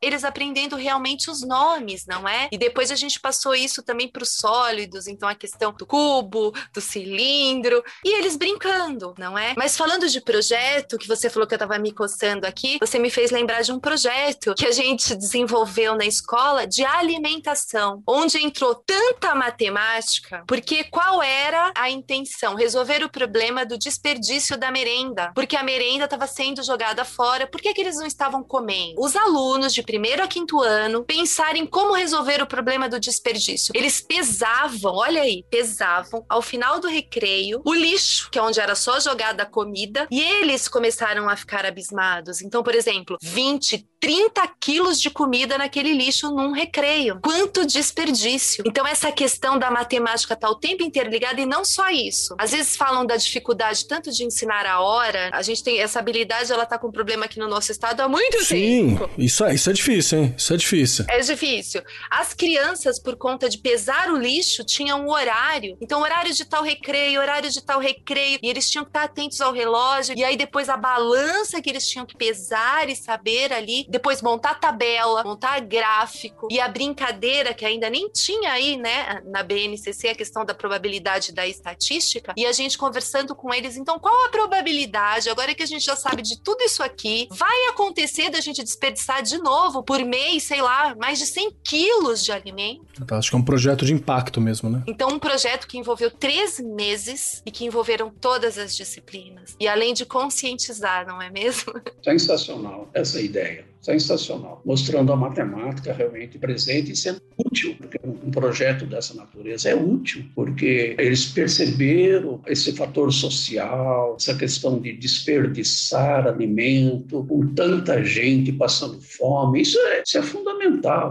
eles 0.00 0.24
aprendendo 0.24 0.76
realmente 0.76 1.30
os 1.30 1.42
nomes, 1.42 2.06
não 2.06 2.28
é? 2.28 2.48
E 2.52 2.58
depois 2.58 2.90
a 2.90 2.96
gente 2.96 3.18
passou 3.18 3.54
isso 3.54 3.82
também 3.82 4.08
para 4.08 4.22
os 4.22 4.34
sólidos, 4.34 5.06
então 5.06 5.28
a 5.28 5.34
questão 5.34 5.72
do 5.72 5.86
cubo, 5.86 6.52
do 6.72 6.80
cilindro, 6.80 7.82
e 8.04 8.18
eles 8.18 8.36
brincando, 8.36 9.14
não 9.18 9.36
é? 9.36 9.54
Mas 9.56 9.76
falando 9.76 10.08
de 10.08 10.20
projeto, 10.20 10.98
que 10.98 11.08
você 11.08 11.28
falou 11.30 11.46
que 11.46 11.54
eu 11.54 11.56
estava 11.56 11.78
me 11.78 11.92
coçando 11.92 12.46
aqui, 12.46 12.78
você 12.80 12.98
me 12.98 13.10
fez 13.10 13.30
lembrar 13.30 13.62
de 13.62 13.72
um 13.72 13.80
projeto 13.80 14.54
que 14.54 14.66
a 14.66 14.72
gente 14.72 15.14
desenvolveu 15.14 15.94
na 15.96 16.04
escola 16.04 16.66
de 16.66 16.84
alimentação, 16.84 18.02
onde 18.06 18.38
entrou 18.38 18.74
tanta 18.74 19.34
matemática, 19.34 20.44
porque 20.46 20.84
qual 20.84 21.22
era 21.22 21.72
a 21.76 21.90
intenção? 21.90 22.54
Resolver 22.54 23.02
o 23.04 23.08
problema 23.08 23.64
do 23.64 23.78
desperdício 23.78 24.56
da 24.56 24.70
merenda, 24.70 25.32
porque 25.34 25.56
a 25.56 25.62
merenda 25.62 26.04
estava 26.04 26.26
sendo 26.26 26.62
jogada 26.62 27.04
fora, 27.04 27.46
por 27.46 27.60
que, 27.60 27.72
que 27.72 27.80
eles 27.80 27.96
não 27.96 28.06
estavam 28.06 28.42
comendo? 28.42 29.00
Os 29.00 29.16
alunos 29.24 29.72
de 29.74 29.82
primeiro 29.82 30.22
a 30.22 30.26
quinto 30.26 30.60
ano 30.60 31.04
pensarem 31.04 31.66
como 31.66 31.94
resolver 31.94 32.42
o 32.42 32.46
problema 32.46 32.88
do 32.88 33.00
desperdício. 33.00 33.72
Eles 33.74 34.00
pesavam, 34.00 34.94
olha 34.94 35.22
aí, 35.22 35.44
pesavam 35.50 36.24
ao 36.28 36.42
final 36.42 36.80
do 36.80 36.88
recreio 36.88 37.60
o 37.64 37.74
lixo, 37.74 38.30
que 38.30 38.38
é 38.38 38.42
onde 38.42 38.60
era 38.60 38.74
só 38.74 38.98
jogada 39.00 39.42
a 39.42 39.46
comida, 39.46 40.06
e 40.10 40.20
eles 40.20 40.68
começaram 40.68 41.28
a 41.28 41.36
ficar 41.36 41.64
abismados. 41.64 42.40
Então, 42.42 42.62
por 42.62 42.74
exemplo, 42.74 43.16
20, 43.22 43.86
30 44.00 44.48
quilos 44.58 45.00
de 45.00 45.10
comida 45.10 45.58
naquele 45.58 45.92
lixo 45.92 46.30
num 46.30 46.52
recreio. 46.52 47.20
Quanto 47.22 47.66
desperdício. 47.66 48.64
Então, 48.66 48.86
essa 48.86 49.12
questão 49.12 49.58
da 49.58 49.70
matemática 49.70 50.34
tá 50.34 50.48
o 50.48 50.54
tempo 50.54 50.82
inteiro 50.82 51.10
ligada 51.10 51.40
e 51.40 51.46
não 51.46 51.64
só 51.64 51.90
isso. 51.90 52.34
Às 52.38 52.52
vezes 52.52 52.76
falam 52.76 53.04
da 53.04 53.16
dificuldade 53.16 53.86
tanto 53.86 54.10
de 54.10 54.24
ensinar 54.24 54.64
a 54.66 54.80
hora, 54.80 55.30
a 55.32 55.42
gente 55.42 55.62
tem 55.62 55.80
essa 55.80 55.98
habilidade, 55.98 56.52
ela 56.52 56.64
tá 56.64 56.78
com 56.78 56.90
problema 56.90 57.26
aqui 57.26 57.38
no 57.38 57.48
nosso 57.48 57.70
estado 57.70 58.00
há 58.00 58.08
muito 58.08 58.42
Sim, 58.44 58.96
tempo. 58.96 59.09
Isso 59.18 59.44
é, 59.44 59.54
isso 59.54 59.68
é 59.68 59.72
difícil, 59.72 60.18
hein? 60.18 60.34
Isso 60.36 60.54
é 60.54 60.56
difícil. 60.56 61.04
É 61.08 61.20
difícil. 61.20 61.82
As 62.10 62.32
crianças, 62.32 62.98
por 62.98 63.16
conta 63.16 63.48
de 63.48 63.58
pesar 63.58 64.10
o 64.10 64.16
lixo, 64.16 64.64
tinham 64.64 65.04
um 65.04 65.10
horário. 65.10 65.76
Então, 65.80 66.00
horário 66.00 66.32
de 66.32 66.44
tal 66.44 66.62
recreio, 66.62 67.20
horário 67.20 67.50
de 67.50 67.62
tal 67.62 67.80
recreio, 67.80 68.38
e 68.42 68.48
eles 68.48 68.70
tinham 68.70 68.84
que 68.84 68.90
estar 68.90 69.04
atentos 69.04 69.40
ao 69.40 69.52
relógio, 69.52 70.16
e 70.16 70.24
aí 70.24 70.36
depois 70.36 70.68
a 70.68 70.76
balança 70.76 71.60
que 71.60 71.68
eles 71.68 71.88
tinham 71.88 72.06
que 72.06 72.16
pesar 72.16 72.88
e 72.88 72.96
saber 72.96 73.52
ali 73.52 73.86
depois 73.88 74.22
montar 74.22 74.54
tabela, 74.54 75.24
montar 75.24 75.60
gráfico 75.60 76.48
e 76.50 76.60
a 76.60 76.68
brincadeira 76.68 77.52
que 77.52 77.64
ainda 77.64 77.90
nem 77.90 78.08
tinha 78.10 78.52
aí, 78.52 78.76
né, 78.76 79.22
na 79.26 79.42
BNCC 79.42 80.08
a 80.08 80.14
questão 80.14 80.44
da 80.44 80.54
probabilidade 80.54 81.32
da 81.32 81.46
estatística 81.46 82.32
e 82.36 82.46
a 82.46 82.52
gente 82.52 82.78
conversando 82.78 83.34
com 83.34 83.52
eles, 83.52 83.76
então 83.76 83.98
qual 83.98 84.26
a 84.26 84.30
probabilidade, 84.30 85.28
agora 85.28 85.54
que 85.54 85.62
a 85.62 85.66
gente 85.66 85.84
já 85.84 85.96
sabe 85.96 86.22
de 86.22 86.40
tudo 86.40 86.62
isso 86.62 86.82
aqui, 86.82 87.28
vai 87.30 87.68
acontecer 87.68 88.30
da 88.30 88.40
gente 88.40 88.62
desperdiçar 88.62 88.99
de 89.22 89.38
novo 89.38 89.82
por 89.82 90.04
mês, 90.04 90.44
sei 90.44 90.62
lá, 90.62 90.94
mais 90.94 91.18
de 91.18 91.26
100 91.26 91.56
quilos 91.64 92.24
de 92.24 92.32
alimento? 92.32 93.04
Tá, 93.06 93.18
acho 93.18 93.30
que 93.30 93.36
é 93.36 93.38
um 93.38 93.44
projeto 93.44 93.84
de 93.84 93.92
impacto 93.92 94.40
mesmo, 94.40 94.70
né? 94.70 94.82
Então 94.86 95.08
um 95.08 95.18
projeto 95.18 95.66
que 95.66 95.78
envolveu 95.78 96.10
três 96.10 96.60
meses 96.60 97.42
e 97.44 97.50
que 97.50 97.64
envolveram 97.64 98.10
todas 98.10 98.58
as 98.58 98.76
disciplinas 98.76 99.56
e 99.58 99.66
além 99.68 99.94
de 99.94 100.04
conscientizar, 100.04 101.06
não 101.06 101.20
é 101.20 101.30
mesmo? 101.30 101.72
Sensacional 102.02 102.88
essa 102.94 103.20
ideia 103.20 103.69
sensacional, 103.80 104.60
mostrando 104.64 105.12
a 105.12 105.16
matemática 105.16 105.92
realmente 105.92 106.38
presente 106.38 106.92
e 106.92 106.96
sendo 106.96 107.20
útil, 107.38 107.74
porque 107.78 107.98
um 108.04 108.30
projeto 108.30 108.84
dessa 108.84 109.14
natureza 109.14 109.70
é 109.70 109.74
útil, 109.74 110.24
porque 110.34 110.94
eles 110.98 111.26
perceberam 111.26 112.40
esse 112.46 112.72
fator 112.72 113.12
social, 113.12 114.16
essa 114.18 114.34
questão 114.34 114.78
de 114.78 114.92
desperdiçar 114.92 116.26
alimento, 116.26 117.24
com 117.24 117.46
tanta 117.54 118.04
gente 118.04 118.52
passando 118.52 119.00
fome, 119.00 119.62
isso 119.62 119.78
é, 119.78 120.02
isso 120.06 120.18
é 120.18 120.22
fundamental. 120.22 120.59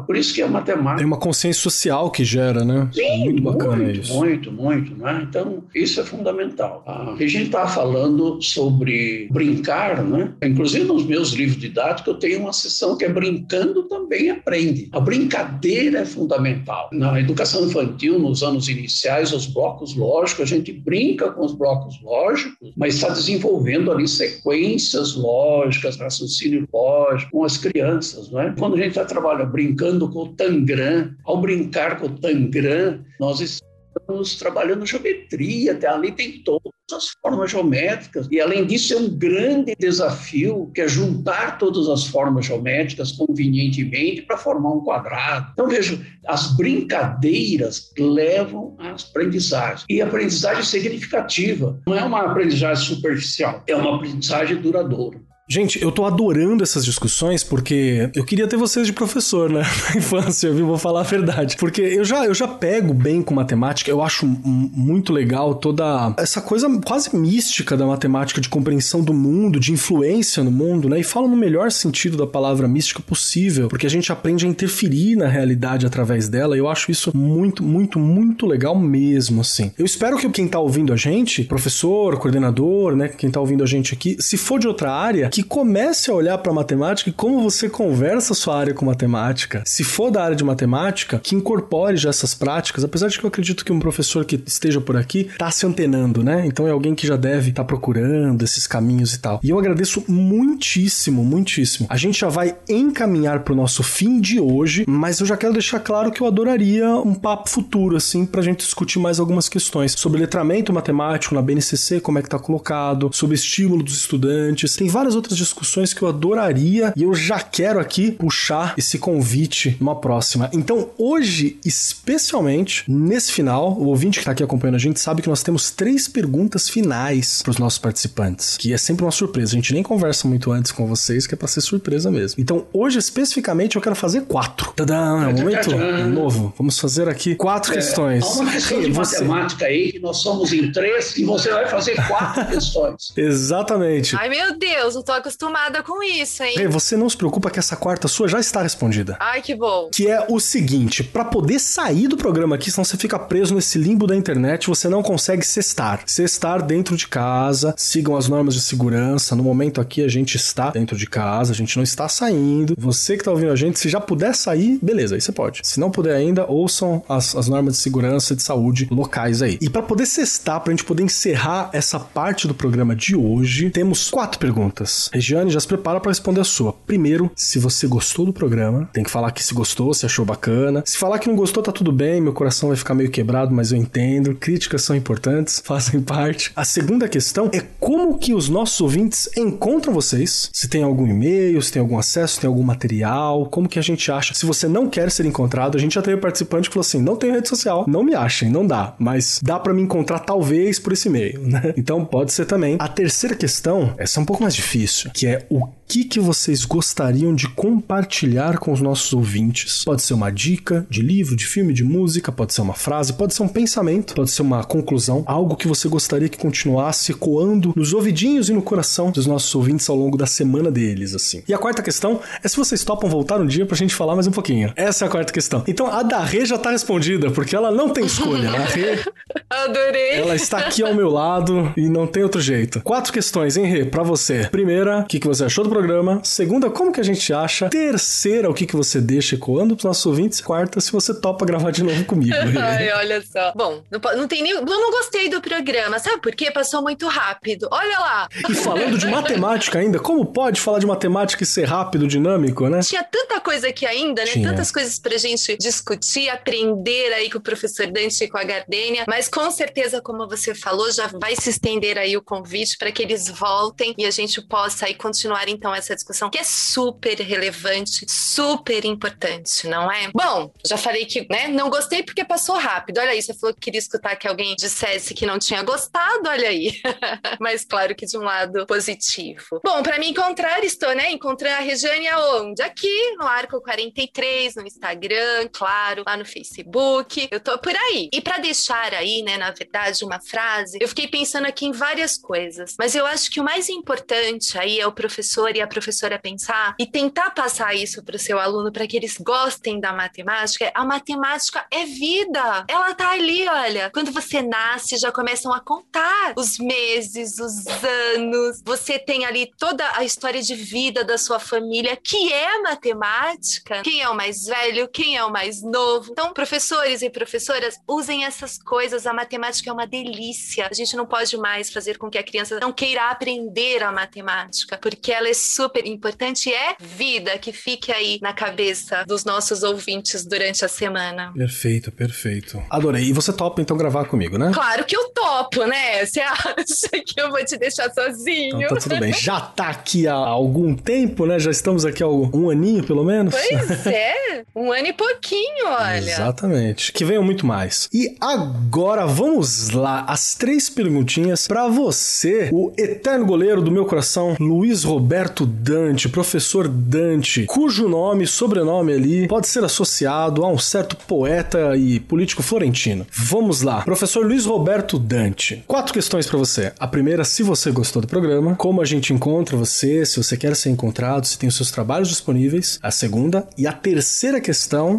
Por 0.05 0.15
isso 0.15 0.33
que 0.33 0.41
a 0.41 0.47
matemática... 0.47 0.97
Tem 0.97 1.05
uma 1.05 1.17
consciência 1.17 1.61
social 1.61 2.09
que 2.11 2.23
gera, 2.23 2.63
né? 2.63 2.89
Sim, 2.93 3.25
muito 3.25 3.43
bacana 3.43 3.75
muito, 3.77 3.99
isso. 3.99 4.13
Muito, 4.15 4.51
muito, 4.51 4.95
né? 4.95 5.25
Então, 5.27 5.63
isso 5.73 5.99
é 5.99 6.03
fundamental. 6.03 6.83
A 6.85 7.15
gente 7.19 7.43
está 7.43 7.67
falando 7.67 8.41
sobre 8.41 9.27
brincar, 9.31 10.03
né? 10.03 10.33
Inclusive 10.43 10.85
nos 10.85 11.05
meus 11.05 11.31
livros 11.31 11.59
didáticos 11.59 12.13
eu 12.13 12.19
tenho 12.19 12.41
uma 12.41 12.53
sessão 12.53 12.97
que 12.97 13.05
é 13.05 13.09
brincando 13.09 13.83
também 13.83 14.29
aprende. 14.29 14.89
A 14.91 14.99
brincadeira 14.99 15.99
é 15.99 16.05
fundamental. 16.05 16.89
Na 16.91 17.19
educação 17.19 17.65
infantil, 17.65 18.19
nos 18.19 18.43
anos 18.43 18.69
iniciais, 18.69 19.33
os 19.33 19.45
blocos 19.47 19.95
lógicos, 19.95 20.43
a 20.43 20.55
gente 20.55 20.71
brinca 20.71 21.31
com 21.31 21.45
os 21.45 21.53
blocos 21.53 22.01
lógicos, 22.01 22.73
mas 22.75 22.95
está 22.95 23.09
desenvolvendo 23.09 23.91
ali 23.91 24.07
sequências 24.07 25.15
lógicas, 25.15 25.97
raciocínio 25.97 26.67
lógico 26.73 27.31
com 27.31 27.43
as 27.43 27.57
crianças, 27.57 28.31
não 28.31 28.41
é? 28.41 28.53
Quando 28.57 28.75
a 28.75 28.77
gente 28.77 28.89
está 28.89 29.05
trabalhando 29.05 29.51
brincando 29.59 30.09
com 30.09 30.19
o 30.19 30.29
Tangram, 30.29 31.13
ao 31.25 31.41
brincar 31.41 31.99
com 31.99 32.05
o 32.05 32.17
Tangram, 32.17 33.03
nós 33.19 33.41
estamos 33.41 34.37
trabalhando 34.37 34.85
geometria, 34.85 35.73
até 35.73 35.85
ali 35.85 36.13
tem 36.13 36.41
todo 36.43 36.71
as 36.93 37.09
formas 37.21 37.51
geométricas. 37.51 38.27
E, 38.31 38.39
além 38.39 38.65
disso, 38.65 38.93
é 38.93 38.97
um 38.97 39.09
grande 39.09 39.75
desafio 39.77 40.71
que 40.73 40.81
é 40.81 40.87
juntar 40.87 41.57
todas 41.57 41.87
as 41.87 42.07
formas 42.07 42.45
geométricas 42.45 43.11
convenientemente 43.11 44.23
para 44.23 44.37
formar 44.37 44.71
um 44.71 44.79
quadrado. 44.79 45.51
Então, 45.53 45.67
vejo, 45.67 46.03
as 46.25 46.55
brincadeiras 46.55 47.91
levam 47.99 48.75
à 48.79 48.91
aprendizagem. 48.91 49.85
E 49.89 50.01
aprendizagem 50.01 50.63
significativa. 50.63 51.79
Não 51.85 51.95
é 51.95 52.03
uma 52.03 52.21
aprendizagem 52.21 52.95
superficial, 52.95 53.61
é 53.67 53.75
uma 53.75 53.97
aprendizagem 53.97 54.57
duradoura. 54.57 55.28
Gente, 55.51 55.81
eu 55.81 55.91
tô 55.91 56.05
adorando 56.05 56.61
essas 56.61 56.85
discussões 56.85 57.43
porque 57.43 58.11
eu 58.13 58.23
queria 58.23 58.47
ter 58.47 58.55
vocês 58.55 58.85
de 58.85 58.93
professor, 58.93 59.49
né? 59.49 59.63
Na 59.89 59.97
infância, 59.97 60.51
viu? 60.51 60.67
Vou 60.67 60.77
falar 60.77 60.99
a 60.99 61.03
verdade. 61.03 61.57
Porque 61.57 61.81
eu 61.81 62.05
já, 62.05 62.23
eu 62.23 62.35
já 62.35 62.47
pego 62.47 62.93
bem 62.93 63.23
com 63.23 63.33
matemática, 63.33 63.89
eu 63.89 64.03
acho 64.03 64.27
muito 64.27 65.11
legal 65.11 65.55
toda 65.55 66.13
essa 66.19 66.39
coisa 66.39 66.69
quase 66.85 67.15
mística 67.15 67.75
da 67.75 67.87
matemática, 67.87 68.39
de 68.39 68.47
compreensão 68.47 69.01
do 69.01 69.11
mundo, 69.11 69.59
de 69.59 69.71
influência 69.71 70.43
no 70.43 70.51
mundo, 70.51 70.87
né? 70.87 70.99
E 70.99 71.03
falo 71.03 71.27
no 71.27 71.35
melhor 71.35 71.71
sentido 71.71 72.15
da 72.15 72.27
palavra 72.27 72.67
mística 72.67 73.01
possível, 73.01 73.69
porque 73.69 73.87
a 73.87 73.89
gente 73.89 74.11
aprende 74.11 74.45
a 74.45 74.49
interferir 74.49 75.15
na 75.15 75.27
realidade 75.27 75.83
através 75.83 76.29
dela, 76.29 76.55
e 76.55 76.59
eu 76.59 76.69
acho 76.69 76.91
isso 76.91 77.11
muito, 77.17 77.63
muito, 77.63 77.97
muito 77.97 78.45
legal 78.45 78.77
mesmo, 78.77 79.41
assim. 79.41 79.71
Eu 79.79 79.85
espero 79.85 80.15
que 80.15 80.29
quem 80.29 80.47
tá 80.47 80.59
ouvindo 80.59 80.93
a 80.93 80.95
gente, 80.95 81.43
professor, 81.43 82.19
coordenador, 82.19 82.95
né? 82.95 83.07
Quem 83.07 83.31
tá 83.31 83.39
ouvindo 83.39 83.63
a 83.63 83.67
gente 83.67 83.95
aqui, 83.95 84.15
se 84.19 84.37
for 84.37 84.59
de 84.59 84.67
outra 84.67 84.91
área, 84.91 85.27
que 85.39 85.43
comece 85.43 86.11
a 86.11 86.13
olhar 86.13 86.37
para 86.39 86.51
matemática 86.51 87.09
e 87.09 87.13
como 87.13 87.41
você 87.41 87.69
conversa 87.69 88.33
sua 88.33 88.57
área 88.57 88.73
com 88.73 88.85
matemática. 88.85 89.63
Se 89.65 89.85
for 89.85 90.11
da 90.11 90.21
área 90.21 90.35
de 90.35 90.43
matemática, 90.43 91.17
que 91.17 91.33
incorpore 91.33 91.95
já 91.95 92.09
essas 92.09 92.33
práticas, 92.33 92.83
apesar 92.83 93.07
de 93.07 93.17
que 93.17 93.23
eu 93.23 93.29
acredito 93.29 93.63
que 93.63 93.71
um 93.71 93.79
professor 93.79 94.25
que 94.25 94.41
esteja 94.45 94.81
por 94.81 94.97
aqui 94.97 95.29
está 95.31 95.49
se 95.49 95.65
antenando, 95.65 96.21
né? 96.21 96.45
Então 96.45 96.67
é 96.67 96.71
alguém 96.71 96.93
que 96.93 97.07
já 97.07 97.15
deve 97.15 97.51
estar 97.51 97.63
tá 97.63 97.67
procurando 97.67 98.43
esses 98.43 98.67
caminhos 98.67 99.13
e 99.13 99.19
tal. 99.19 99.39
E 99.41 99.49
eu 99.49 99.57
agradeço 99.57 100.03
muitíssimo, 100.09 101.23
muitíssimo. 101.23 101.87
A 101.89 101.95
gente 101.95 102.19
já 102.19 102.27
vai 102.27 102.57
encaminhar 102.67 103.39
para 103.39 103.53
o 103.53 103.55
nosso 103.55 103.81
fim 103.81 104.19
de 104.19 104.41
hoje, 104.41 104.83
mas 104.89 105.21
eu 105.21 105.25
já 105.25 105.37
quero 105.37 105.53
deixar 105.53 105.79
claro 105.79 106.11
que 106.11 106.19
eu 106.19 106.27
adoraria 106.27 106.89
um 106.95 107.13
papo 107.13 107.49
futuro, 107.49 107.95
assim, 107.95 108.25
para 108.25 108.41
a 108.41 108.43
gente 108.43 108.59
discutir 108.59 108.99
mais 108.99 109.21
algumas 109.21 109.47
questões 109.47 109.93
sobre 109.93 110.19
letramento 110.19 110.73
matemático 110.73 111.33
na 111.33 111.41
BNCC, 111.41 112.01
como 112.01 112.19
é 112.19 112.21
que 112.21 112.27
está 112.27 112.39
colocado, 112.39 113.09
sobre 113.13 113.35
estímulo 113.35 113.81
dos 113.81 113.95
estudantes. 113.95 114.75
Tem 114.75 114.89
várias 114.89 115.15
outras 115.15 115.28
outras 115.29 115.37
discussões 115.37 115.93
que 115.93 116.01
eu 116.01 116.07
adoraria 116.07 116.91
e 116.95 117.03
eu 117.03 117.13
já 117.13 117.39
quero 117.39 117.79
aqui 117.79 118.11
puxar 118.11 118.73
esse 118.77 118.97
convite 118.97 119.77
numa 119.79 119.95
próxima. 119.95 120.49
Então, 120.51 120.89
hoje, 120.97 121.59
especialmente, 121.63 122.83
nesse 122.87 123.31
final, 123.31 123.73
o 123.73 123.85
ouvinte 123.85 124.19
que 124.19 124.21
está 124.21 124.31
aqui 124.31 124.43
acompanhando 124.43 124.75
a 124.75 124.79
gente 124.79 124.99
sabe 124.99 125.21
que 125.21 125.29
nós 125.29 125.43
temos 125.43 125.71
três 125.71 126.07
perguntas 126.07 126.67
finais 126.67 127.41
para 127.41 127.51
os 127.51 127.57
nossos 127.57 127.79
participantes, 127.79 128.57
que 128.57 128.73
é 128.73 128.77
sempre 128.77 129.05
uma 129.05 129.11
surpresa. 129.11 129.53
A 129.53 129.55
gente 129.55 129.73
nem 129.73 129.83
conversa 129.83 130.27
muito 130.27 130.51
antes 130.51 130.71
com 130.71 130.87
vocês, 130.87 131.27
que 131.27 131.33
é 131.33 131.37
para 131.37 131.47
ser 131.47 131.61
surpresa 131.61 132.09
mesmo. 132.09 132.41
Então, 132.41 132.65
hoje, 132.73 132.97
especificamente, 132.97 133.75
eu 133.75 133.81
quero 133.81 133.95
fazer 133.95 134.21
quatro. 134.21 134.71
Tadã, 134.73 135.23
é 135.23 135.27
um 135.27 135.33
momento 135.33 135.75
novo. 136.09 136.53
Vamos 136.57 136.79
fazer 136.79 137.07
aqui 137.07 137.35
quatro 137.35 137.71
é, 137.73 137.75
questões. 137.75 138.23
Há 138.23 138.41
uma 138.41 138.51
questão 138.51 138.81
de 138.81 138.91
você... 138.91 139.23
matemática 139.23 139.65
aí, 139.65 139.91
que 139.91 139.99
nós 139.99 140.17
somos 140.17 140.51
em 140.53 140.71
três 140.71 141.15
e 141.17 141.23
você 141.23 141.49
vai 141.49 141.67
fazer 141.67 141.95
quatro 142.07 142.45
questões. 142.49 143.13
Exatamente. 143.15 144.15
Ai, 144.15 144.29
meu 144.29 144.57
Deus, 144.57 144.95
eu 144.95 145.03
tô 145.03 145.11
acostumada 145.19 145.83
com 145.83 146.01
isso, 146.03 146.43
hein? 146.43 146.67
você 146.67 146.95
não 146.95 147.09
se 147.09 147.17
preocupa 147.17 147.49
que 147.49 147.59
essa 147.59 147.75
quarta 147.75 148.07
sua 148.07 148.27
já 148.27 148.39
está 148.39 148.61
respondida. 148.61 149.17
Ai, 149.19 149.41
que 149.41 149.55
bom. 149.55 149.89
Que 149.91 150.07
é 150.07 150.25
o 150.29 150.39
seguinte: 150.39 151.03
para 151.03 151.25
poder 151.25 151.59
sair 151.59 152.07
do 152.07 152.17
programa 152.17 152.55
aqui, 152.55 152.71
senão 152.71 152.85
você 152.85 152.97
fica 152.97 153.19
preso 153.19 153.53
nesse 153.53 153.77
limbo 153.77 154.07
da 154.07 154.15
internet, 154.15 154.67
você 154.67 154.87
não 154.87 155.03
consegue 155.03 155.45
cestar. 155.45 156.01
Cestar 156.05 156.65
dentro 156.65 156.95
de 156.95 157.07
casa, 157.07 157.73
sigam 157.77 158.15
as 158.15 158.27
normas 158.27 158.53
de 158.53 158.61
segurança. 158.61 159.35
No 159.35 159.43
momento 159.43 159.81
aqui, 159.81 160.03
a 160.03 160.07
gente 160.07 160.35
está 160.35 160.69
dentro 160.71 160.97
de 160.97 161.07
casa, 161.07 161.51
a 161.51 161.55
gente 161.55 161.75
não 161.75 161.83
está 161.83 162.07
saindo. 162.07 162.75
Você 162.77 163.15
que 163.15 163.21
está 163.21 163.31
ouvindo 163.31 163.51
a 163.51 163.55
gente, 163.55 163.79
se 163.79 163.89
já 163.89 163.99
puder 163.99 164.35
sair, 164.35 164.79
beleza, 164.81 165.15
aí 165.15 165.21
você 165.21 165.31
pode. 165.31 165.61
Se 165.63 165.79
não 165.79 165.91
puder 165.91 166.15
ainda, 166.15 166.45
ouçam 166.45 167.03
as, 167.07 167.35
as 167.35 167.47
normas 167.47 167.73
de 167.73 167.79
segurança 167.79 168.33
e 168.33 168.35
de 168.35 168.43
saúde 168.43 168.87
locais 168.91 169.41
aí. 169.41 169.57
E 169.61 169.69
para 169.69 169.81
poder 169.81 170.05
cestar, 170.05 170.61
pra 170.61 170.71
gente 170.71 170.83
poder 170.83 171.03
encerrar 171.03 171.69
essa 171.73 171.99
parte 171.99 172.47
do 172.47 172.53
programa 172.53 172.95
de 172.95 173.15
hoje, 173.15 173.69
temos 173.69 174.09
quatro 174.09 174.39
perguntas. 174.39 175.08
Regiane, 175.11 175.51
já 175.51 175.59
se 175.59 175.67
prepara 175.67 175.99
para 175.99 176.11
responder 176.11 176.41
a 176.41 176.43
sua. 176.43 176.73
Primeiro, 176.73 177.31
se 177.35 177.59
você 177.59 177.87
gostou 177.87 178.25
do 178.25 178.33
programa, 178.33 178.89
tem 178.93 179.03
que 179.03 179.11
falar 179.11 179.31
que 179.31 179.43
se 179.43 179.53
gostou, 179.53 179.93
se 179.93 180.05
achou 180.05 180.25
bacana. 180.25 180.83
Se 180.85 180.97
falar 180.97 181.19
que 181.19 181.27
não 181.27 181.35
gostou, 181.35 181.63
tá 181.63 181.71
tudo 181.71 181.91
bem, 181.91 182.21
meu 182.21 182.33
coração 182.33 182.69
vai 182.69 182.77
ficar 182.77 182.93
meio 182.93 183.09
quebrado, 183.09 183.53
mas 183.53 183.71
eu 183.71 183.77
entendo. 183.77 184.35
Críticas 184.35 184.83
são 184.83 184.95
importantes, 184.95 185.61
fazem 185.65 186.01
parte. 186.01 186.51
A 186.55 186.65
segunda 186.65 187.07
questão 187.07 187.49
é 187.53 187.61
como 187.79 188.17
que 188.17 188.33
os 188.33 188.49
nossos 188.49 188.79
ouvintes 188.81 189.29
encontram 189.37 189.93
vocês. 189.93 190.49
Se 190.53 190.67
tem 190.67 190.83
algum 190.83 191.07
e-mail, 191.07 191.61
se 191.61 191.71
tem 191.71 191.79
algum 191.79 191.97
acesso, 191.97 192.35
se 192.35 192.41
tem 192.41 192.47
algum 192.47 192.63
material, 192.63 193.45
como 193.47 193.69
que 193.69 193.79
a 193.79 193.81
gente 193.81 194.11
acha. 194.11 194.33
Se 194.33 194.45
você 194.45 194.67
não 194.67 194.89
quer 194.89 195.11
ser 195.11 195.25
encontrado, 195.25 195.77
a 195.77 195.79
gente 195.79 195.95
já 195.95 196.01
teve 196.01 196.17
participante 196.17 196.69
que 196.69 196.73
falou 196.73 196.81
assim: 196.81 197.01
não 197.01 197.15
tenho 197.15 197.33
rede 197.33 197.49
social, 197.49 197.85
não 197.87 198.03
me 198.03 198.15
achem, 198.15 198.49
não 198.49 198.65
dá, 198.65 198.93
mas 198.99 199.39
dá 199.43 199.59
para 199.59 199.73
me 199.73 199.81
encontrar 199.81 200.19
talvez 200.19 200.79
por 200.79 200.93
esse 200.93 201.07
e-mail, 201.07 201.41
né? 201.45 201.73
Então 201.77 202.03
pode 202.05 202.33
ser 202.33 202.45
também. 202.45 202.77
A 202.79 202.87
terceira 202.87 203.35
questão, 203.35 203.93
essa 203.97 204.19
é 204.19 204.21
um 204.21 204.25
pouco 204.25 204.43
mais 204.43 204.55
difícil, 204.55 204.88
que 205.13 205.27
é 205.27 205.45
o 205.49 205.67
que, 205.89 206.03
que 206.03 206.19
vocês 206.19 206.65
gostariam 206.65 207.33
de 207.33 207.49
compartilhar 207.49 208.59
com 208.59 208.71
os 208.71 208.79
nossos 208.79 209.11
ouvintes? 209.11 209.83
Pode 209.83 210.03
ser 210.03 210.13
uma 210.13 210.29
dica 210.29 210.85
de 210.87 211.01
livro, 211.01 211.35
de 211.35 211.47
filme, 211.47 211.73
de 211.73 211.83
música, 211.83 212.31
pode 212.31 212.53
ser 212.53 212.61
uma 212.61 212.75
frase, 212.75 213.13
pode 213.13 213.33
ser 213.33 213.41
um 213.41 213.47
pensamento, 213.47 214.13
pode 214.13 214.29
ser 214.29 214.43
uma 214.43 214.63
conclusão, 214.63 215.23
algo 215.25 215.55
que 215.55 215.67
você 215.67 215.87
gostaria 215.89 216.29
que 216.29 216.37
continuasse 216.37 217.11
ecoando 217.11 217.73
nos 217.75 217.91
ouvidinhos 217.91 218.49
e 218.49 218.53
no 218.53 218.61
coração 218.61 219.09
dos 219.09 219.25
nossos 219.25 219.53
ouvintes 219.55 219.89
ao 219.89 219.95
longo 219.95 220.15
da 220.15 220.27
semana 220.27 220.69
deles, 220.69 221.15
assim. 221.15 221.41
E 221.47 221.53
a 221.55 221.57
quarta 221.57 221.81
questão 221.81 222.21
é 222.43 222.47
se 222.47 222.55
vocês 222.55 222.83
topam 222.83 223.09
voltar 223.09 223.41
um 223.41 223.47
dia 223.47 223.65
pra 223.65 223.75
gente 223.75 223.95
falar 223.95 224.13
mais 224.13 224.27
um 224.27 224.31
pouquinho. 224.31 224.71
Essa 224.75 225.05
é 225.05 225.07
a 225.07 225.11
quarta 225.11 225.33
questão. 225.33 225.63
Então 225.67 225.87
a 225.87 226.03
da 226.03 226.23
Rê 226.23 226.45
já 226.45 226.59
tá 226.59 226.69
respondida, 226.69 227.31
porque 227.31 227.55
ela 227.55 227.71
não 227.71 227.89
tem 227.89 228.05
escolha. 228.05 228.51
A 228.51 228.65
Rê. 228.65 228.99
Adorei. 229.49 230.11
Ela 230.19 230.35
está 230.35 230.59
aqui 230.59 230.83
ao 230.83 230.93
meu 230.93 231.09
lado 231.09 231.73
e 231.75 231.89
não 231.89 232.05
tem 232.05 232.21
outro 232.21 232.39
jeito. 232.39 232.79
Quatro 232.81 233.11
questões, 233.11 233.57
hein, 233.57 233.65
Rê, 233.65 233.85
pra 233.85 234.03
você. 234.03 234.47
Primeira, 234.51 234.99
o 234.99 235.05
que, 235.05 235.19
que 235.19 235.27
você 235.27 235.45
achou 235.45 235.63
do 235.63 235.78
programa? 235.79 236.21
Segunda, 236.23 236.69
como 236.69 236.91
que 236.91 236.99
a 236.99 237.03
gente 237.03 237.31
acha? 237.33 237.69
Terceira, 237.69 238.49
o 238.49 238.53
que, 238.53 238.65
que 238.65 238.75
você 238.75 238.99
deixa 238.99 239.35
ecoando 239.35 239.75
pros 239.75 239.85
nossos 239.85 240.05
ouvintes? 240.05 240.41
Quarta, 240.41 240.81
se 240.81 240.91
você 240.91 241.13
topa 241.13 241.45
gravar 241.45 241.71
de 241.71 241.83
novo 241.83 242.03
comigo. 242.05 242.33
Ai, 242.59 242.91
olha 242.91 243.21
só. 243.21 243.53
Bom, 243.55 243.81
não, 243.89 243.99
não 244.17 244.27
tem 244.27 244.43
nem. 244.43 244.51
Eu 244.51 244.65
não 244.65 244.91
gostei 244.91 245.29
do 245.29 245.41
programa. 245.41 245.99
Sabe 245.99 246.21
por 246.21 246.33
quê? 246.35 246.51
Passou 246.51 246.81
muito 246.81 247.07
rápido. 247.07 247.67
Olha 247.71 247.99
lá. 247.99 248.29
E 248.49 248.53
falando 248.55 248.97
de 248.97 249.07
matemática 249.07 249.79
ainda, 249.79 249.99
como 249.99 250.25
pode 250.25 250.59
falar 250.59 250.79
de 250.79 250.85
matemática 250.85 251.43
e 251.43 251.45
ser 251.45 251.65
rápido, 251.65 252.07
dinâmico, 252.07 252.67
né? 252.67 252.81
Tinha 252.81 253.03
tanta 253.03 253.39
coisa 253.39 253.69
aqui 253.69 253.85
ainda, 253.85 254.23
né? 254.23 254.31
Tinha. 254.31 254.49
Tantas 254.49 254.71
coisas 254.71 254.99
pra 254.99 255.17
gente 255.17 255.57
discutir, 255.57 256.29
aprender 256.29 257.13
aí 257.13 257.29
com 257.29 257.37
o 257.37 257.41
professor 257.41 257.87
Dante 257.87 258.23
e 258.23 258.27
com 258.27 258.37
a 258.37 258.43
Gardênia. 258.43 259.05
Mas 259.07 259.27
com 259.27 259.49
certeza, 259.51 260.01
como 260.01 260.27
você 260.27 260.53
falou, 260.53 260.91
já 260.91 261.07
vai 261.07 261.35
se 261.35 261.49
estender 261.49 261.97
aí 261.97 262.17
o 262.17 262.21
convite 262.21 262.77
para 262.77 262.91
que 262.91 263.01
eles 263.01 263.29
voltem 263.29 263.93
e 263.97 264.05
a 264.05 264.11
gente 264.11 264.41
possa 264.41 264.85
aí 264.85 264.95
continuar 264.95 265.47
então 265.47 265.68
essa 265.73 265.95
discussão 265.95 266.29
que 266.29 266.37
é 266.37 266.43
super 266.43 267.19
relevante, 267.19 268.05
super 268.09 268.85
importante, 268.85 269.67
não 269.67 269.91
é? 269.91 270.09
Bom, 270.13 270.51
já 270.65 270.77
falei 270.77 271.05
que, 271.05 271.27
né, 271.29 271.47
não 271.47 271.69
gostei 271.69 272.03
porque 272.03 272.23
passou 272.23 272.57
rápido. 272.57 272.99
Olha 272.99 273.11
aí, 273.11 273.21
você 273.21 273.33
falou 273.33 273.53
que 273.53 273.61
queria 273.61 273.79
escutar 273.79 274.15
que 274.15 274.27
alguém 274.27 274.55
dissesse 274.55 275.13
que 275.13 275.25
não 275.25 275.39
tinha 275.39 275.61
gostado, 275.63 276.27
olha 276.27 276.49
aí. 276.49 276.79
Mas 277.39 277.65
claro 277.65 277.95
que 277.95 278.05
de 278.05 278.17
um 278.17 278.21
lado 278.21 278.65
positivo. 278.65 279.59
Bom, 279.63 279.81
para 279.83 279.99
me 279.99 280.09
encontrar, 280.09 280.63
estou, 280.63 280.93
né, 280.95 281.11
encontrando 281.11 281.57
a 281.57 281.59
Regiane 281.59 282.07
aonde? 282.07 282.61
Aqui 282.61 283.15
no 283.15 283.25
Arco 283.25 283.61
43, 283.61 284.55
no 284.55 284.67
Instagram, 284.67 285.49
claro, 285.51 286.03
lá 286.05 286.17
no 286.17 286.25
Facebook. 286.25 287.27
Eu 287.31 287.39
tô 287.39 287.57
por 287.59 287.75
aí. 287.75 288.09
E 288.13 288.21
para 288.21 288.37
deixar 288.37 288.93
aí, 288.93 289.21
né, 289.21 289.37
na 289.37 289.51
verdade, 289.51 290.03
uma 290.03 290.19
frase, 290.19 290.77
eu 290.81 290.87
fiquei 290.87 291.07
pensando 291.07 291.45
aqui 291.45 291.65
em 291.65 291.71
várias 291.71 292.17
coisas, 292.17 292.75
mas 292.77 292.95
eu 292.95 293.05
acho 293.05 293.29
que 293.31 293.39
o 293.39 293.43
mais 293.43 293.69
importante 293.69 294.57
aí 294.57 294.79
é 294.79 294.87
o 294.87 294.91
professor 294.91 295.55
e 295.59 295.61
a 295.61 295.67
professora 295.67 296.17
pensar 296.17 296.75
e 296.79 296.85
tentar 296.85 297.31
passar 297.31 297.75
isso 297.75 298.03
para 298.03 298.15
o 298.15 298.19
seu 298.19 298.39
aluno 298.39 298.71
para 298.71 298.87
que 298.87 298.97
eles 298.97 299.17
gostem 299.17 299.79
da 299.79 299.93
matemática. 299.93 300.71
A 300.73 300.85
matemática 300.85 301.65
é 301.69 301.85
vida. 301.85 302.65
Ela 302.67 302.93
tá 302.93 303.11
ali, 303.11 303.47
olha. 303.47 303.89
Quando 303.93 304.11
você 304.11 304.41
nasce, 304.41 304.97
já 304.97 305.11
começam 305.11 305.53
a 305.53 305.59
contar 305.59 306.33
os 306.37 306.57
meses, 306.57 307.37
os 307.39 307.67
anos. 308.15 308.61
Você 308.63 308.97
tem 308.97 309.25
ali 309.25 309.51
toda 309.57 309.85
a 309.95 310.03
história 310.03 310.41
de 310.41 310.55
vida 310.55 311.03
da 311.03 311.17
sua 311.17 311.39
família, 311.39 311.97
que 311.97 312.31
é 312.31 312.61
matemática. 312.61 313.81
Quem 313.81 314.01
é 314.01 314.09
o 314.09 314.15
mais 314.15 314.45
velho, 314.45 314.87
quem 314.87 315.17
é 315.17 315.23
o 315.23 315.31
mais 315.31 315.61
novo. 315.61 316.11
Então, 316.11 316.33
professores 316.33 317.01
e 317.01 317.09
professoras, 317.09 317.79
usem 317.87 318.23
essas 318.23 318.57
coisas. 318.57 319.05
A 319.05 319.13
matemática 319.13 319.69
é 319.69 319.73
uma 319.73 319.85
delícia. 319.85 320.67
A 320.69 320.73
gente 320.73 320.95
não 320.95 321.05
pode 321.05 321.35
mais 321.37 321.71
fazer 321.71 321.97
com 321.97 322.09
que 322.09 322.17
a 322.17 322.23
criança 322.23 322.59
não 322.59 322.71
queira 322.71 323.09
aprender 323.09 323.83
a 323.83 323.91
matemática, 323.91 324.77
porque 324.77 325.11
ela 325.11 325.27
é 325.27 325.33
super 325.55 325.85
importante 325.85 326.53
é 326.53 326.75
vida 326.79 327.37
que 327.37 327.51
fique 327.51 327.91
aí 327.91 328.19
na 328.21 328.33
cabeça 328.33 329.03
dos 329.07 329.23
nossos 329.23 329.63
ouvintes 329.63 330.25
durante 330.25 330.63
a 330.63 330.67
semana. 330.67 331.31
Perfeito, 331.33 331.91
perfeito. 331.91 332.61
Adorei. 332.69 333.05
E 333.05 333.13
você 333.13 333.33
topa 333.33 333.61
então 333.61 333.77
gravar 333.77 334.05
comigo, 334.05 334.37
né? 334.37 334.51
Claro 334.53 334.85
que 334.85 334.95
eu 334.95 335.09
topo, 335.09 335.65
né? 335.65 336.05
Você 336.05 336.19
acha 336.21 336.89
que 337.05 337.19
eu 337.19 337.29
vou 337.29 337.43
te 337.43 337.57
deixar 337.57 337.91
sozinho? 337.91 338.61
Então 338.61 338.77
tá 338.77 338.83
tudo 338.83 338.99
bem. 338.99 339.13
Já 339.13 339.39
tá 339.41 339.69
aqui 339.69 340.07
há 340.07 340.13
algum 340.13 340.75
tempo, 340.75 341.25
né? 341.25 341.39
Já 341.39 341.51
estamos 341.51 341.85
aqui 341.85 342.03
há 342.03 342.07
um 342.07 342.49
aninho, 342.49 342.83
pelo 342.83 343.03
menos. 343.03 343.33
Pois 343.33 343.87
é, 343.87 344.28
um 344.59 344.73
ano 344.73 344.87
e 344.87 344.93
pouquinho, 344.93 345.67
olha. 345.67 346.11
Exatamente. 346.11 346.91
Que 346.91 347.05
venham 347.05 347.23
muito 347.23 347.45
mais. 347.45 347.87
E 347.93 348.17
agora 348.19 349.07
vamos 349.07 349.69
lá, 349.69 350.03
as 350.05 350.35
três 350.35 350.69
perguntinhas 350.69 351.47
pra 351.47 351.69
você, 351.69 352.49
o 352.51 352.73
eterno 352.77 353.25
goleiro 353.25 353.61
do 353.61 353.71
meu 353.71 353.85
coração, 353.85 354.35
Luiz 354.37 354.83
Roberto 354.83 355.45
Dante, 355.45 356.09
professor 356.09 356.67
Dante, 356.67 357.45
cujo 357.45 357.87
nome, 357.87 358.27
sobrenome 358.27 358.91
ali, 358.91 359.27
pode 359.29 359.47
ser 359.47 359.63
associado 359.63 360.43
a 360.43 360.49
um 360.49 360.57
certo 360.57 360.97
poeta 360.97 361.77
e 361.77 362.01
político 362.01 362.43
florentino. 362.43 363.07
Vamos 363.11 363.61
lá, 363.61 363.81
professor 363.83 364.25
Luiz 364.25 364.45
Roberto 364.45 364.99
Dante. 364.99 365.63
Quatro 365.65 365.93
questões 365.93 366.27
pra 366.27 366.37
você. 366.37 366.73
A 366.77 366.87
primeira, 366.87 367.23
se 367.23 367.43
você 367.43 367.71
gostou 367.71 368.01
do 368.01 368.07
programa, 368.09 368.55
como 368.55 368.81
a 368.81 368.85
gente 368.85 369.13
encontra 369.13 369.55
você, 369.55 370.05
se 370.05 370.17
você 370.17 370.35
quer 370.35 370.53
ser 370.55 370.69
encontrado, 370.69 371.25
se 371.25 371.37
tem 371.39 371.47
os 371.47 371.55
seus 371.55 371.71
trabalhos 371.71 372.09
disponíveis. 372.09 372.77
A 372.83 372.91
segunda 372.91 373.47
e 373.57 373.65
a 373.65 373.71
terceira 373.71 374.41
questão 374.41 374.48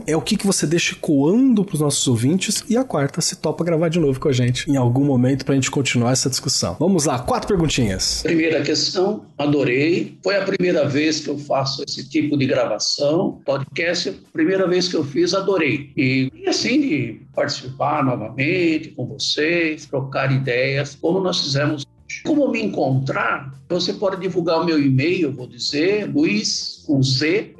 é 0.07 0.16
o 0.16 0.22
que, 0.22 0.36
que 0.36 0.46
você 0.46 0.66
deixa 0.66 0.94
ecoando 0.94 1.64
pros 1.64 1.80
nossos 1.80 2.07
ouvintes. 2.07 2.64
E 2.68 2.76
a 2.76 2.84
quarta, 2.84 3.20
se 3.20 3.36
topa 3.36 3.64
gravar 3.64 3.88
de 3.88 3.98
novo 3.98 4.18
com 4.20 4.28
a 4.28 4.32
gente 4.32 4.70
em 4.70 4.76
algum 4.76 5.05
momento 5.05 5.44
pra 5.44 5.55
gente 5.55 5.70
continuar 5.70 6.12
essa 6.12 6.30
discussão. 6.30 6.76
Vamos 6.78 7.05
lá, 7.05 7.18
quatro 7.18 7.48
perguntinhas. 7.48 8.22
Primeira 8.22 8.62
questão, 8.62 9.26
adorei. 9.36 10.18
Foi 10.22 10.36
a 10.36 10.44
primeira 10.44 10.88
vez 10.88 11.20
que 11.20 11.28
eu 11.28 11.38
faço 11.38 11.82
esse 11.86 12.09
tipo 12.09 12.36
de 12.36 12.46
gravação, 12.46 13.40
podcast, 13.44 14.11
primeira 14.32 14.66
vez 14.66 14.88
que 14.88 14.96
eu 14.96 15.05
fiz, 15.05 15.34
adorei. 15.34 15.92
E, 15.96 16.30
e 16.34 16.48
assim, 16.48 16.80
de 16.80 17.20
participar 17.34 18.05
novamente 18.05 18.90
com 18.90 19.07
vocês, 19.07 19.86
trocar 19.86 20.32
ideias, 20.32 20.96
como 21.01 21.20
nós 21.20 21.40
fizemos. 21.40 21.86
Como 22.24 22.51
me 22.51 22.61
encontrar? 22.61 23.55
Você 23.68 23.92
pode 23.92 24.20
divulgar 24.20 24.61
o 24.61 24.64
meu 24.64 24.80
e-mail, 24.80 25.32
vou 25.32 25.46
dizer, 25.46 26.12
luiz 26.12 26.80
com 26.91 27.01
z 27.05 27.55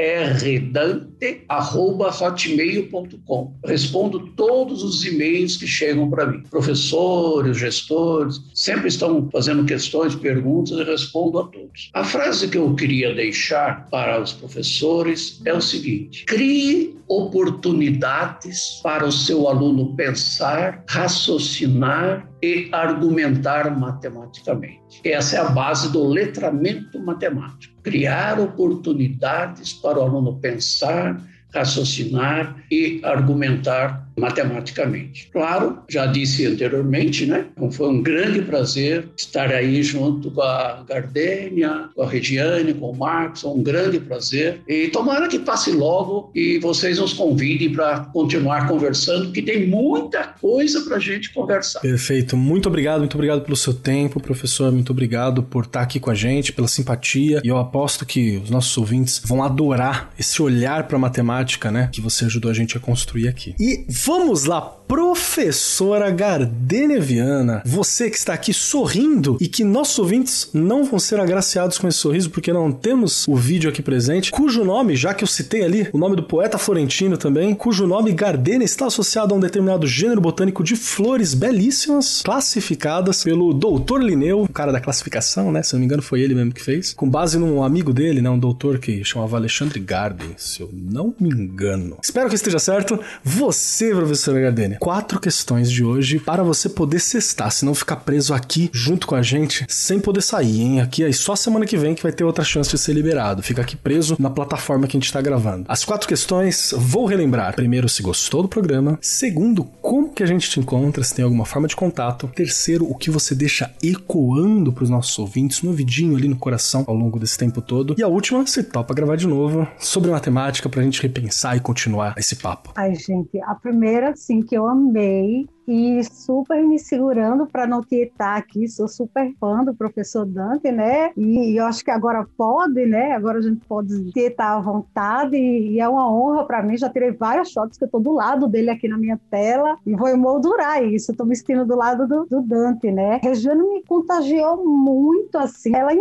hotmail.com. 2.21 3.55
Respondo 3.65 4.27
todos 4.33 4.83
os 4.83 5.05
e-mails 5.05 5.57
que 5.57 5.69
chegam 5.69 6.11
para 6.11 6.27
mim. 6.27 6.43
Professores, 6.51 7.57
gestores, 7.57 8.41
sempre 8.53 8.89
estão 8.89 9.29
fazendo 9.31 9.65
questões, 9.65 10.17
perguntas 10.17 10.77
e 10.79 10.83
respondo 10.83 11.39
a 11.39 11.47
todos. 11.47 11.91
A 11.95 12.03
frase 12.03 12.49
que 12.49 12.59
eu 12.59 12.75
queria 12.75 13.15
deixar 13.15 13.89
para 13.89 14.21
os 14.21 14.33
professores 14.33 15.41
é 15.45 15.55
o 15.55 15.61
seguinte: 15.61 16.25
crie 16.25 16.99
oportunidades 17.07 18.81
para 18.83 19.05
o 19.05 19.13
seu 19.13 19.49
aluno 19.49 19.97
pensar, 19.97 20.85
raciocinar 20.89 22.29
e 22.41 22.69
argumentar 22.73 23.77
matematicamente. 23.77 24.81
Essa 25.05 25.37
é 25.37 25.41
a 25.41 25.49
base 25.51 25.93
do 25.93 26.07
letramento 26.07 27.01
matemático. 27.01 27.80
Criar 27.83 28.39
oportunidades 28.41 29.73
para 29.73 29.99
o 29.99 30.03
aluno 30.03 30.39
pensar, 30.39 31.21
raciocinar 31.53 32.65
e 32.71 33.01
argumentar 33.03 34.10
matematicamente. 34.19 35.29
Claro, 35.33 35.79
já 35.89 36.07
disse 36.07 36.47
anteriormente, 36.47 37.27
né? 37.27 37.47
Então 37.53 37.71
foi 37.71 37.89
um 37.89 38.03
grande 38.03 38.43
prazer 38.43 39.09
estar 39.17 39.51
aí 39.51 39.83
junto 39.83 40.31
com 40.31 40.43
a 40.43 40.85
Gardênia, 40.89 41.89
com 41.95 42.03
a 42.03 42.09
Regiane, 42.09 42.75
com 42.75 42.91
o 42.91 42.97
Marcos, 42.97 43.45
um 43.45 43.63
grande 43.63 43.99
prazer. 44.01 44.61
E 44.69 44.89
tomara 44.89 45.29
que 45.29 45.39
passe 45.39 45.73
logo 45.73 46.31
e 46.35 46.59
vocês 46.59 46.99
nos 46.99 47.13
convidem 47.13 47.73
para 47.73 48.01
continuar 48.13 48.69
conversando, 48.69 49.33
que 49.33 49.43
tem 49.43 49.67
muita 49.67 50.25
coisa 50.41 50.83
para 50.83 50.97
a 50.97 51.01
gente 51.01 51.33
conversar. 51.33 51.81
Perfeito. 51.81 52.37
Muito 52.37 52.69
obrigado, 52.69 53.01
muito 53.01 53.15
obrigado 53.15 53.43
pelo 53.43 53.57
seu 53.57 53.75
tempo, 53.75 54.21
professor. 54.21 54.71
Muito 54.73 54.91
obrigado 54.91 55.43
por 55.43 55.65
estar 55.65 55.83
aqui 55.83 55.99
com 55.99 56.11
a 56.11 56.15
gente, 56.15 56.53
pela 56.53 56.69
simpatia. 56.69 57.41
E 57.45 57.49
eu 57.49 57.59
aposto 57.59 58.05
que 58.05 58.39
os 58.39 58.51
nossos 58.51 58.77
ouvintes 58.77 59.21
vão 59.25 59.43
adorar 59.43 60.13
esse 60.19 60.43
olhar 60.43 60.87
para 60.87 60.99
matemática, 60.99 61.71
né? 61.71 61.89
Que 61.93 62.01
você 62.01 62.25
ajudou 62.25 62.51
a 62.51 62.55
gente 62.55 62.77
a 62.77 62.81
construir 62.81 63.29
aqui. 63.29 63.55
E 63.59 63.85
Vamos 64.03 64.45
lá, 64.45 64.63
professora 64.63 66.11
Gardênia 66.11 67.01
Viana, 67.01 67.63
você 67.65 68.09
que 68.11 68.17
está 68.17 68.33
aqui 68.33 68.53
sorrindo 68.53 69.37
e 69.41 69.47
que 69.47 69.63
nossos 69.63 69.99
ouvintes 70.01 70.49
não 70.53 70.85
vão 70.85 70.99
ser 70.99 71.21
agraciados 71.21 71.79
com 71.79 71.87
esse 71.87 71.99
sorriso 71.99 72.31
porque 72.31 72.53
não 72.53 72.73
temos 72.73 73.29
o 73.29 73.37
vídeo 73.37 73.71
aqui 73.71 73.83
presente, 73.83 74.33
cujo 74.33 74.65
nome, 74.65 74.97
já 74.97 75.13
que 75.13 75.23
eu 75.23 75.29
citei 75.29 75.63
ali, 75.63 75.89
o 75.93 75.99
nome 75.99 76.17
do 76.17 76.23
poeta 76.23 76.59
florentino 76.59 77.17
também, 77.17 77.55
cujo 77.55 77.87
nome 77.87 78.13
Gardênia 78.13 78.65
está 78.65 78.87
associado 78.87 79.35
a 79.35 79.37
um 79.37 79.41
determinado 79.41 79.87
gênero 79.87 80.21
botânico 80.21 80.65
de 80.65 80.75
flores 80.75 81.35
belíssimas, 81.35 82.23
classificadas 82.25 83.23
pelo 83.23 83.53
doutor 83.53 84.03
Linneu, 84.03 84.43
o 84.43 84.53
cara 84.53 84.73
da 84.73 84.81
classificação, 84.81 85.53
né? 85.53 85.63
Se 85.63 85.75
não 85.75 85.81
me 85.81 85.87
engano 85.87 86.03
foi 86.03 86.21
ele 86.21 86.35
mesmo 86.35 86.53
que 86.53 86.63
fez, 86.63 86.95
com 86.95 87.09
base 87.09 87.39
num 87.39 87.63
amigo 87.63 87.93
dele, 87.93 88.21
né? 88.21 88.31
Um 88.31 88.39
doutor 88.39 88.79
que 88.79 89.05
chamava 89.05 89.37
Alexandre 89.37 89.79
Garden, 89.79 90.31
se 90.37 90.63
eu 90.63 90.71
não 90.73 91.15
me 91.21 91.29
engano. 91.29 91.99
Espero 92.03 92.29
que 92.29 92.35
esteja 92.35 92.59
certo. 92.59 92.99
Você, 93.23 93.90
professora 93.95 94.41
Gardênia, 94.41 94.79
quatro 94.79 95.21
questões 95.21 95.71
de 95.71 95.85
hoje 95.85 96.19
para 96.19 96.43
você 96.43 96.69
poder 96.69 97.01
cestar, 97.01 97.51
se 97.51 97.65
não 97.65 97.75
ficar 97.75 97.97
preso 97.97 98.35
aqui 98.35 98.71
junto 98.73 99.07
com 99.07 99.15
a 99.15 99.23
gente 99.23 99.65
sem 99.69 100.01
poder 100.01 100.23
sair, 100.23 100.61
hein? 100.61 100.81
Aqui 100.81 101.05
é 101.05 101.13
só 101.13 101.37
semana 101.37 101.67
que 101.67 101.77
vem 101.77 101.95
que 101.95 102.03
vai 102.03 102.13
ter 102.13 102.25
outra 102.25 102.45
chance 102.45 102.71
de 102.71 102.79
ser 102.79 102.93
liberado. 102.93 103.43
Fica 103.43 103.63
aqui 103.63 103.77
preso 103.77 104.17
na 104.19 104.31
plataforma 104.31 104.87
que 104.87 104.97
a 104.97 105.01
gente 105.01 105.07
está 105.07 105.21
gravando. 105.21 105.65
As 105.69 105.85
quatro 105.85 106.09
questões, 106.09 106.75
vou 106.77 107.07
relembrar. 107.07 107.55
Primeiro, 107.55 107.89
se 107.89 108.03
gostou 108.03 108.43
do 108.43 108.49
programa. 108.49 108.99
Segundo, 109.01 109.65
como 109.81 110.13
que 110.13 110.23
a 110.23 110.27
gente 110.27 110.49
te 110.49 110.61
encontra, 110.61 111.03
se 111.03 111.15
tem 111.15 111.25
alguma 111.25 111.45
forma 111.45 111.69
de 111.69 111.77
contato. 111.77 112.31
Terceiro, 112.35 112.85
o 112.89 112.95
que 112.95 113.11
você 113.11 113.35
deixa 113.35 113.71
ecoando 113.83 114.73
para 114.73 114.85
os 114.85 114.91
nossos 114.91 115.19
ouvintes 115.19 115.63
no 115.63 115.73
vidinho 115.73 116.17
ali 116.17 116.29
no 116.29 116.37
coração 116.37 116.85
ao 116.87 116.95
longo 116.95 117.19
desse 117.19 117.39
tempo 117.39 117.61
todo. 117.61 117.95
E 117.99 118.03
a 118.03 118.09
última, 118.09 118.47
se 118.47 118.63
topa 118.63 118.95
gravar 118.95 119.17
de 119.17 119.27
novo 119.27 119.67
sobre 119.79 120.11
matemática 120.11 120.69
para 120.69 120.81
a 120.81 120.85
gente 120.85 121.03
repensar 121.03 121.57
e 121.57 121.61
continuar 121.61 122.15
esse 122.17 122.37
papo. 122.37 122.73
Ai, 122.77 122.95
gente, 122.95 123.41
a 123.43 123.55
primeira, 123.55 123.80
sim, 124.17 124.41
que 124.43 124.57
eu 124.57 124.67
amei 124.67 125.49
e 125.67 126.03
super 126.03 126.61
me 126.67 126.79
segurando 126.79 127.47
para 127.47 127.67
não 127.67 127.81
tietar 127.81 128.37
aqui. 128.37 128.67
Sou 128.67 128.89
super 128.89 129.33
fã 129.39 129.65
do 129.65 129.75
professor 129.75 130.27
Dante, 130.27 130.73
né? 130.73 131.13
E 131.17 131.61
eu 131.61 131.65
acho 131.67 131.85
que 131.85 131.91
agora 131.91 132.27
pode, 132.37 132.85
né? 132.87 133.13
Agora 133.13 133.39
a 133.39 133.43
gente 133.43 133.65
pode 133.67 134.11
tietar 134.13 134.57
à 134.57 134.61
vontade 134.61 135.37
e 135.37 135.79
é 135.79 135.89
uma 135.89 136.13
honra 136.13 136.45
para 136.45 136.63
mim. 136.63 136.77
Já 136.77 136.89
tirei 136.89 137.13
várias 137.13 137.53
fotos 137.53 137.79
que 137.79 137.85
eu 137.85 137.87
estou 137.87 138.01
do 138.01 138.13
lado 138.13 138.49
dele 138.49 138.71
aqui 138.71 138.89
na 138.89 138.99
minha 138.99 139.19
tela 139.31 139.77
e 139.87 139.95
vou 139.95 140.09
emoldurar 140.09 140.83
isso. 140.83 141.13
Estou 141.13 141.27
me 141.27 141.37
sentindo 141.37 141.65
do 141.65 141.77
lado 141.77 142.07
do, 142.07 142.27
do 142.27 142.43
Dante, 142.43 142.91
né? 142.91 143.21
Regiane 143.23 143.63
me 143.63 143.85
contagiou 143.85 144.67
muito 144.67 145.39
assim. 145.39 145.75
Ela 145.75 145.95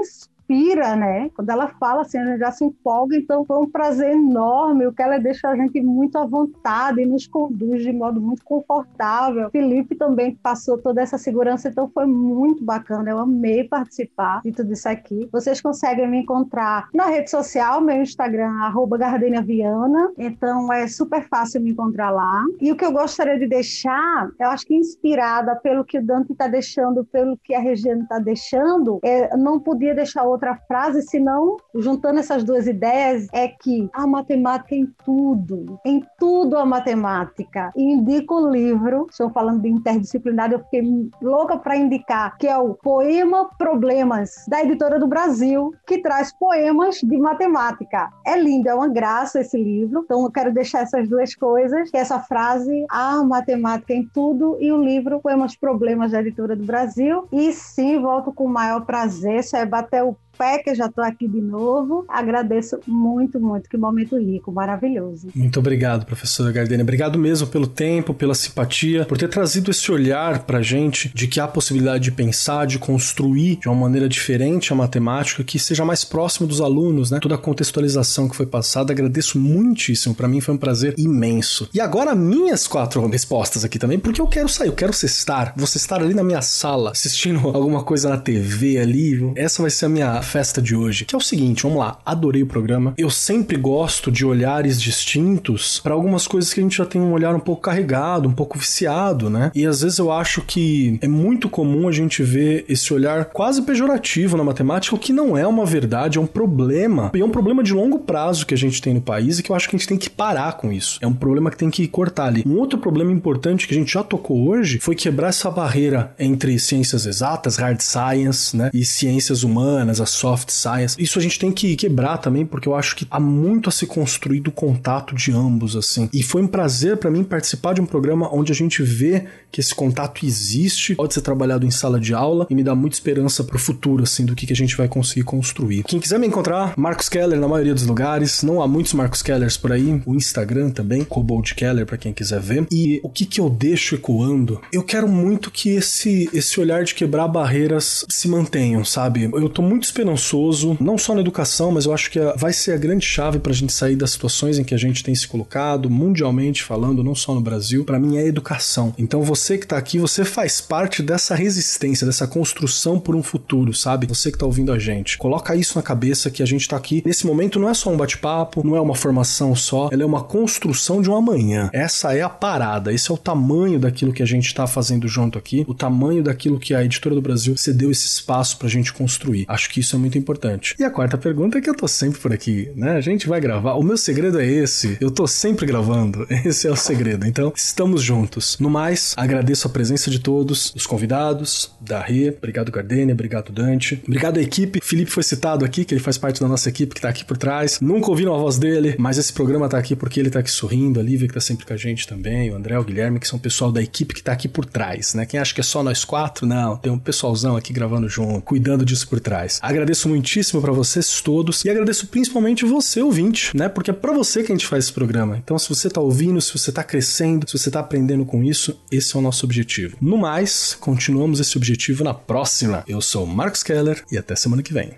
inspira, 0.50 0.96
né? 0.96 1.30
Quando 1.36 1.50
ela 1.50 1.68
fala 1.80 2.02
assim, 2.02 2.18
a 2.18 2.26
gente 2.26 2.40
já 2.40 2.52
se 2.52 2.66
empolga, 2.66 3.16
então 3.16 3.46
foi 3.46 3.58
um 3.58 3.70
prazer 3.70 4.12
enorme, 4.12 4.88
o 4.88 4.94
que 4.94 5.02
ela 5.02 5.20
deixa 5.20 5.48
a 5.48 5.56
gente 5.56 5.80
muito 5.82 6.18
à 6.18 6.26
vontade 6.26 7.02
e 7.02 7.06
nos 7.06 7.28
conduz 7.28 7.84
de 7.84 7.94
modo 7.94 8.20
muito 8.20 8.44
confortável. 8.44 9.50
Felipe 9.52 9.96
também 9.96 10.36
passou 10.36 10.78
toda 10.78 11.02
essa 11.02 11.18
segurança, 11.18 11.70
então 11.70 11.90
foi 11.94 12.06
muito 12.06 12.64
bacana, 12.64 13.10
eu 13.10 13.20
amei 13.20 13.64
participar 13.64 14.42
de 14.42 14.52
tudo 14.52 14.74
isso 14.74 14.90
aqui. 14.90 15.30
Vocês 15.32 15.62
conseguem 15.62 16.10
me 16.10 16.20
encontrar 16.20 16.90
na 16.94 17.06
rede 17.06 17.30
social, 17.30 17.80
meu 17.82 18.02
Instagram, 18.02 18.50
arroba 18.62 18.98
Viana, 19.46 20.12
então 20.18 20.72
é 20.74 20.88
super 20.88 21.28
fácil 21.28 21.62
me 21.62 21.72
encontrar 21.72 22.10
lá. 22.10 22.44
E 22.60 22.72
o 22.72 22.76
que 22.76 22.86
eu 22.86 22.92
gostaria 22.92 23.38
de 23.38 23.48
deixar, 23.48 24.30
eu 24.40 24.50
acho 24.50 24.66
que 24.66 24.76
inspirada 24.76 25.56
pelo 25.56 25.86
que 25.86 26.00
o 26.00 26.06
Dante 26.06 26.32
está 26.32 26.48
deixando, 26.48 27.06
pelo 27.06 27.38
que 27.44 27.54
a 27.54 27.60
Regina 27.60 28.04
está 28.04 28.20
deixando, 28.20 29.00
é, 29.04 29.36
não 29.38 29.60
podia 29.60 29.94
deixar 29.94 30.24
outro 30.24 30.39
outra 30.40 30.56
frase, 30.56 31.02
senão, 31.02 31.58
juntando 31.76 32.20
essas 32.20 32.46
duas 32.46 32.66
ideias, 32.66 33.28
é 33.34 33.50
que 33.50 33.90
a 33.92 34.08
matemática 34.08 34.74
em 34.74 34.88
tudo, 35.04 35.78
em 35.86 36.02
tudo 36.18 36.58
a 36.58 36.66
matemática. 36.66 37.72
E 37.76 37.84
indico 37.84 38.36
o 38.36 38.50
livro, 38.50 39.08
estou 39.10 39.30
falando 39.30 39.62
de 39.62 39.68
interdisciplinar, 39.68 40.52
eu 40.52 40.60
fiquei 40.60 41.10
louca 41.22 41.58
para 41.58 41.76
indicar, 41.76 42.38
que 42.38 42.48
é 42.48 42.58
o 42.58 42.74
Poema 42.74 43.50
Problemas, 43.58 44.46
da 44.48 44.64
editora 44.64 44.98
do 44.98 45.08
Brasil, 45.08 45.74
que 45.86 46.02
traz 46.02 46.32
poemas 46.32 46.96
de 46.96 47.18
matemática. 47.18 48.10
É 48.26 48.40
lindo, 48.40 48.70
é 48.70 48.74
uma 48.74 48.88
graça 48.88 49.42
esse 49.42 49.62
livro, 49.62 50.04
então 50.06 50.24
eu 50.24 50.32
quero 50.32 50.54
deixar 50.54 50.84
essas 50.84 51.10
duas 51.10 51.36
coisas, 51.36 51.92
que 51.92 51.98
é 51.98 52.00
essa 52.00 52.20
frase, 52.20 52.86
a 52.90 53.22
matemática 53.24 53.94
em 53.94 54.08
tudo, 54.14 54.58
e 54.62 54.72
o 54.72 54.82
livro 54.82 55.20
Poemas 55.20 55.56
Problemas, 55.58 56.12
da 56.12 56.22
editora 56.22 56.56
do 56.56 56.64
Brasil. 56.64 57.28
E 57.32 57.52
sim, 57.52 58.00
volto 58.00 58.32
com 58.32 58.46
o 58.46 58.50
maior 58.50 58.86
prazer, 58.86 59.40
isso 59.40 59.58
é 59.58 59.66
bater 59.66 60.04
o 60.04 60.16
fé 60.40 60.60
que 60.60 60.70
eu 60.70 60.76
já 60.76 60.86
estou 60.86 61.04
aqui 61.04 61.28
de 61.28 61.42
novo. 61.42 62.06
Agradeço 62.08 62.80
muito, 62.88 63.42
muito. 63.42 63.70
Que 63.70 63.78
momento 63.78 64.18
rico, 64.18 64.54
maravilhoso. 64.54 65.28
Muito 65.36 65.60
obrigado, 65.60 66.06
professora 66.06 66.50
Gardenia. 66.50 66.84
Obrigado 66.84 67.20
mesmo 67.20 67.48
pelo 67.48 67.68
tempo, 67.68 68.14
pela 68.14 68.34
simpatia, 68.34 69.04
por 69.04 69.18
ter 69.18 69.28
trazido 69.28 69.70
esse 69.70 69.92
olhar 69.92 70.46
para 70.46 70.62
gente 70.62 71.12
de 71.14 71.28
que 71.28 71.42
há 71.42 71.48
possibilidade 71.48 72.06
de 72.06 72.12
pensar, 72.12 72.66
de 72.66 72.80
construir 72.80 73.58
de 73.58 73.68
uma 73.68 73.76
maneira 73.76 74.08
diferente 74.08 74.72
a 74.72 74.76
matemática, 74.76 75.44
que 75.44 75.60
seja 75.60 75.84
mais 75.84 76.06
próximo 76.06 76.48
dos 76.48 76.62
alunos, 76.62 77.12
né? 77.12 77.20
Toda 77.20 77.36
a 77.36 77.38
contextualização 77.38 78.30
que 78.30 78.36
foi 78.36 78.46
passada. 78.46 78.94
Agradeço 78.94 79.38
muitíssimo. 79.38 80.16
Para 80.16 80.28
mim 80.28 80.40
foi 80.40 80.56
um 80.56 80.58
prazer 80.58 80.96
imenso. 80.98 81.68
E 81.74 81.82
agora 81.82 82.16
minhas 82.16 82.66
quatro 82.66 83.06
respostas 83.08 83.66
aqui 83.66 83.78
também, 83.78 84.00
porque 84.00 84.22
eu 84.22 84.28
quero 84.28 84.48
sair, 84.48 84.68
eu 84.68 84.74
quero 84.74 84.94
cestar. 84.94 85.54
Você 85.58 85.78
estar 85.78 86.02
ali 86.02 86.14
na 86.14 86.24
minha 86.24 86.42
sala 86.42 86.92
assistindo 86.92 87.50
alguma 87.54 87.84
coisa 87.84 88.08
na 88.08 88.18
TV 88.18 88.78
ali. 88.78 89.10
Essa 89.36 89.62
vai 89.62 89.72
ser 89.72 89.88
a 89.88 89.90
minha 89.90 90.22
festa 90.30 90.62
de 90.62 90.76
hoje, 90.76 91.06
que 91.06 91.16
é 91.16 91.18
o 91.18 91.22
seguinte, 91.22 91.64
vamos 91.64 91.80
lá, 91.80 91.98
adorei 92.06 92.44
o 92.44 92.48
programa. 92.48 92.94
Eu 92.98 93.10
sempre 93.10 93.58
gosto 93.58 94.12
de 94.12 94.24
olhares 94.24 94.80
distintos 94.80 95.80
para 95.80 95.94
algumas 95.94 96.28
coisas 96.28 96.54
que 96.54 96.60
a 96.60 96.64
gente 96.64 96.78
já 96.78 96.86
tem 96.86 97.02
um 97.02 97.12
olhar 97.12 97.36
um 97.36 97.40
pouco 97.40 97.64
carregado, 97.64 98.30
um 98.30 98.32
pouco 98.32 98.58
viciado, 98.58 99.30
né? 99.30 99.52
E 99.56 99.66
às 99.66 99.82
vezes 99.82 99.98
eu 99.98 100.12
acho 100.12 100.42
que 100.44 101.00
é 101.02 101.08
muito 101.08 101.50
comum 101.50 101.88
a 101.88 101.92
gente 101.92 102.22
ver 102.22 102.64
esse 102.70 102.94
olhar 102.94 103.26
quase 103.26 103.64
pejorativo 103.64 104.38
na 104.38 104.44
matemática, 104.44 104.96
o 104.96 105.00
que 105.00 105.12
não 105.12 105.36
é 105.36 105.48
uma 105.48 105.66
verdade, 105.66 106.20
é 106.20 106.22
um 106.22 106.28
problema. 106.28 107.12
E 107.16 107.22
é 107.22 107.26
um 107.26 107.32
problema 107.32 107.64
de 107.64 107.74
longo 107.74 108.00
prazo 108.00 108.46
que 108.46 108.54
a 108.54 108.58
gente 108.58 108.82
tem 108.82 108.94
no 108.94 109.02
país 109.02 109.40
e 109.40 109.44
que 109.44 109.52
eu 109.52 109.56
acho 109.56 109.68
que 109.68 109.76
a 109.76 109.80
gente 109.80 109.88
tem 109.88 109.98
que 109.98 110.10
parar 110.10 110.54
com 110.54 110.72
isso. 110.72 111.00
É 111.02 111.08
um 111.08 111.14
problema 111.14 111.50
que 111.50 111.58
tem 111.58 111.72
que 111.72 111.88
cortar 111.88 112.28
ali. 112.28 112.44
Um 112.46 112.58
outro 112.60 112.78
problema 112.78 113.12
importante 113.12 113.68
que 113.68 113.74
a 113.74 113.78
gente 113.78 113.94
já 113.94 114.04
tocou 114.04 114.48
hoje 114.48 114.80
foi 114.80 114.94
quebrar 114.94 115.30
essa 115.30 115.50
barreira 115.50 116.14
entre 116.20 116.60
ciências 116.60 117.08
exatas, 117.08 117.58
hard 117.58 117.80
science, 117.82 118.56
né, 118.56 118.70
e 118.74 118.86
ciências 118.86 119.44
humanas, 119.44 120.00
as 120.00 120.19
soft 120.20 120.50
science. 120.52 120.96
Isso 121.00 121.18
a 121.18 121.22
gente 121.22 121.40
tem 121.40 121.52
que 121.52 121.76
quebrar 121.76 122.18
também, 122.18 122.46
porque 122.46 122.68
eu 122.68 122.76
acho 122.76 122.96
que 122.96 123.08
há 123.10 123.20
muito 123.20 123.70
a 123.70 123.72
se 123.72 123.86
construir 123.86 124.42
do 124.42 124.52
contato 124.52 125.16
de 125.16 125.32
ambos, 125.32 125.76
assim. 125.76 126.10
E 126.14 126.22
foi 126.22 126.42
um 126.42 126.48
prazer 126.48 126.98
para 126.98 127.10
mim 127.10 127.24
participar 127.24 127.74
de 127.74 127.82
um 127.82 127.86
programa 127.86 128.30
onde 128.34 128.52
a 128.52 128.56
gente 128.56 128.84
vê 128.84 129.26
que 129.52 129.60
esse 129.62 129.74
contato 129.74 130.26
existe, 130.26 130.96
pode 130.96 131.14
ser 131.14 131.22
trabalhado 131.22 131.66
em 131.66 131.72
sala 131.72 132.00
de 132.00 132.14
aula 132.14 132.46
e 132.50 132.56
me 132.56 132.64
dá 132.64 132.76
muita 132.76 132.96
esperança 132.96 133.44
pro 133.44 133.58
futuro, 133.58 134.04
assim, 134.04 134.26
do 134.26 134.36
que, 134.36 134.50
a 134.50 134.56
gente 134.56 134.76
vai 134.76 134.88
conseguir 134.88 135.24
construir. 135.24 135.84
Quem 135.84 136.00
quiser 136.00 136.18
me 136.18 136.26
encontrar, 136.26 136.74
Marcos 136.76 137.08
Keller 137.08 137.40
na 137.40 137.48
maioria 137.48 137.74
dos 137.74 137.86
lugares. 137.86 138.42
Não 138.42 138.62
há 138.62 138.68
muitos 138.68 138.94
Marcos 138.94 139.22
Kellers 139.22 139.58
por 139.58 139.72
aí. 139.72 140.02
O 140.06 140.16
Instagram 140.16 140.72
também, 140.72 141.04
Cobold 141.04 141.54
Keller, 141.54 141.86
para 141.86 141.98
quem 141.98 142.12
quiser 142.12 142.40
ver. 142.40 142.66
E 142.72 143.00
o 143.04 143.10
que 143.10 143.26
que 143.26 143.40
eu 143.40 143.50
deixo 143.50 143.96
ecoando? 143.96 144.60
Eu 144.74 144.84
quero 144.84 145.08
muito 145.08 145.52
que 145.52 145.70
esse, 145.70 146.28
esse 146.34 146.60
olhar 146.60 146.84
de 146.84 146.96
quebrar 146.96 147.28
barreiras 147.28 148.06
se 148.10 148.28
mantenham, 148.28 148.84
sabe? 148.84 149.30
Eu 149.32 149.50
tô 149.50 149.62
muito 149.62 149.84
esperançoso, 150.00 150.78
não 150.80 150.98
só 150.98 151.14
na 151.14 151.20
educação, 151.20 151.72
mas 151.72 151.86
eu 151.86 151.94
acho 151.94 152.10
que 152.10 152.20
vai 152.38 152.54
ser 152.54 152.72
a 152.72 152.78
grande 152.78 153.06
chave 153.06 153.40
para 153.40 153.52
a 153.52 153.56
gente 153.56 153.74
sair 153.74 153.96
das 153.96 154.12
situações 154.12 154.58
em 154.58 154.64
que 154.64 154.74
a 154.74 154.78
gente 154.78 155.04
tem 155.04 155.14
se 155.14 155.28
colocado, 155.28 155.90
mundialmente 155.90 156.64
falando, 156.64 157.04
não 157.04 157.14
só 157.14 157.36
no 157.36 157.42
Brasil. 157.42 157.84
Para 157.84 158.00
mim 158.00 158.18
é 158.18 158.26
educação. 158.26 158.94
Então 158.98 159.22
você 159.22 159.58
que 159.58 159.68
tá 159.68 159.78
aqui, 159.78 160.00
você 160.00 160.24
faz 160.24 160.62
parte 160.62 161.04
dessa 161.04 161.36
resistência, 161.36 162.08
dessa 162.08 162.26
construção 162.26 163.00
por 163.00 163.16
um 163.16 163.22
futuro, 163.22 163.74
sabe? 163.74 164.08
Você 164.08 164.32
que 164.32 164.38
tá 164.38 164.46
ouvindo 164.46 164.72
a 164.72 164.80
gente. 164.80 165.18
Coloca 165.18 165.56
isso 165.56 165.78
na 165.78 165.84
cabeça 165.84 166.32
que 166.32 166.42
a 166.42 166.46
gente 166.46 166.68
tá 166.68 166.78
aqui. 166.78 167.04
Nesse 167.06 167.28
momento 167.28 167.60
não 167.60 167.70
é 167.70 167.74
só 167.74 167.92
um 167.92 167.98
bate-papo, 167.98 168.66
não 168.66 168.76
é 168.76 168.82
uma 168.82 168.96
formação 168.96 169.54
só, 169.56 169.90
ela 169.92 170.04
é 170.04 170.06
uma 170.06 170.24
construção 170.24 171.02
de 171.02 171.10
um 171.10 171.16
amanhã. 171.16 171.70
Essa 171.74 172.16
é 172.16 172.22
a 172.22 172.30
parada, 172.30 172.94
esse 172.94 173.12
é 173.12 173.14
o 173.14 173.18
tamanho 173.18 173.80
daquilo 173.80 174.14
que 174.14 174.24
a 174.24 174.26
gente 174.26 174.54
tá 174.54 174.66
fazendo 174.66 175.08
junto 175.08 175.38
aqui, 175.38 175.66
o 175.68 175.74
tamanho 175.74 176.24
daquilo 176.24 176.60
que 176.60 176.74
a 176.74 176.84
editora 176.86 177.16
do 177.16 177.22
Brasil 177.22 177.58
cedeu 177.58 177.92
esse 177.92 178.08
espaço 178.08 178.58
pra 178.58 178.70
gente 178.70 178.94
construir. 178.94 179.46
Acho 179.48 179.70
que 179.70 179.82
isso 179.82 179.89
é 179.96 180.00
muito 180.00 180.18
importante. 180.18 180.76
E 180.80 180.84
a 180.84 180.90
quarta 180.90 181.18
pergunta 181.18 181.58
é 181.58 181.62
que 181.62 181.70
eu 181.70 181.76
tô 181.76 181.88
sempre 181.88 182.20
por 182.20 182.34
aqui, 182.34 182.72
né? 182.76 182.92
A 182.92 183.02
gente 183.02 183.28
vai 183.28 183.40
gravar. 183.40 183.74
O 183.74 183.84
meu 183.84 183.98
segredo 183.98 184.40
é 184.40 184.46
esse. 184.46 184.98
Eu 185.00 185.12
tô 185.12 185.28
sempre 185.28 185.66
gravando. 185.66 186.26
Esse 186.46 186.68
é 186.68 186.72
o 186.72 186.76
segredo. 186.76 187.28
Então, 187.28 187.52
estamos 187.56 188.02
juntos. 188.02 188.58
No 188.60 188.70
mais, 188.70 189.14
agradeço 189.18 189.68
a 189.68 189.70
presença 189.70 190.10
de 190.10 190.20
todos, 190.20 190.74
os 190.76 190.86
convidados, 190.86 191.72
da 191.80 192.02
Rê, 192.02 192.30
obrigado 192.30 192.72
Gardênia, 192.72 193.14
obrigado 193.14 193.52
Dante, 193.52 194.02
obrigado 194.06 194.38
à 194.38 194.42
equipe. 194.42 194.80
Felipe 194.82 195.12
foi 195.12 195.24
citado 195.24 195.66
aqui, 195.66 195.86
que 195.86 195.94
ele 195.94 196.02
faz 196.02 196.18
parte 196.18 196.40
da 196.40 196.48
nossa 196.48 196.70
equipe 196.70 196.96
que 196.96 197.02
tá 197.02 197.10
aqui 197.10 197.26
por 197.26 197.38
trás. 197.38 197.80
Nunca 197.82 198.10
ouviram 198.10 198.34
a 198.34 198.38
voz 198.38 198.58
dele, 198.58 198.96
mas 198.98 199.18
esse 199.18 199.34
programa 199.34 199.68
tá 199.68 199.78
aqui 199.78 199.96
porque 199.96 200.20
ele 200.20 200.30
tá 200.30 200.40
aqui 200.40 200.52
sorrindo, 200.52 201.00
a 201.00 201.04
Lívia 201.04 201.28
que 201.28 201.34
tá 201.34 201.40
sempre 201.40 201.66
com 201.66 201.74
a 201.74 201.78
gente 201.78 202.08
também, 202.08 202.52
o 202.52 202.56
André, 202.56 202.78
o 202.78 202.84
Guilherme, 202.84 203.20
que 203.20 203.28
são 203.28 203.38
o 203.38 203.42
pessoal 203.42 203.72
da 203.72 203.82
equipe 203.82 204.14
que 204.14 204.24
tá 204.24 204.32
aqui 204.32 204.48
por 204.48 204.66
trás, 204.66 205.14
né? 205.14 205.26
Quem 205.26 205.40
acha 205.40 205.54
que 205.54 205.62
é 205.62 205.64
só 205.64 205.84
nós 205.84 206.04
quatro, 206.06 206.46
não, 206.46 206.78
tem 206.78 206.92
um 206.92 207.00
pessoalzão 207.00 207.56
aqui 207.56 207.74
gravando 207.74 208.08
junto, 208.08 208.42
cuidando 208.42 208.86
disso 208.86 209.08
por 209.08 209.20
trás. 209.20 209.60
Agradeço 209.62 209.79
Agradeço 209.80 210.10
muitíssimo 210.10 210.62
para 210.62 210.74
vocês 210.74 211.22
todos 211.22 211.64
e 211.64 211.70
agradeço 211.70 212.08
principalmente 212.08 212.66
você, 212.66 213.02
ouvinte, 213.02 213.56
né? 213.56 213.70
Porque 213.70 213.90
é 213.90 213.94
para 213.94 214.12
você 214.12 214.44
que 214.44 214.52
a 214.52 214.56
gente 214.56 214.68
faz 214.68 214.84
esse 214.84 214.94
programa. 214.94 215.38
Então, 215.38 215.58
se 215.58 215.70
você 215.70 215.90
tá 215.90 216.02
ouvindo, 216.02 216.42
se 216.42 216.52
você 216.52 216.70
tá 216.70 216.84
crescendo, 216.84 217.50
se 217.50 217.58
você 217.58 217.72
tá 217.72 217.80
aprendendo 217.80 218.26
com 218.26 218.44
isso, 218.44 218.78
esse 218.92 219.16
é 219.16 219.20
o 219.20 219.22
nosso 219.22 219.46
objetivo. 219.46 219.96
No 220.02 220.18
mais, 220.18 220.76
continuamos 220.78 221.40
esse 221.40 221.56
objetivo 221.56 222.04
na 222.04 222.14
próxima. 222.14 222.84
Eu 222.90 223.00
sou 223.00 223.26
Marcos 223.26 223.64
Keller 223.64 224.04
e 224.12 224.18
até 224.18 224.36
semana 224.36 224.62
que 224.62 224.74
vem. 224.74 224.98